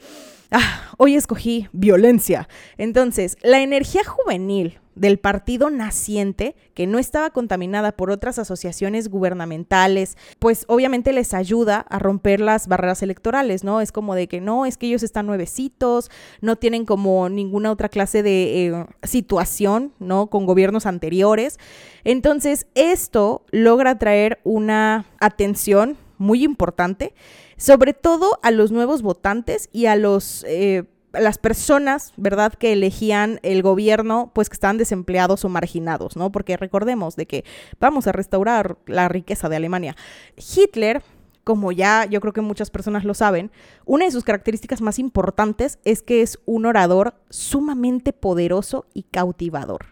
ah, 0.51 0.93
hoy 0.99 1.15
escogí 1.15 1.69
violencia. 1.73 2.49
Entonces, 2.77 3.37
la 3.43 3.61
energía 3.61 4.03
juvenil 4.05 4.79
del 4.99 5.19
partido 5.19 5.71
naciente, 5.71 6.57
que 6.75 6.87
no 6.87 6.99
estaba 6.99 7.31
contaminada 7.31 7.93
por 7.93 8.11
otras 8.11 8.39
asociaciones 8.39 9.09
gubernamentales, 9.09 10.17
pues 10.39 10.65
obviamente 10.67 11.13
les 11.13 11.35
ayuda 11.35 11.87
a 11.89 11.99
romper 11.99 12.41
las 12.41 12.67
barreras 12.67 13.03
electorales, 13.03 13.65
¿no? 13.65 13.81
Es 13.81 13.93
como 13.93 14.15
de 14.15 14.27
que 14.27 14.41
no, 14.41 14.67
es 14.67 14.77
que 14.77 14.89
ellos 14.89 15.03
están 15.03 15.27
nuevecitos, 15.27 16.11
no 16.41 16.57
tienen 16.57 16.85
como 16.85 17.29
ninguna 17.29 17.71
otra 17.71 17.89
clase 17.89 18.23
de 18.23 18.67
eh, 18.67 18.87
situación, 19.05 19.93
¿no? 20.01 20.27
Con 20.29 20.47
gobiernos 20.47 20.87
anteriores. 20.87 21.59
Entonces, 22.05 22.67
esto 22.75 23.45
logra 23.51 23.99
traer 23.99 24.41
una 24.43 25.07
atención 25.21 25.97
muy 26.19 26.43
importante 26.43 27.15
sobre 27.59 27.93
todo 27.93 28.39
a 28.43 28.51
los 28.51 28.73
nuevos 28.73 29.03
votantes 29.03 29.69
y 29.73 29.87
a 29.87 29.97
los... 29.97 30.45
Eh, 30.49 30.85
las 31.13 31.39
personas, 31.39 32.13
¿verdad?, 32.19 32.53
que 32.53 32.75
elegían 32.75 33.41
el 33.43 33.63
gobierno, 33.63 34.31
pues 34.35 34.51
que 34.51 34.55
estaban 34.55 34.77
desempleados 34.77 35.43
o 35.43 35.49
marginados, 35.49 36.17
¿no? 36.17 36.31
Porque 36.31 36.59
recordemos 36.59 37.17
de 37.17 37.27
que 37.27 37.45
vamos 37.81 38.07
a 38.07 38.13
restaurar 38.13 38.77
la 38.87 39.09
riqueza 39.09 39.49
de 39.49 39.57
Alemania. 39.57 39.97
Hitler, 40.37 41.03
como 41.45 41.73
ya 41.73 42.05
yo 42.05 42.21
creo 42.21 42.35
que 42.35 42.43
muchas 42.43 42.71
personas 42.71 43.05
lo 43.05 43.15
saben, 43.15 43.51
una 43.87 44.05
de 44.05 44.11
sus 44.11 44.23
características 44.23 44.83
más 44.83 44.99
importantes 44.99 45.79
es 45.87 46.03
que 46.03 46.21
es 46.21 46.39
un 46.45 46.67
orador 46.67 47.15
sumamente 47.31 48.13
poderoso 48.13 48.85
y 48.93 49.05
cautivador. 49.05 49.87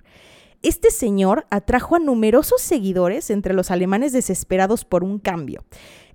Este 0.63 0.91
señor 0.91 1.47
atrajo 1.51 1.97
a 1.97 1.99
numerosos 1.99 2.61
seguidores 2.61 3.31
entre 3.31 3.55
los 3.55 3.71
alemanes 3.71 4.13
desesperados 4.13 4.85
por 4.85 5.03
un 5.03 5.19
cambio. 5.19 5.65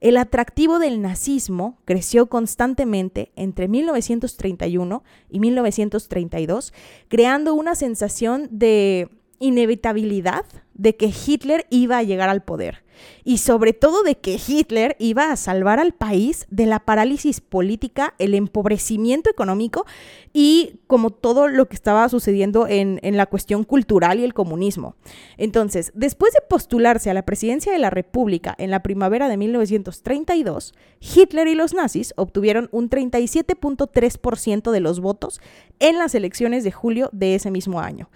El 0.02 0.18
atractivo 0.18 0.80
del 0.80 1.00
nazismo 1.00 1.78
creció 1.86 2.26
constantemente 2.26 3.32
entre 3.36 3.68
1931 3.68 5.04
y 5.30 5.40
1932, 5.40 6.74
creando 7.08 7.54
una 7.54 7.76
sensación 7.76 8.48
de 8.50 9.10
inevitabilidad 9.38 10.46
de 10.74 10.96
que 10.96 11.14
Hitler 11.26 11.68
iba 11.70 12.00
a 12.00 12.04
llegar 12.04 12.30
al 12.30 12.42
poder 12.42 12.84
y 13.24 13.38
sobre 13.38 13.74
todo 13.74 14.04
de 14.04 14.16
que 14.16 14.40
Hitler 14.46 14.96
iba 15.00 15.32
a 15.32 15.36
salvar 15.36 15.80
al 15.80 15.94
país 15.94 16.46
de 16.50 16.66
la 16.66 16.80
parálisis 16.80 17.42
política, 17.42 18.14
el 18.20 18.34
empobrecimiento 18.34 19.30
económico 19.30 19.86
y 20.34 20.80
como 20.88 21.10
todo 21.10 21.48
lo 21.48 21.68
que 21.68 21.76
estaba 21.76 22.08
sucediendo 22.10 22.68
en, 22.68 23.00
en, 23.04 23.18
la 23.18 23.26
cuestión 23.26 23.64
cultural 23.64 24.20
y 24.20 24.24
el 24.24 24.34
comunismo. 24.34 24.96
Entonces, 25.38 25.92
después 25.96 26.34
de 26.34 26.42
postularse 26.42 27.10
a 27.10 27.14
la 27.14 27.26
presidencia 27.26 27.72
de 27.72 27.80
la 27.80 27.90
República 27.90 28.56
en 28.58 28.72
la 28.72 28.82
primavera 28.82 29.30
de 29.30 29.38
1932, 29.38 30.74
Hitler 31.00 31.48
y 31.48 31.56
los 31.56 31.74
nazis 31.74 32.14
obtuvieron 32.18 32.70
un 32.72 32.90
37.3% 32.90 34.72
de 34.72 34.80
los 34.80 35.00
votos 35.00 35.42
en 35.80 35.98
las 35.98 36.16
elecciones 36.16 36.64
de 36.64 36.72
julio 36.72 37.10
de 37.12 37.36
ese 37.36 37.52
mismo 37.52 37.80
año 37.80 38.10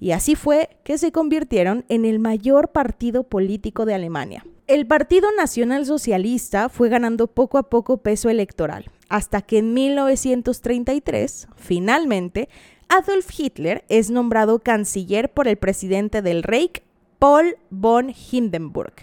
y 0.00 0.12
así 0.12 0.34
fue 0.34 0.70
que 0.82 0.98
se 0.98 1.12
convirtieron 1.12 1.84
en 1.88 2.04
el 2.04 2.18
mayor 2.18 2.68
partido 2.68 3.22
político 3.22 3.84
de 3.84 3.94
Alemania. 3.94 4.44
El 4.66 4.86
Partido 4.86 5.28
Nacional 5.36 5.84
Socialista 5.84 6.68
fue 6.68 6.88
ganando 6.88 7.26
poco 7.26 7.58
a 7.58 7.64
poco 7.64 7.98
peso 7.98 8.30
electoral, 8.30 8.90
hasta 9.08 9.42
que 9.42 9.58
en 9.58 9.74
1933, 9.74 11.48
finalmente, 11.56 12.48
Adolf 12.88 13.28
Hitler 13.38 13.84
es 13.88 14.10
nombrado 14.10 14.60
canciller 14.60 15.30
por 15.30 15.48
el 15.48 15.56
presidente 15.56 16.22
del 16.22 16.42
Reich, 16.42 16.82
Paul 17.18 17.56
von 17.68 18.14
Hindenburg. 18.30 18.94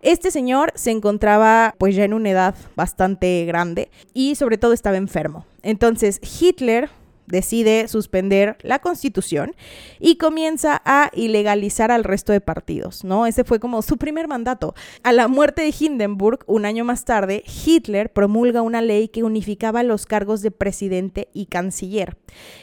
Este 0.00 0.30
señor 0.30 0.72
se 0.74 0.92
encontraba 0.92 1.74
pues 1.76 1.94
ya 1.94 2.04
en 2.04 2.14
una 2.14 2.30
edad 2.30 2.54
bastante 2.76 3.44
grande 3.44 3.90
y 4.14 4.36
sobre 4.36 4.56
todo 4.56 4.72
estaba 4.72 4.96
enfermo. 4.96 5.44
Entonces 5.62 6.20
Hitler 6.40 6.88
decide 7.28 7.88
suspender 7.88 8.56
la 8.62 8.80
constitución 8.80 9.54
y 10.00 10.16
comienza 10.16 10.82
a 10.84 11.10
ilegalizar 11.14 11.90
al 11.90 12.04
resto 12.04 12.32
de 12.32 12.40
partidos, 12.40 13.04
¿no? 13.04 13.26
Ese 13.26 13.44
fue 13.44 13.60
como 13.60 13.82
su 13.82 13.96
primer 13.96 14.28
mandato. 14.28 14.74
A 15.02 15.12
la 15.12 15.28
muerte 15.28 15.62
de 15.62 15.74
Hindenburg, 15.78 16.40
un 16.46 16.64
año 16.64 16.84
más 16.84 17.04
tarde, 17.04 17.44
Hitler 17.64 18.12
promulga 18.12 18.62
una 18.62 18.82
ley 18.82 19.08
que 19.08 19.22
unificaba 19.22 19.82
los 19.82 20.06
cargos 20.06 20.42
de 20.42 20.50
presidente 20.50 21.28
y 21.32 21.46
canciller. 21.46 22.16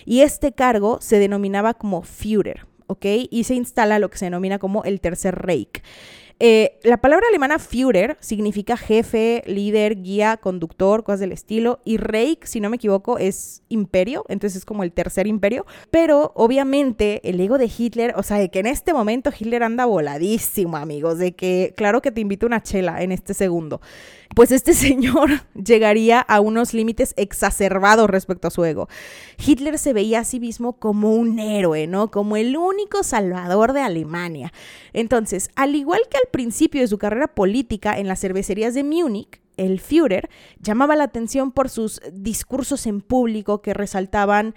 Y 0.05 0.21
este 0.21 0.51
cargo 0.51 0.99
se 1.01 1.19
denominaba 1.19 1.73
como 1.73 2.01
Führer, 2.01 2.65
¿ok? 2.87 3.05
Y 3.29 3.43
se 3.45 3.55
instala 3.55 3.99
lo 3.99 4.09
que 4.09 4.17
se 4.17 4.25
denomina 4.25 4.59
como 4.59 4.83
el 4.83 5.01
Tercer 5.01 5.35
Reich. 5.35 5.81
Eh, 6.39 6.79
la 6.83 6.97
palabra 6.97 7.27
alemana 7.29 7.59
Führer 7.59 8.17
significa 8.19 8.75
jefe, 8.75 9.41
líder, 9.45 10.01
guía, 10.01 10.35
conductor, 10.37 11.03
cosas 11.03 11.21
del 11.21 11.31
estilo. 11.31 11.79
Y 11.85 11.97
Reich, 11.97 12.45
si 12.45 12.59
no 12.59 12.69
me 12.69 12.75
equivoco, 12.75 13.17
es 13.17 13.63
imperio, 13.69 14.25
entonces 14.27 14.57
es 14.57 14.65
como 14.65 14.83
el 14.83 14.91
tercer 14.91 15.27
imperio. 15.27 15.65
Pero 15.91 16.33
obviamente 16.35 17.21
el 17.29 17.39
ego 17.39 17.57
de 17.57 17.71
Hitler, 17.75 18.13
o 18.17 18.23
sea, 18.23 18.37
de 18.37 18.49
que 18.49 18.59
en 18.59 18.65
este 18.65 18.93
momento 18.93 19.31
Hitler 19.37 19.63
anda 19.63 19.85
voladísimo, 19.85 20.75
amigos, 20.75 21.19
de 21.19 21.33
que 21.33 21.73
claro 21.77 22.01
que 22.01 22.11
te 22.11 22.21
invito 22.21 22.45
una 22.45 22.61
chela 22.61 23.01
en 23.01 23.13
este 23.13 23.33
segundo. 23.33 23.79
Pues 24.33 24.51
este 24.51 24.73
señor 24.75 25.29
llegaría 25.53 26.19
a 26.19 26.39
unos 26.39 26.73
límites 26.73 27.13
exacerbados 27.17 28.09
respecto 28.09 28.47
a 28.47 28.51
su 28.51 28.63
ego. 28.65 28.87
Hitler 29.37 29.77
se 29.77 29.93
veía 29.93 30.21
a 30.21 30.25
sí 30.25 30.39
mismo 30.39 30.79
como 30.79 31.13
un 31.13 31.39
héroe, 31.39 31.87
¿no? 31.87 32.09
Como 32.09 32.37
el 32.37 32.57
único 32.57 33.03
salvador 33.03 33.73
de 33.73 33.81
Alemania. 33.81 34.53
Entonces, 34.93 35.49
al 35.55 35.75
igual 35.75 36.01
que 36.09 36.17
al 36.17 36.29
principio 36.31 36.81
de 36.81 36.87
su 36.87 36.97
carrera 36.97 37.27
política 37.27 37.97
en 37.97 38.07
las 38.07 38.21
cervecerías 38.21 38.73
de 38.73 38.83
Múnich, 38.83 39.41
el 39.57 39.79
Führer 39.79 40.29
llamaba 40.59 40.95
la 40.95 41.05
atención 41.05 41.51
por 41.51 41.69
sus 41.69 42.01
discursos 42.11 42.85
en 42.87 43.01
público 43.01 43.61
que 43.61 43.73
resaltaban 43.73 44.53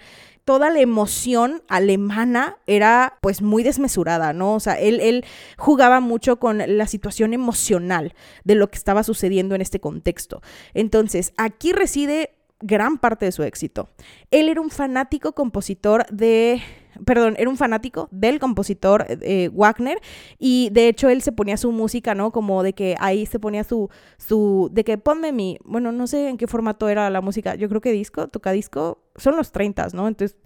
toda 0.49 0.71
la 0.71 0.79
emoción 0.79 1.61
alemana 1.67 2.57
era 2.65 3.19
pues 3.21 3.43
muy 3.43 3.61
desmesurada, 3.61 4.33
¿no? 4.33 4.55
O 4.55 4.59
sea, 4.59 4.79
él, 4.79 4.99
él, 4.99 5.23
jugaba 5.59 5.99
mucho 5.99 6.39
con 6.39 6.57
la 6.65 6.87
situación 6.87 7.35
emocional 7.35 8.15
de 8.45 8.55
lo 8.55 8.67
que 8.67 8.79
estaba 8.79 9.03
sucediendo 9.03 9.53
en 9.53 9.61
este 9.61 9.79
contexto. 9.79 10.41
Entonces, 10.73 11.33
aquí 11.37 11.71
reside 11.71 12.31
gran 12.61 12.97
parte 12.97 13.25
de 13.25 13.31
su 13.31 13.43
éxito. 13.43 13.89
Él 14.31 14.49
era 14.49 14.59
un 14.59 14.71
fanático 14.71 15.33
compositor 15.33 16.07
de 16.07 16.63
perdón, 17.05 17.35
era 17.37 17.49
un 17.49 17.57
fanático 17.57 18.09
del 18.11 18.39
compositor 18.39 19.05
eh, 19.07 19.49
Wagner 19.53 20.01
y 20.37 20.69
de 20.71 20.87
hecho 20.87 21.09
él 21.09 21.21
se 21.21 21.31
ponía 21.31 21.57
su 21.57 21.71
música, 21.71 22.15
¿no? 22.15 22.31
Como 22.31 22.63
de 22.63 22.73
que 22.73 22.95
ahí 22.99 23.25
se 23.25 23.39
ponía 23.39 23.63
su, 23.63 23.89
su, 24.17 24.69
de 24.73 24.83
que 24.83 24.97
ponme 24.97 25.31
mi, 25.31 25.59
bueno, 25.63 25.91
no 25.91 26.07
sé 26.07 26.29
en 26.29 26.37
qué 26.37 26.47
formato 26.47 26.89
era 26.89 27.09
la 27.09 27.21
música, 27.21 27.55
yo 27.55 27.69
creo 27.69 27.81
que 27.81 27.91
disco, 27.91 28.27
toca 28.27 28.51
disco, 28.51 28.99
son 29.19 29.35
los 29.35 29.51
30, 29.51 29.89
¿no? 29.93 30.07
Entonces 30.07 30.37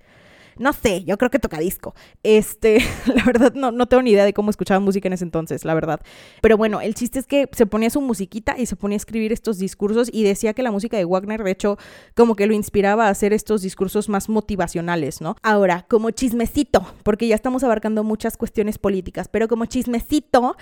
no 0.57 0.73
sé, 0.73 1.03
yo 1.03 1.17
creo 1.17 1.31
que 1.31 1.39
toca 1.39 1.59
disco. 1.59 1.95
Este, 2.21 2.79
la 3.13 3.23
verdad 3.23 3.53
no, 3.53 3.71
no 3.71 3.87
tengo 3.87 4.03
ni 4.03 4.11
idea 4.11 4.25
de 4.25 4.33
cómo 4.33 4.49
escuchaba 4.49 4.79
música 4.79 5.07
en 5.07 5.13
ese 5.13 5.23
entonces, 5.23 5.65
la 5.65 5.73
verdad. 5.73 6.01
Pero 6.41 6.57
bueno, 6.57 6.81
el 6.81 6.93
chiste 6.93 7.19
es 7.19 7.27
que 7.27 7.49
se 7.51 7.65
ponía 7.65 7.89
su 7.89 8.01
musiquita 8.01 8.55
y 8.57 8.65
se 8.65 8.75
ponía 8.75 8.95
a 8.95 8.97
escribir 8.97 9.31
estos 9.31 9.57
discursos 9.57 10.09
y 10.11 10.23
decía 10.23 10.53
que 10.53 10.63
la 10.63 10.71
música 10.71 10.97
de 10.97 11.05
Wagner, 11.05 11.43
de 11.43 11.51
hecho, 11.51 11.77
como 12.15 12.35
que 12.35 12.47
lo 12.47 12.53
inspiraba 12.53 13.07
a 13.07 13.09
hacer 13.09 13.33
estos 13.33 13.61
discursos 13.61 14.09
más 14.09 14.29
motivacionales, 14.29 15.21
¿no? 15.21 15.35
Ahora, 15.41 15.85
como 15.89 16.11
chismecito, 16.11 16.85
porque 17.03 17.27
ya 17.27 17.35
estamos 17.35 17.63
abarcando 17.63 18.03
muchas 18.03 18.37
cuestiones 18.37 18.77
políticas, 18.77 19.27
pero 19.27 19.47
como 19.47 19.65
chismecito, 19.65 20.55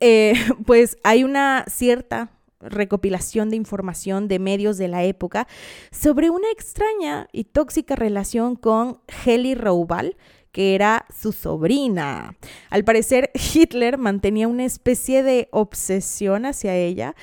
eh, 0.00 0.34
pues 0.66 0.96
hay 1.02 1.24
una 1.24 1.64
cierta 1.68 2.35
recopilación 2.68 3.50
de 3.50 3.56
información 3.56 4.28
de 4.28 4.38
medios 4.38 4.78
de 4.78 4.88
la 4.88 5.04
época 5.04 5.46
sobre 5.90 6.30
una 6.30 6.50
extraña 6.50 7.28
y 7.32 7.44
tóxica 7.44 7.96
relación 7.96 8.56
con 8.56 9.00
Heli 9.24 9.54
Roubal, 9.54 10.16
que 10.52 10.74
era 10.74 11.04
su 11.14 11.32
sobrina. 11.32 12.36
Al 12.70 12.84
parecer, 12.84 13.30
Hitler 13.34 13.98
mantenía 13.98 14.48
una 14.48 14.64
especie 14.64 15.22
de 15.22 15.48
obsesión 15.50 16.46
hacia 16.46 16.74
ella. 16.74 17.14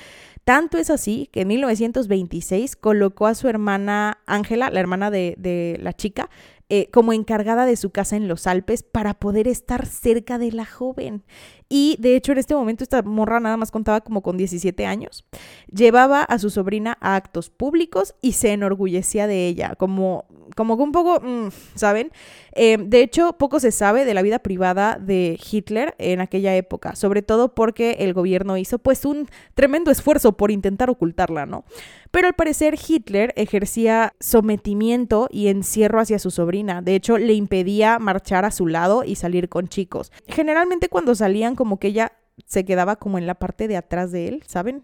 Tanto 0.44 0.76
es 0.76 0.90
así 0.90 1.28
que 1.32 1.40
en 1.40 1.48
1926 1.48 2.76
colocó 2.76 3.26
a 3.26 3.34
su 3.34 3.48
hermana 3.48 4.18
Ángela, 4.26 4.70
la 4.70 4.78
hermana 4.78 5.10
de, 5.10 5.34
de 5.38 5.78
la 5.80 5.94
chica, 5.94 6.28
eh, 6.68 6.88
como 6.90 7.12
encargada 7.12 7.66
de 7.66 7.76
su 7.76 7.90
casa 7.90 8.16
en 8.16 8.26
los 8.26 8.46
Alpes 8.46 8.82
para 8.82 9.14
poder 9.14 9.48
estar 9.48 9.86
cerca 9.86 10.38
de 10.38 10.50
la 10.52 10.64
joven. 10.64 11.22
Y 11.68 11.96
de 11.98 12.16
hecho 12.16 12.32
en 12.32 12.38
este 12.38 12.54
momento 12.54 12.84
esta 12.84 13.02
morra 13.02 13.40
nada 13.40 13.56
más 13.56 13.70
contaba 13.70 14.00
como 14.00 14.22
con 14.22 14.36
17 14.36 14.86
años. 14.86 15.24
Llevaba 15.72 16.22
a 16.22 16.38
su 16.38 16.50
sobrina 16.50 16.96
a 17.00 17.16
actos 17.16 17.50
públicos 17.50 18.14
y 18.22 18.32
se 18.32 18.52
enorgullecía 18.52 19.26
de 19.26 19.46
ella, 19.46 19.74
como, 19.76 20.24
como 20.56 20.76
que 20.76 20.82
un 20.82 20.92
poco, 20.92 21.20
mm, 21.20 21.48
¿saben? 21.74 22.10
Eh, 22.52 22.76
de 22.78 23.02
hecho, 23.02 23.34
poco 23.34 23.60
se 23.60 23.72
sabe 23.72 24.04
de 24.04 24.14
la 24.14 24.22
vida 24.22 24.38
privada 24.38 24.98
de 25.00 25.38
Hitler 25.50 25.94
en 25.98 26.20
aquella 26.20 26.54
época, 26.56 26.94
sobre 26.94 27.22
todo 27.22 27.54
porque 27.54 27.96
el 28.00 28.14
gobierno 28.14 28.56
hizo 28.56 28.78
pues 28.78 29.04
un 29.04 29.28
tremendo 29.54 29.90
esfuerzo 29.90 30.36
por 30.36 30.50
intentar 30.50 30.90
ocultarla, 30.90 31.46
¿no? 31.46 31.64
Pero 32.10 32.28
al 32.28 32.34
parecer 32.34 32.76
Hitler 32.86 33.32
ejercía 33.36 34.14
sometimiento 34.20 35.28
y 35.30 35.48
encierro 35.48 36.00
hacia 36.00 36.18
su 36.18 36.30
sobrina. 36.30 36.80
De 36.80 36.94
hecho, 36.94 37.18
le 37.18 37.34
impedía 37.34 37.98
marchar 37.98 38.44
a 38.44 38.52
su 38.52 38.66
lado 38.66 39.02
y 39.04 39.16
salir 39.16 39.48
con 39.48 39.68
chicos. 39.68 40.12
Generalmente 40.28 40.88
cuando 40.88 41.14
salían 41.14 41.56
como 41.56 41.78
que 41.80 41.88
ella 41.88 42.12
se 42.46 42.64
quedaba 42.64 42.96
como 42.96 43.18
en 43.18 43.26
la 43.26 43.34
parte 43.34 43.68
de 43.68 43.76
atrás 43.76 44.12
de 44.12 44.28
él, 44.28 44.42
¿saben? 44.46 44.82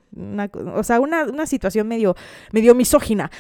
o 0.74 0.82
sea, 0.82 1.00
una, 1.00 1.24
una 1.24 1.46
situación 1.46 1.88
medio, 1.88 2.16
medio 2.52 2.74
misógina. 2.74 3.30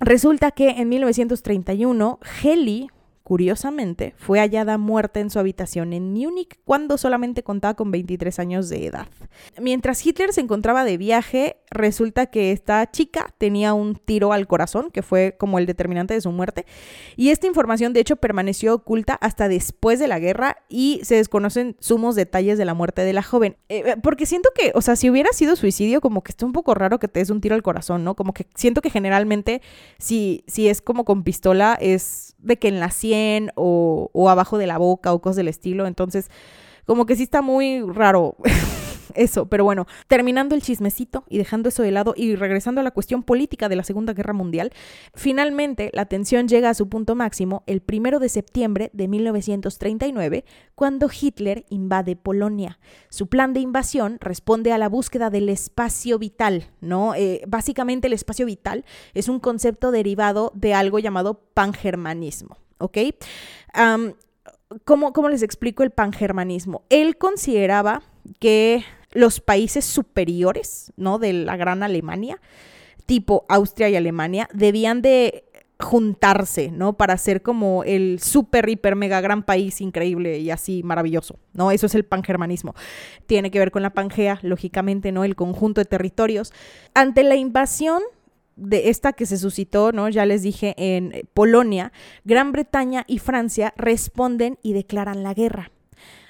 Resulta 0.00 0.50
que 0.50 0.70
en 0.70 0.88
1931, 0.88 2.18
Heli, 2.42 2.88
Curiosamente, 3.30 4.12
fue 4.16 4.40
hallada 4.40 4.76
muerta 4.76 5.20
en 5.20 5.30
su 5.30 5.38
habitación 5.38 5.92
en 5.92 6.12
Múnich 6.12 6.58
cuando 6.64 6.98
solamente 6.98 7.44
contaba 7.44 7.74
con 7.74 7.92
23 7.92 8.40
años 8.40 8.68
de 8.68 8.86
edad. 8.86 9.06
Mientras 9.56 10.04
Hitler 10.04 10.32
se 10.32 10.40
encontraba 10.40 10.82
de 10.82 10.96
viaje, 10.96 11.58
resulta 11.70 12.26
que 12.26 12.50
esta 12.50 12.90
chica 12.90 13.32
tenía 13.38 13.72
un 13.72 13.94
tiro 13.94 14.32
al 14.32 14.48
corazón, 14.48 14.90
que 14.90 15.02
fue 15.02 15.36
como 15.38 15.60
el 15.60 15.66
determinante 15.66 16.12
de 16.12 16.20
su 16.20 16.32
muerte, 16.32 16.66
y 17.14 17.28
esta 17.28 17.46
información 17.46 17.92
de 17.92 18.00
hecho 18.00 18.16
permaneció 18.16 18.74
oculta 18.74 19.14
hasta 19.14 19.46
después 19.46 20.00
de 20.00 20.08
la 20.08 20.18
guerra 20.18 20.56
y 20.68 20.98
se 21.04 21.14
desconocen 21.14 21.76
sumos 21.78 22.16
detalles 22.16 22.58
de 22.58 22.64
la 22.64 22.74
muerte 22.74 23.02
de 23.02 23.12
la 23.12 23.22
joven. 23.22 23.56
Eh, 23.68 23.84
eh, 23.86 23.96
porque 24.02 24.26
siento 24.26 24.50
que, 24.56 24.72
o 24.74 24.80
sea, 24.80 24.96
si 24.96 25.08
hubiera 25.08 25.30
sido 25.32 25.54
suicidio, 25.54 26.00
como 26.00 26.24
que 26.24 26.32
está 26.32 26.46
un 26.46 26.52
poco 26.52 26.74
raro 26.74 26.98
que 26.98 27.06
te 27.06 27.20
des 27.20 27.30
un 27.30 27.40
tiro 27.40 27.54
al 27.54 27.62
corazón, 27.62 28.02
¿no? 28.02 28.16
Como 28.16 28.34
que 28.34 28.48
siento 28.56 28.82
que 28.82 28.90
generalmente 28.90 29.62
si, 29.98 30.42
si 30.48 30.68
es 30.68 30.82
como 30.82 31.04
con 31.04 31.22
pistola 31.22 31.78
es 31.80 32.34
de 32.42 32.58
que 32.58 32.68
en 32.68 32.80
la 32.80 32.90
o, 33.54 34.10
o 34.12 34.28
abajo 34.28 34.58
de 34.58 34.66
la 34.66 34.78
boca 34.78 35.12
o 35.12 35.20
cosas 35.20 35.36
del 35.36 35.48
estilo. 35.48 35.86
Entonces, 35.86 36.30
como 36.86 37.06
que 37.06 37.16
sí 37.16 37.24
está 37.24 37.42
muy 37.42 37.82
raro. 37.82 38.36
eso, 39.14 39.46
pero 39.46 39.64
bueno, 39.64 39.86
terminando 40.08 40.54
el 40.54 40.62
chismecito 40.62 41.24
y 41.28 41.38
dejando 41.38 41.68
eso 41.68 41.82
de 41.82 41.90
lado 41.90 42.14
y 42.16 42.34
regresando 42.36 42.80
a 42.80 42.84
la 42.84 42.90
cuestión 42.90 43.22
política 43.22 43.68
de 43.68 43.76
la 43.76 43.84
Segunda 43.84 44.12
Guerra 44.12 44.32
Mundial, 44.32 44.72
finalmente 45.14 45.90
la 45.92 46.06
tensión 46.06 46.48
llega 46.48 46.70
a 46.70 46.74
su 46.74 46.88
punto 46.88 47.14
máximo 47.14 47.62
el 47.66 47.80
primero 47.80 48.18
de 48.18 48.28
septiembre 48.28 48.90
de 48.92 49.08
1939, 49.08 50.44
cuando 50.74 51.08
Hitler 51.08 51.64
invade 51.68 52.16
Polonia. 52.16 52.78
Su 53.08 53.28
plan 53.28 53.52
de 53.52 53.60
invasión 53.60 54.18
responde 54.20 54.72
a 54.72 54.78
la 54.78 54.88
búsqueda 54.88 55.30
del 55.30 55.48
espacio 55.48 56.18
vital, 56.18 56.70
¿no? 56.80 57.14
Eh, 57.14 57.42
básicamente 57.46 58.06
el 58.06 58.12
espacio 58.12 58.46
vital 58.46 58.84
es 59.14 59.28
un 59.28 59.40
concepto 59.40 59.90
derivado 59.90 60.52
de 60.54 60.74
algo 60.74 60.98
llamado 60.98 61.42
pangermanismo, 61.54 62.56
¿ok? 62.80 62.98
¿cómo, 64.84 65.12
¿Cómo 65.12 65.28
les 65.28 65.42
explico 65.42 65.82
el 65.82 65.90
pangermanismo? 65.90 66.82
Él 66.90 67.16
consideraba 67.16 68.02
que 68.38 68.84
los 69.12 69.40
países 69.40 69.84
superiores, 69.84 70.92
¿no? 70.96 71.18
De 71.18 71.32
la 71.32 71.56
gran 71.56 71.82
Alemania, 71.82 72.40
tipo 73.06 73.44
Austria 73.48 73.88
y 73.88 73.96
Alemania, 73.96 74.48
debían 74.52 75.02
de 75.02 75.44
juntarse, 75.80 76.70
¿no? 76.70 76.96
Para 76.96 77.16
ser 77.16 77.42
como 77.42 77.82
el 77.84 78.20
super, 78.20 78.68
hiper, 78.68 78.96
mega 78.96 79.20
gran 79.20 79.42
país 79.42 79.80
increíble 79.80 80.38
y 80.38 80.50
así 80.50 80.82
maravilloso, 80.82 81.38
¿no? 81.52 81.70
Eso 81.70 81.86
es 81.86 81.94
el 81.94 82.04
pangermanismo. 82.04 82.74
Tiene 83.26 83.50
que 83.50 83.58
ver 83.58 83.70
con 83.70 83.82
la 83.82 83.90
Pangea, 83.90 84.38
lógicamente, 84.42 85.10
¿no? 85.10 85.24
El 85.24 85.36
conjunto 85.36 85.80
de 85.80 85.86
territorios. 85.86 86.52
Ante 86.94 87.22
la 87.24 87.36
invasión 87.36 88.02
de 88.60 88.90
esta 88.90 89.12
que 89.12 89.26
se 89.26 89.38
suscitó, 89.38 89.92
¿no? 89.92 90.08
Ya 90.08 90.26
les 90.26 90.42
dije, 90.42 90.74
en 90.76 91.26
Polonia, 91.34 91.92
Gran 92.24 92.52
Bretaña 92.52 93.04
y 93.08 93.18
Francia 93.18 93.72
responden 93.76 94.58
y 94.62 94.74
declaran 94.74 95.22
la 95.22 95.34
guerra. 95.34 95.70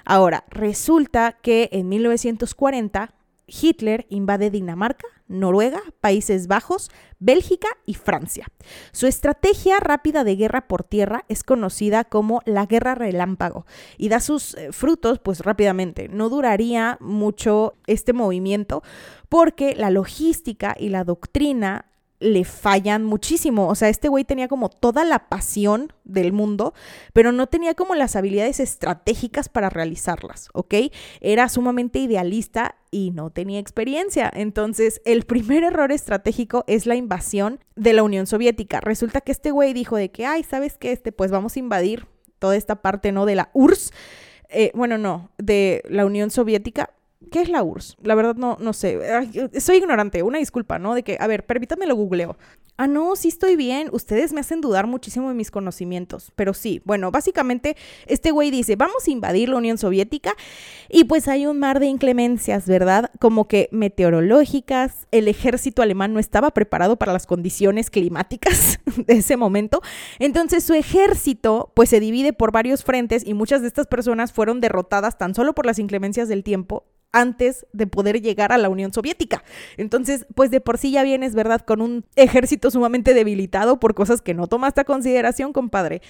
Ahora, 0.05 0.45
resulta 0.51 1.33
que 1.43 1.68
en 1.72 1.89
1940 1.89 3.14
Hitler 3.51 4.07
invade 4.09 4.51
Dinamarca, 4.51 5.07
Noruega, 5.26 5.81
Países 6.01 6.47
Bajos, 6.47 6.91
Bélgica 7.18 7.68
y 7.85 7.95
Francia. 7.95 8.47
Su 8.93 9.07
estrategia 9.07 9.78
rápida 9.81 10.24
de 10.24 10.37
guerra 10.37 10.68
por 10.68 10.85
tierra 10.85 11.24
es 11.28 11.45
conocida 11.45 12.05
como 12.05 12.43
la 12.47 12.66
guerra 12.66 12.95
relámpago 12.95 13.66
y 13.99 14.09
da 14.09 14.20
sus 14.20 14.55
eh, 14.55 14.72
frutos 14.72 15.18
pues 15.18 15.41
rápidamente. 15.41 16.09
No 16.09 16.28
duraría 16.28 16.97
mucho 17.01 17.74
este 17.87 18.12
movimiento 18.12 18.83
porque 19.28 19.74
la 19.74 19.91
logística 19.91 20.76
y 20.78 20.89
la 20.89 21.05
doctrina 21.05 21.89
le 22.21 22.45
fallan 22.45 23.05
muchísimo. 23.05 23.68
O 23.68 23.75
sea, 23.75 23.89
este 23.89 24.09
güey 24.09 24.25
tenía 24.25 24.47
como 24.47 24.68
toda 24.68 25.05
la 25.05 25.29
pasión 25.29 25.93
del 26.05 26.33
mundo, 26.33 26.75
pero 27.12 27.33
no 27.33 27.47
tenía 27.49 27.75
como 27.75 27.95
las 27.95 28.14
habilidades 28.14 28.61
estratégicas 28.61 29.49
para 29.49 29.71
realizarlas, 29.71 30.49
¿ok? 30.53 30.75
Era 31.21 31.49
sumamente 31.49 31.99
idealista 31.99 32.77
y 32.91 33.11
no 33.11 33.31
tenía 33.31 33.59
experiencia. 33.59 34.31
Entonces, 34.33 35.01
el 35.05 35.25
primer 35.25 35.64
error 35.64 35.93
estratégico 35.93 36.64
es 36.66 36.87
la 36.87 36.95
invasión 36.95 37.61
de 37.75 37.95
la 37.95 38.03
Unión 38.03 38.27
Soviética. 38.27 38.81
Resulta 38.81 39.23
que 39.23 39.33
este 39.33 39.51
güey 39.51 39.73
dijo 39.73 39.97
de 39.97 40.11
que, 40.11 40.27
ay, 40.27 40.45
¿sabes 40.45 40.77
qué? 40.77 40.93
Este, 40.93 41.12
pues 41.12 41.31
vamos 41.31 41.57
a 41.57 41.59
invadir 41.59 42.07
toda 42.39 42.57
esta 42.57 42.83
parte, 42.83 43.12
¿no? 43.12 43.25
De 43.25 43.35
la 43.35 43.51
URSS. 43.55 43.93
Eh, 44.51 44.73
bueno, 44.75 44.99
no, 44.99 45.31
de 45.39 45.83
la 45.89 46.05
Unión 46.05 46.31
Soviética 46.31 46.91
¿Qué 47.31 47.43
es 47.43 47.49
la 47.49 47.62
URSS? 47.62 47.97
La 48.03 48.14
verdad 48.14 48.35
no, 48.35 48.57
no 48.61 48.73
sé. 48.73 48.99
soy 49.61 49.77
ignorante, 49.77 50.23
una 50.23 50.39
disculpa, 50.39 50.79
¿no? 50.79 50.95
De 50.95 51.05
que, 51.05 51.16
a 51.21 51.27
ver, 51.27 51.47
permítanme 51.47 51.87
lo 51.87 51.95
googleo. 51.95 52.37
Ah, 52.77 52.89
no, 52.89 53.14
sí 53.14 53.29
estoy 53.29 53.57
bien. 53.57 53.89
Ustedes 53.93 54.33
me 54.33 54.41
hacen 54.41 54.61
dudar 54.61 54.87
muchísimo 54.87 55.29
de 55.29 55.35
mis 55.35 55.51
conocimientos. 55.51 56.33
Pero 56.35 56.55
sí, 56.55 56.81
bueno, 56.85 57.11
básicamente 57.11 57.77
este 58.07 58.31
güey 58.33 58.51
dice, 58.51 58.75
vamos 58.75 59.07
a 59.07 59.11
invadir 59.11 59.51
la 59.51 59.59
Unión 59.59 59.79
Soviética 59.79 60.35
y 60.89 61.05
pues 61.05 61.29
hay 61.29 61.47
un 61.47 61.59
mar 61.59 61.79
de 61.79 61.87
inclemencias, 61.87 62.66
¿verdad? 62.66 63.11
Como 63.21 63.47
que 63.47 63.68
meteorológicas. 63.71 65.07
El 65.12 65.29
ejército 65.29 65.83
alemán 65.83 66.14
no 66.14 66.21
estaba 66.21 66.51
preparado 66.53 66.97
para 66.97 67.12
las 67.12 67.27
condiciones 67.27 67.91
climáticas 67.91 68.81
de 69.07 69.14
ese 69.14 69.37
momento. 69.37 69.83
Entonces 70.18 70.64
su 70.64 70.75
ejército 70.75 71.71
pues 71.75 71.91
se 71.91 72.01
divide 72.01 72.33
por 72.33 72.51
varios 72.51 72.83
frentes 72.83 73.25
y 73.27 73.35
muchas 73.35 73.61
de 73.61 73.68
estas 73.68 73.87
personas 73.87 74.33
fueron 74.33 74.61
derrotadas 74.61 75.18
tan 75.18 75.35
solo 75.35 75.55
por 75.55 75.66
las 75.66 75.79
inclemencias 75.79 76.29
del 76.29 76.43
tiempo 76.43 76.87
antes 77.13 77.67
de 77.73 77.87
poder 77.87 78.21
llegar 78.21 78.53
a 78.53 78.59
la 78.59 78.69
Unión 78.69 78.93
Soviética. 78.93 79.43
Entonces, 79.77 80.27
pues 80.35 80.51
de 80.51 80.61
por 80.61 80.79
sí 80.79 80.93
ya 80.93 81.03
vienes, 81.03 81.35
¿verdad? 81.35 81.63
Con 81.63 81.81
un 81.81 82.05
ejército 82.17 82.71
sumamente 82.71 83.15
debilitado 83.15 83.81
por 83.81 83.95
cosas 83.95 84.23
que 84.23 84.35
no 84.35 84.47
tomaste 84.47 84.83
a 84.83 84.85
consideración, 84.85 85.53
compadre. 85.53 86.03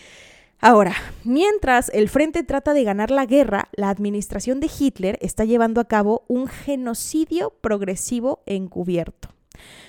Ahora, 0.62 0.94
mientras 1.24 1.90
el 1.94 2.10
frente 2.10 2.42
trata 2.42 2.74
de 2.74 2.84
ganar 2.84 3.10
la 3.10 3.24
guerra, 3.24 3.68
la 3.72 3.88
administración 3.88 4.60
de 4.60 4.70
Hitler 4.78 5.18
está 5.22 5.46
llevando 5.46 5.80
a 5.80 5.86
cabo 5.86 6.24
un 6.28 6.48
genocidio 6.48 7.54
progresivo 7.62 8.42
encubierto. 8.44 9.30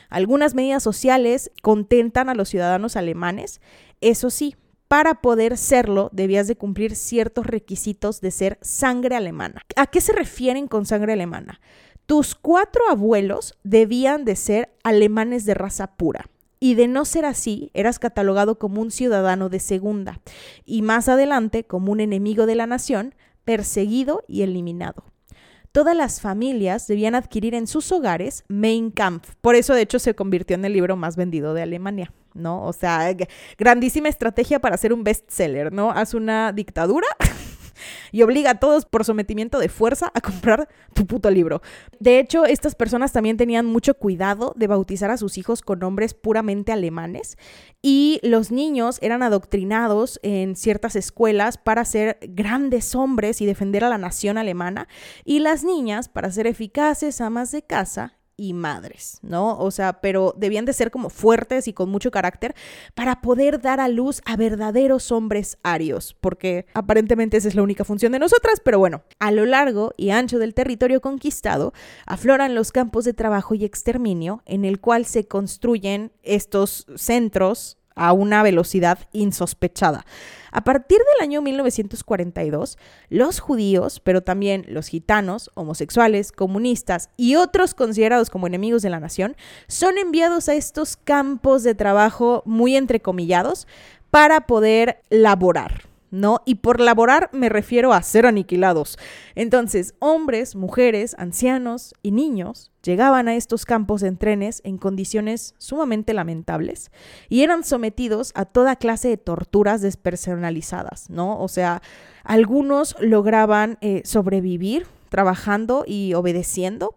Algunas 0.09 0.55
medidas 0.55 0.81
sociales 0.81 1.51
contentan 1.61 2.29
a 2.29 2.35
los 2.35 2.47
ciudadanos 2.47 2.95
alemanes, 2.95 3.59
eso 3.99 4.29
sí, 4.29 4.55
para 4.91 5.21
poder 5.21 5.55
serlo 5.55 6.09
debías 6.11 6.49
de 6.49 6.57
cumplir 6.57 6.97
ciertos 6.97 7.45
requisitos 7.45 8.19
de 8.19 8.29
ser 8.29 8.59
sangre 8.61 9.15
alemana. 9.15 9.61
¿A 9.77 9.87
qué 9.87 10.01
se 10.01 10.11
refieren 10.11 10.67
con 10.67 10.85
sangre 10.85 11.13
alemana? 11.13 11.61
Tus 12.05 12.35
cuatro 12.35 12.81
abuelos 12.89 13.57
debían 13.63 14.25
de 14.25 14.35
ser 14.35 14.75
alemanes 14.83 15.45
de 15.45 15.53
raza 15.53 15.95
pura. 15.95 16.29
Y 16.59 16.75
de 16.75 16.89
no 16.89 17.05
ser 17.05 17.23
así, 17.23 17.71
eras 17.73 17.99
catalogado 17.99 18.59
como 18.59 18.81
un 18.81 18.91
ciudadano 18.91 19.47
de 19.47 19.61
segunda 19.61 20.19
y 20.65 20.81
más 20.81 21.07
adelante 21.07 21.63
como 21.63 21.93
un 21.93 22.01
enemigo 22.01 22.45
de 22.45 22.55
la 22.55 22.67
nación, 22.67 23.15
perseguido 23.45 24.25
y 24.27 24.41
eliminado 24.41 25.05
todas 25.71 25.95
las 25.95 26.19
familias 26.19 26.85
debían 26.85 27.15
adquirir 27.15 27.55
en 27.55 27.65
sus 27.65 27.93
hogares 27.93 28.43
Mein 28.49 28.91
Kampf. 28.91 29.35
Por 29.39 29.55
eso, 29.55 29.73
de 29.73 29.83
hecho, 29.83 29.99
se 29.99 30.15
convirtió 30.15 30.55
en 30.55 30.65
el 30.65 30.73
libro 30.73 30.97
más 30.97 31.15
vendido 31.15 31.53
de 31.53 31.61
Alemania. 31.61 32.11
¿No? 32.33 32.65
O 32.65 32.73
sea, 32.73 33.15
grandísima 33.57 34.09
estrategia 34.09 34.59
para 34.59 34.75
hacer 34.75 34.93
un 34.93 35.03
bestseller, 35.03 35.71
¿no? 35.71 35.91
Haz 35.91 36.13
una 36.13 36.51
dictadura 36.51 37.07
y 38.11 38.21
obliga 38.21 38.51
a 38.51 38.59
todos 38.59 38.85
por 38.85 39.05
sometimiento 39.05 39.59
de 39.59 39.69
fuerza 39.69 40.11
a 40.13 40.21
comprar 40.21 40.67
tu 40.93 41.05
puto 41.05 41.29
libro. 41.29 41.61
De 41.99 42.19
hecho, 42.19 42.45
estas 42.45 42.75
personas 42.75 43.11
también 43.11 43.37
tenían 43.37 43.65
mucho 43.65 43.95
cuidado 43.95 44.53
de 44.55 44.67
bautizar 44.67 45.11
a 45.11 45.17
sus 45.17 45.37
hijos 45.37 45.61
con 45.61 45.79
nombres 45.79 46.13
puramente 46.13 46.71
alemanes 46.71 47.37
y 47.81 48.19
los 48.23 48.51
niños 48.51 48.97
eran 49.01 49.23
adoctrinados 49.23 50.19
en 50.23 50.55
ciertas 50.55 50.95
escuelas 50.95 51.57
para 51.57 51.85
ser 51.85 52.19
grandes 52.21 52.95
hombres 52.95 53.41
y 53.41 53.45
defender 53.45 53.83
a 53.83 53.89
la 53.89 53.97
nación 53.97 54.37
alemana 54.37 54.87
y 55.25 55.39
las 55.39 55.63
niñas 55.63 56.09
para 56.09 56.31
ser 56.31 56.47
eficaces 56.47 57.21
amas 57.21 57.51
de 57.51 57.63
casa 57.63 58.20
y 58.37 58.53
madres, 58.53 59.19
¿no? 59.21 59.57
O 59.59 59.71
sea, 59.71 60.01
pero 60.01 60.33
debían 60.37 60.65
de 60.65 60.73
ser 60.73 60.91
como 60.91 61.09
fuertes 61.09 61.67
y 61.67 61.73
con 61.73 61.89
mucho 61.89 62.11
carácter 62.11 62.55
para 62.95 63.21
poder 63.21 63.61
dar 63.61 63.79
a 63.79 63.87
luz 63.87 64.21
a 64.25 64.35
verdaderos 64.35 65.11
hombres 65.11 65.57
arios, 65.63 66.15
porque 66.19 66.65
aparentemente 66.73 67.37
esa 67.37 67.47
es 67.47 67.55
la 67.55 67.63
única 67.63 67.83
función 67.83 68.11
de 68.11 68.19
nosotras, 68.19 68.61
pero 68.63 68.79
bueno, 68.79 69.03
a 69.19 69.31
lo 69.31 69.45
largo 69.45 69.93
y 69.97 70.09
ancho 70.09 70.39
del 70.39 70.53
territorio 70.53 71.01
conquistado 71.01 71.73
afloran 72.05 72.55
los 72.55 72.71
campos 72.71 73.05
de 73.05 73.13
trabajo 73.13 73.55
y 73.55 73.65
exterminio 73.65 74.41
en 74.45 74.65
el 74.65 74.79
cual 74.79 75.05
se 75.05 75.27
construyen 75.27 76.11
estos 76.23 76.85
centros 76.95 77.77
a 77.95 78.13
una 78.13 78.43
velocidad 78.43 78.99
insospechada. 79.11 80.05
A 80.51 80.63
partir 80.63 80.97
del 80.97 81.23
año 81.23 81.41
1942, 81.41 82.77
los 83.09 83.39
judíos, 83.39 84.01
pero 84.01 84.21
también 84.21 84.65
los 84.67 84.87
gitanos, 84.87 85.49
homosexuales, 85.53 86.31
comunistas 86.31 87.09
y 87.15 87.35
otros 87.35 87.73
considerados 87.73 88.29
como 88.29 88.47
enemigos 88.47 88.81
de 88.81 88.89
la 88.89 88.99
nación, 88.99 89.37
son 89.67 89.97
enviados 89.97 90.49
a 90.49 90.55
estos 90.55 90.97
campos 90.97 91.63
de 91.63 91.73
trabajo 91.73 92.43
muy 92.45 92.75
entrecomillados 92.75 93.65
para 94.09 94.45
poder 94.45 95.01
laborar. 95.09 95.90
¿No? 96.11 96.41
Y 96.45 96.55
por 96.55 96.79
laborar 96.79 97.29
me 97.33 97.49
refiero 97.49 97.93
a 97.93 98.03
ser 98.03 98.25
aniquilados. 98.25 98.97
Entonces, 99.33 99.95
hombres, 99.99 100.55
mujeres, 100.55 101.15
ancianos 101.17 101.95
y 102.03 102.11
niños 102.11 102.71
llegaban 102.83 103.27
a 103.27 103.35
estos 103.35 103.65
campos 103.65 104.03
en 104.03 104.17
trenes 104.17 104.61
en 104.63 104.77
condiciones 104.77 105.55
sumamente 105.57 106.13
lamentables 106.13 106.91
y 107.29 107.43
eran 107.43 107.63
sometidos 107.63 108.31
a 108.35 108.45
toda 108.45 108.75
clase 108.75 109.07
de 109.07 109.17
torturas 109.17 109.81
despersonalizadas, 109.81 111.09
¿no? 111.09 111.39
O 111.39 111.47
sea, 111.47 111.81
algunos 112.23 112.95
lograban 112.99 113.77
eh, 113.81 114.01
sobrevivir 114.03 114.85
trabajando 115.09 115.83
y 115.85 116.13
obedeciendo, 116.13 116.95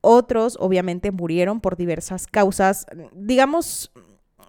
otros 0.00 0.56
obviamente 0.60 1.10
murieron 1.10 1.60
por 1.60 1.76
diversas 1.76 2.28
causas, 2.28 2.86
digamos, 3.12 3.90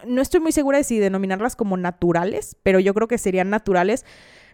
no 0.05 0.21
estoy 0.21 0.39
muy 0.39 0.51
segura 0.51 0.77
de 0.77 0.83
si 0.83 0.99
denominarlas 0.99 1.55
como 1.55 1.77
naturales, 1.77 2.55
pero 2.63 2.79
yo 2.79 2.93
creo 2.93 3.07
que 3.07 3.17
serían 3.17 3.49
naturales 3.49 4.05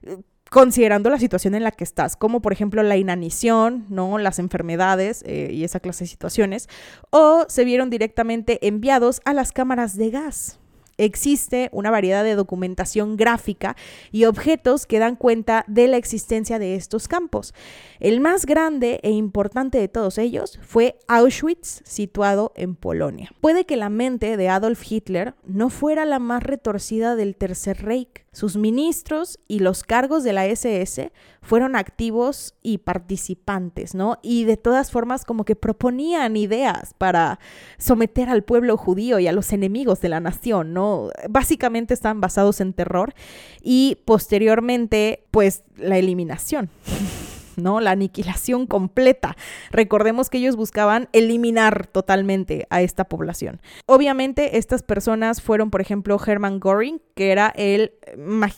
eh, 0.04 0.18
considerando 0.50 1.10
la 1.10 1.18
situación 1.18 1.56
en 1.56 1.64
la 1.64 1.72
que 1.72 1.84
estás, 1.84 2.16
como 2.16 2.42
por 2.42 2.54
ejemplo 2.54 2.84
la 2.84 2.96
inanición, 2.96 3.86
¿no? 3.90 4.18
las 4.20 4.38
enfermedades 4.40 5.24
eh, 5.26 5.50
y 5.52 5.64
esa 5.64 5.80
clase 5.80 6.04
de 6.04 6.10
situaciones, 6.10 6.70
o 7.10 7.46
se 7.48 7.66
vieron 7.66 7.90
directamente 7.90 8.66
enviados 8.68 9.22
a 9.26 9.34
las 9.34 9.52
cámaras 9.52 9.98
de 9.98 10.12
gas, 10.12 10.60
existe 11.06 11.70
una 11.72 11.92
variedad 11.92 12.24
de 12.24 12.36
documentación 12.36 13.18
gráfica 13.18 13.76
y 14.12 14.26
objetos 14.26 14.86
que 14.86 15.00
dan 15.00 15.16
cuenta 15.16 15.66
de 15.68 15.88
la 15.88 15.98
existencia 15.98 16.60
de 16.60 16.76
estos 16.76 17.08
campos. 17.08 17.54
El 18.00 18.20
más 18.20 18.46
grande 18.46 19.00
e 19.04 19.12
importante 19.12 19.78
de 19.78 19.88
todos 19.88 20.18
ellos 20.18 20.60
fue 20.62 21.00
Auschwitz, 21.08 21.82
situado 21.86 22.52
en 22.56 22.76
Polonia. 22.76 23.32
Puede 23.42 23.66
que 23.66 23.78
la 23.78 23.90
mente 23.90 24.38
de 24.38 24.50
Adolf 24.50 24.84
Hitler 24.90 25.36
no 25.46 25.70
fuera 25.70 26.06
la 26.06 26.20
más 26.20 26.44
retorcida 26.44 27.16
del 27.16 27.36
Tercer 27.36 27.84
Reich, 27.84 28.26
sus 28.32 28.58
ministros 28.58 29.40
y 29.48 29.60
los 29.60 29.84
cargos 29.84 30.24
de 30.24 30.34
la 30.34 30.46
SS 30.48 31.12
fueron 31.44 31.76
activos 31.76 32.56
y 32.64 32.80
participantes, 32.80 33.94
¿no? 33.94 34.18
Y 34.24 34.46
de 34.46 34.58
todas 34.58 34.90
formas 34.90 35.26
como 35.26 35.46
que 35.46 35.56
proponían 35.56 36.36
ideas 36.38 36.96
para 36.98 37.40
someter 37.78 38.30
al 38.30 38.44
pueblo 38.44 38.78
judío 38.78 39.20
y 39.20 39.28
a 39.28 39.34
los 39.34 39.54
enemigos 39.54 40.02
de 40.02 40.10
la 40.10 40.20
nación, 40.20 40.74
¿no? 40.74 41.10
Básicamente 41.30 41.94
están 41.94 42.22
basados 42.22 42.62
en 42.62 42.74
terror 42.74 43.14
y 43.62 44.00
posteriormente 44.06 45.26
pues 45.30 45.64
la 45.78 45.98
eliminación. 45.98 46.70
¿no? 47.58 47.80
La 47.80 47.92
aniquilación 47.92 48.68
completa. 48.68 49.36
Recordemos 49.72 50.30
que 50.30 50.38
ellos 50.38 50.56
buscaban 50.56 51.10
eliminar 51.14 51.88
totalmente 51.88 52.68
a 52.70 52.82
esta 52.82 53.06
población. 53.06 53.62
Obviamente, 53.86 54.58
estas 54.58 54.84
personas 54.84 55.42
fueron, 55.42 55.72
por 55.72 55.82
ejemplo, 55.82 56.20
Hermann 56.26 56.60
Göring, 56.60 57.02
que 57.16 57.32
era 57.32 57.54
el 57.56 57.94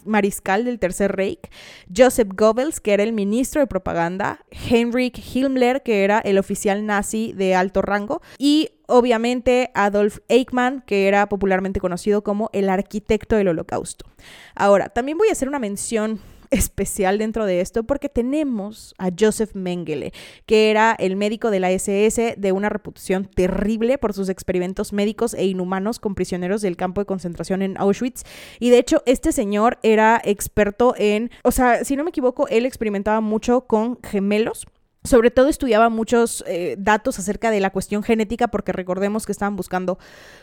mariscal 0.05 0.65
del 0.65 0.79
Tercer 0.79 1.15
Reich, 1.15 1.39
Joseph 1.95 2.29
Goebbels, 2.35 2.79
que 2.79 2.93
era 2.93 3.03
el 3.03 3.13
ministro 3.13 3.61
de 3.61 3.67
propaganda, 3.67 4.45
Heinrich 4.51 5.19
Himmler, 5.35 5.83
que 5.83 6.03
era 6.03 6.19
el 6.19 6.37
oficial 6.37 6.85
nazi 6.85 7.33
de 7.33 7.55
alto 7.55 7.81
rango, 7.81 8.21
y 8.37 8.69
obviamente 8.87 9.71
Adolf 9.73 10.19
Eichmann, 10.27 10.83
que 10.85 11.07
era 11.07 11.27
popularmente 11.27 11.79
conocido 11.79 12.23
como 12.23 12.49
el 12.53 12.69
arquitecto 12.69 13.35
del 13.35 13.49
holocausto. 13.49 14.05
Ahora, 14.55 14.89
también 14.89 15.17
voy 15.17 15.29
a 15.29 15.33
hacer 15.33 15.47
una 15.47 15.59
mención 15.59 16.19
especial 16.51 17.17
dentro 17.17 17.45
de 17.45 17.61
esto 17.61 17.83
porque 17.83 18.09
tenemos 18.09 18.93
a 18.97 19.09
Joseph 19.17 19.53
Mengele, 19.53 20.13
que 20.45 20.71
era 20.71 20.95
el 20.97 21.15
médico 21.15 21.51
de 21.51 21.59
la 21.59 21.71
SS 21.71 22.35
de 22.37 22.51
una 22.51 22.69
reputación 22.69 23.25
terrible 23.25 23.97
por 23.97 24.13
sus 24.13 24.29
experimentos 24.29 24.93
médicos 24.93 25.33
e 25.33 25.45
inhumanos 25.45 25.99
con 25.99 26.15
prisioneros 26.15 26.61
del 26.61 26.77
campo 26.77 27.01
de 27.01 27.05
concentración 27.05 27.61
en 27.61 27.77
Auschwitz. 27.77 28.23
Y 28.59 28.69
de 28.69 28.79
hecho, 28.79 29.03
este 29.05 29.31
señor 29.31 29.77
era 29.83 30.21
experto 30.23 30.95
en, 30.97 31.31
o 31.43 31.51
sea, 31.51 31.83
si 31.83 31.95
no 31.95 32.03
me 32.03 32.09
equivoco, 32.09 32.47
él 32.47 32.65
experimentaba 32.65 33.21
mucho 33.21 33.61
con 33.61 33.99
gemelos 34.01 34.65
sobre 35.05 35.31
todo 35.31 35.47
estudiaba 35.47 35.89
muchos 35.89 36.43
eh, 36.47 36.75
datos 36.77 37.19
acerca 37.19 37.51
de 37.51 37.59
la 37.59 37.69
cuestión 37.69 38.03
genética 38.03 38.47
porque 38.47 38.71
recordemos 38.71 39.25
que 39.25 39.31
estaban 39.31 39.55
buscando 39.55 39.97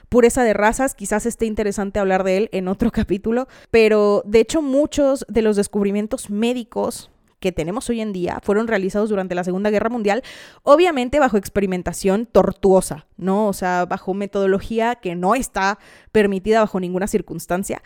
pureza 0.09 0.45
de 0.45 0.55
razas, 0.55 0.95
quizás 0.95 1.27
esté 1.27 1.47
interesante 1.47 1.99
hablar 1.99 2.25
de 2.25 2.37
él 2.37 2.49
en 2.53 2.69
otro 2.69 2.91
capítulo, 2.93 3.49
pero 3.71 4.23
de 4.25 4.41
hecho 4.41 4.63
muchos 4.63 5.25
de 5.29 5.43
los 5.43 5.57
descubrimientos 5.57 6.31
médicos 6.31 7.11
que 7.43 7.53
tenemos 7.53 7.91
hoy 7.91 8.01
en 8.01 8.13
día 8.13 8.39
fueron 8.43 8.69
realizados 8.69 9.11
durante 9.11 9.35
la 9.35 9.45
Segunda 9.45 9.69
Guerra 9.69 9.91
Mundial, 9.91 10.23
obviamente 10.63 11.19
bajo 11.19 11.37
experimentación 11.37 12.25
tortuosa, 12.25 13.07
¿no? 13.17 13.49
O 13.49 13.53
sea, 13.53 13.85
bajo 13.85 14.15
metodología 14.15 14.95
que 14.95 15.17
no 15.17 15.35
está 15.35 15.79
permitida 16.13 16.61
bajo 16.61 16.79
ninguna 16.81 17.09
circunstancia, 17.09 17.83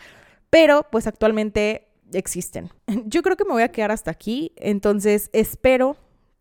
pero 0.49 0.85
pues 0.91 1.07
actualmente 1.07 1.87
existen. 2.13 2.69
Yo 3.05 3.21
creo 3.23 3.35
que 3.35 3.45
me 3.45 3.51
voy 3.51 3.63
a 3.63 3.71
quedar 3.71 3.91
hasta 3.91 4.11
aquí, 4.11 4.53
entonces 4.55 5.29
espero 5.33 5.97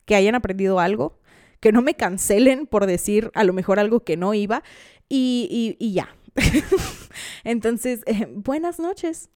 que 0.07 0.15
hayan 0.17 0.35
aprendido 0.35 0.81
algo, 0.81 1.19
que 1.61 1.73
no 1.73 1.83
me 1.83 1.95
cancelen 1.95 2.67
por 2.67 2.87
decir 2.87 3.31
a 3.35 3.45
lo 3.45 3.53
mejor 3.53 3.79
algo 3.79 4.01
que 4.01 4.17
no 4.17 4.33
iba 4.33 4.63
y, 5.09 5.77
ya. 5.93 6.09
Entonces, 7.45 8.03
eh, 8.07 8.27
buenas 8.31 8.79
noches. 8.79 9.31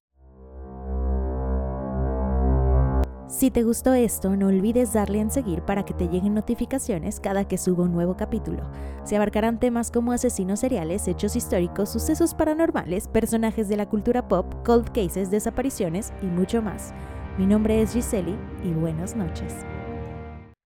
Si 3.28 3.52
te 3.52 3.62
gustó 3.62 3.94
esto, 3.94 4.34
no 4.34 4.48
olvides 4.48 4.92
darle 4.92 5.20
en 5.20 5.30
seguir 5.30 5.62
para 5.62 5.84
que 5.84 5.94
te 5.94 6.08
lleguen 6.08 6.34
notificaciones 6.34 7.20
cada 7.20 7.46
que 7.46 7.58
suba 7.58 7.84
un 7.84 7.92
nuevo 7.92 8.16
capítulo. 8.16 8.68
Se 9.04 9.14
abarcarán 9.14 9.60
temas 9.60 9.92
como 9.92 10.10
asesinos 10.10 10.58
seriales, 10.58 11.06
hechos 11.06 11.36
históricos, 11.36 11.90
sucesos 11.90 12.34
paranormales, 12.34 13.06
personajes 13.06 13.68
de 13.68 13.76
la 13.76 13.88
cultura 13.88 14.26
pop, 14.26 14.52
cold 14.64 14.90
cases, 14.90 15.30
desapariciones 15.30 16.12
y 16.22 16.26
mucho 16.26 16.60
más. 16.60 16.92
Mi 17.38 17.46
nombre 17.46 17.80
es 17.80 17.92
Giseli 17.92 18.36
y 18.64 18.72
buenas 18.72 19.14
noches. 19.14 19.54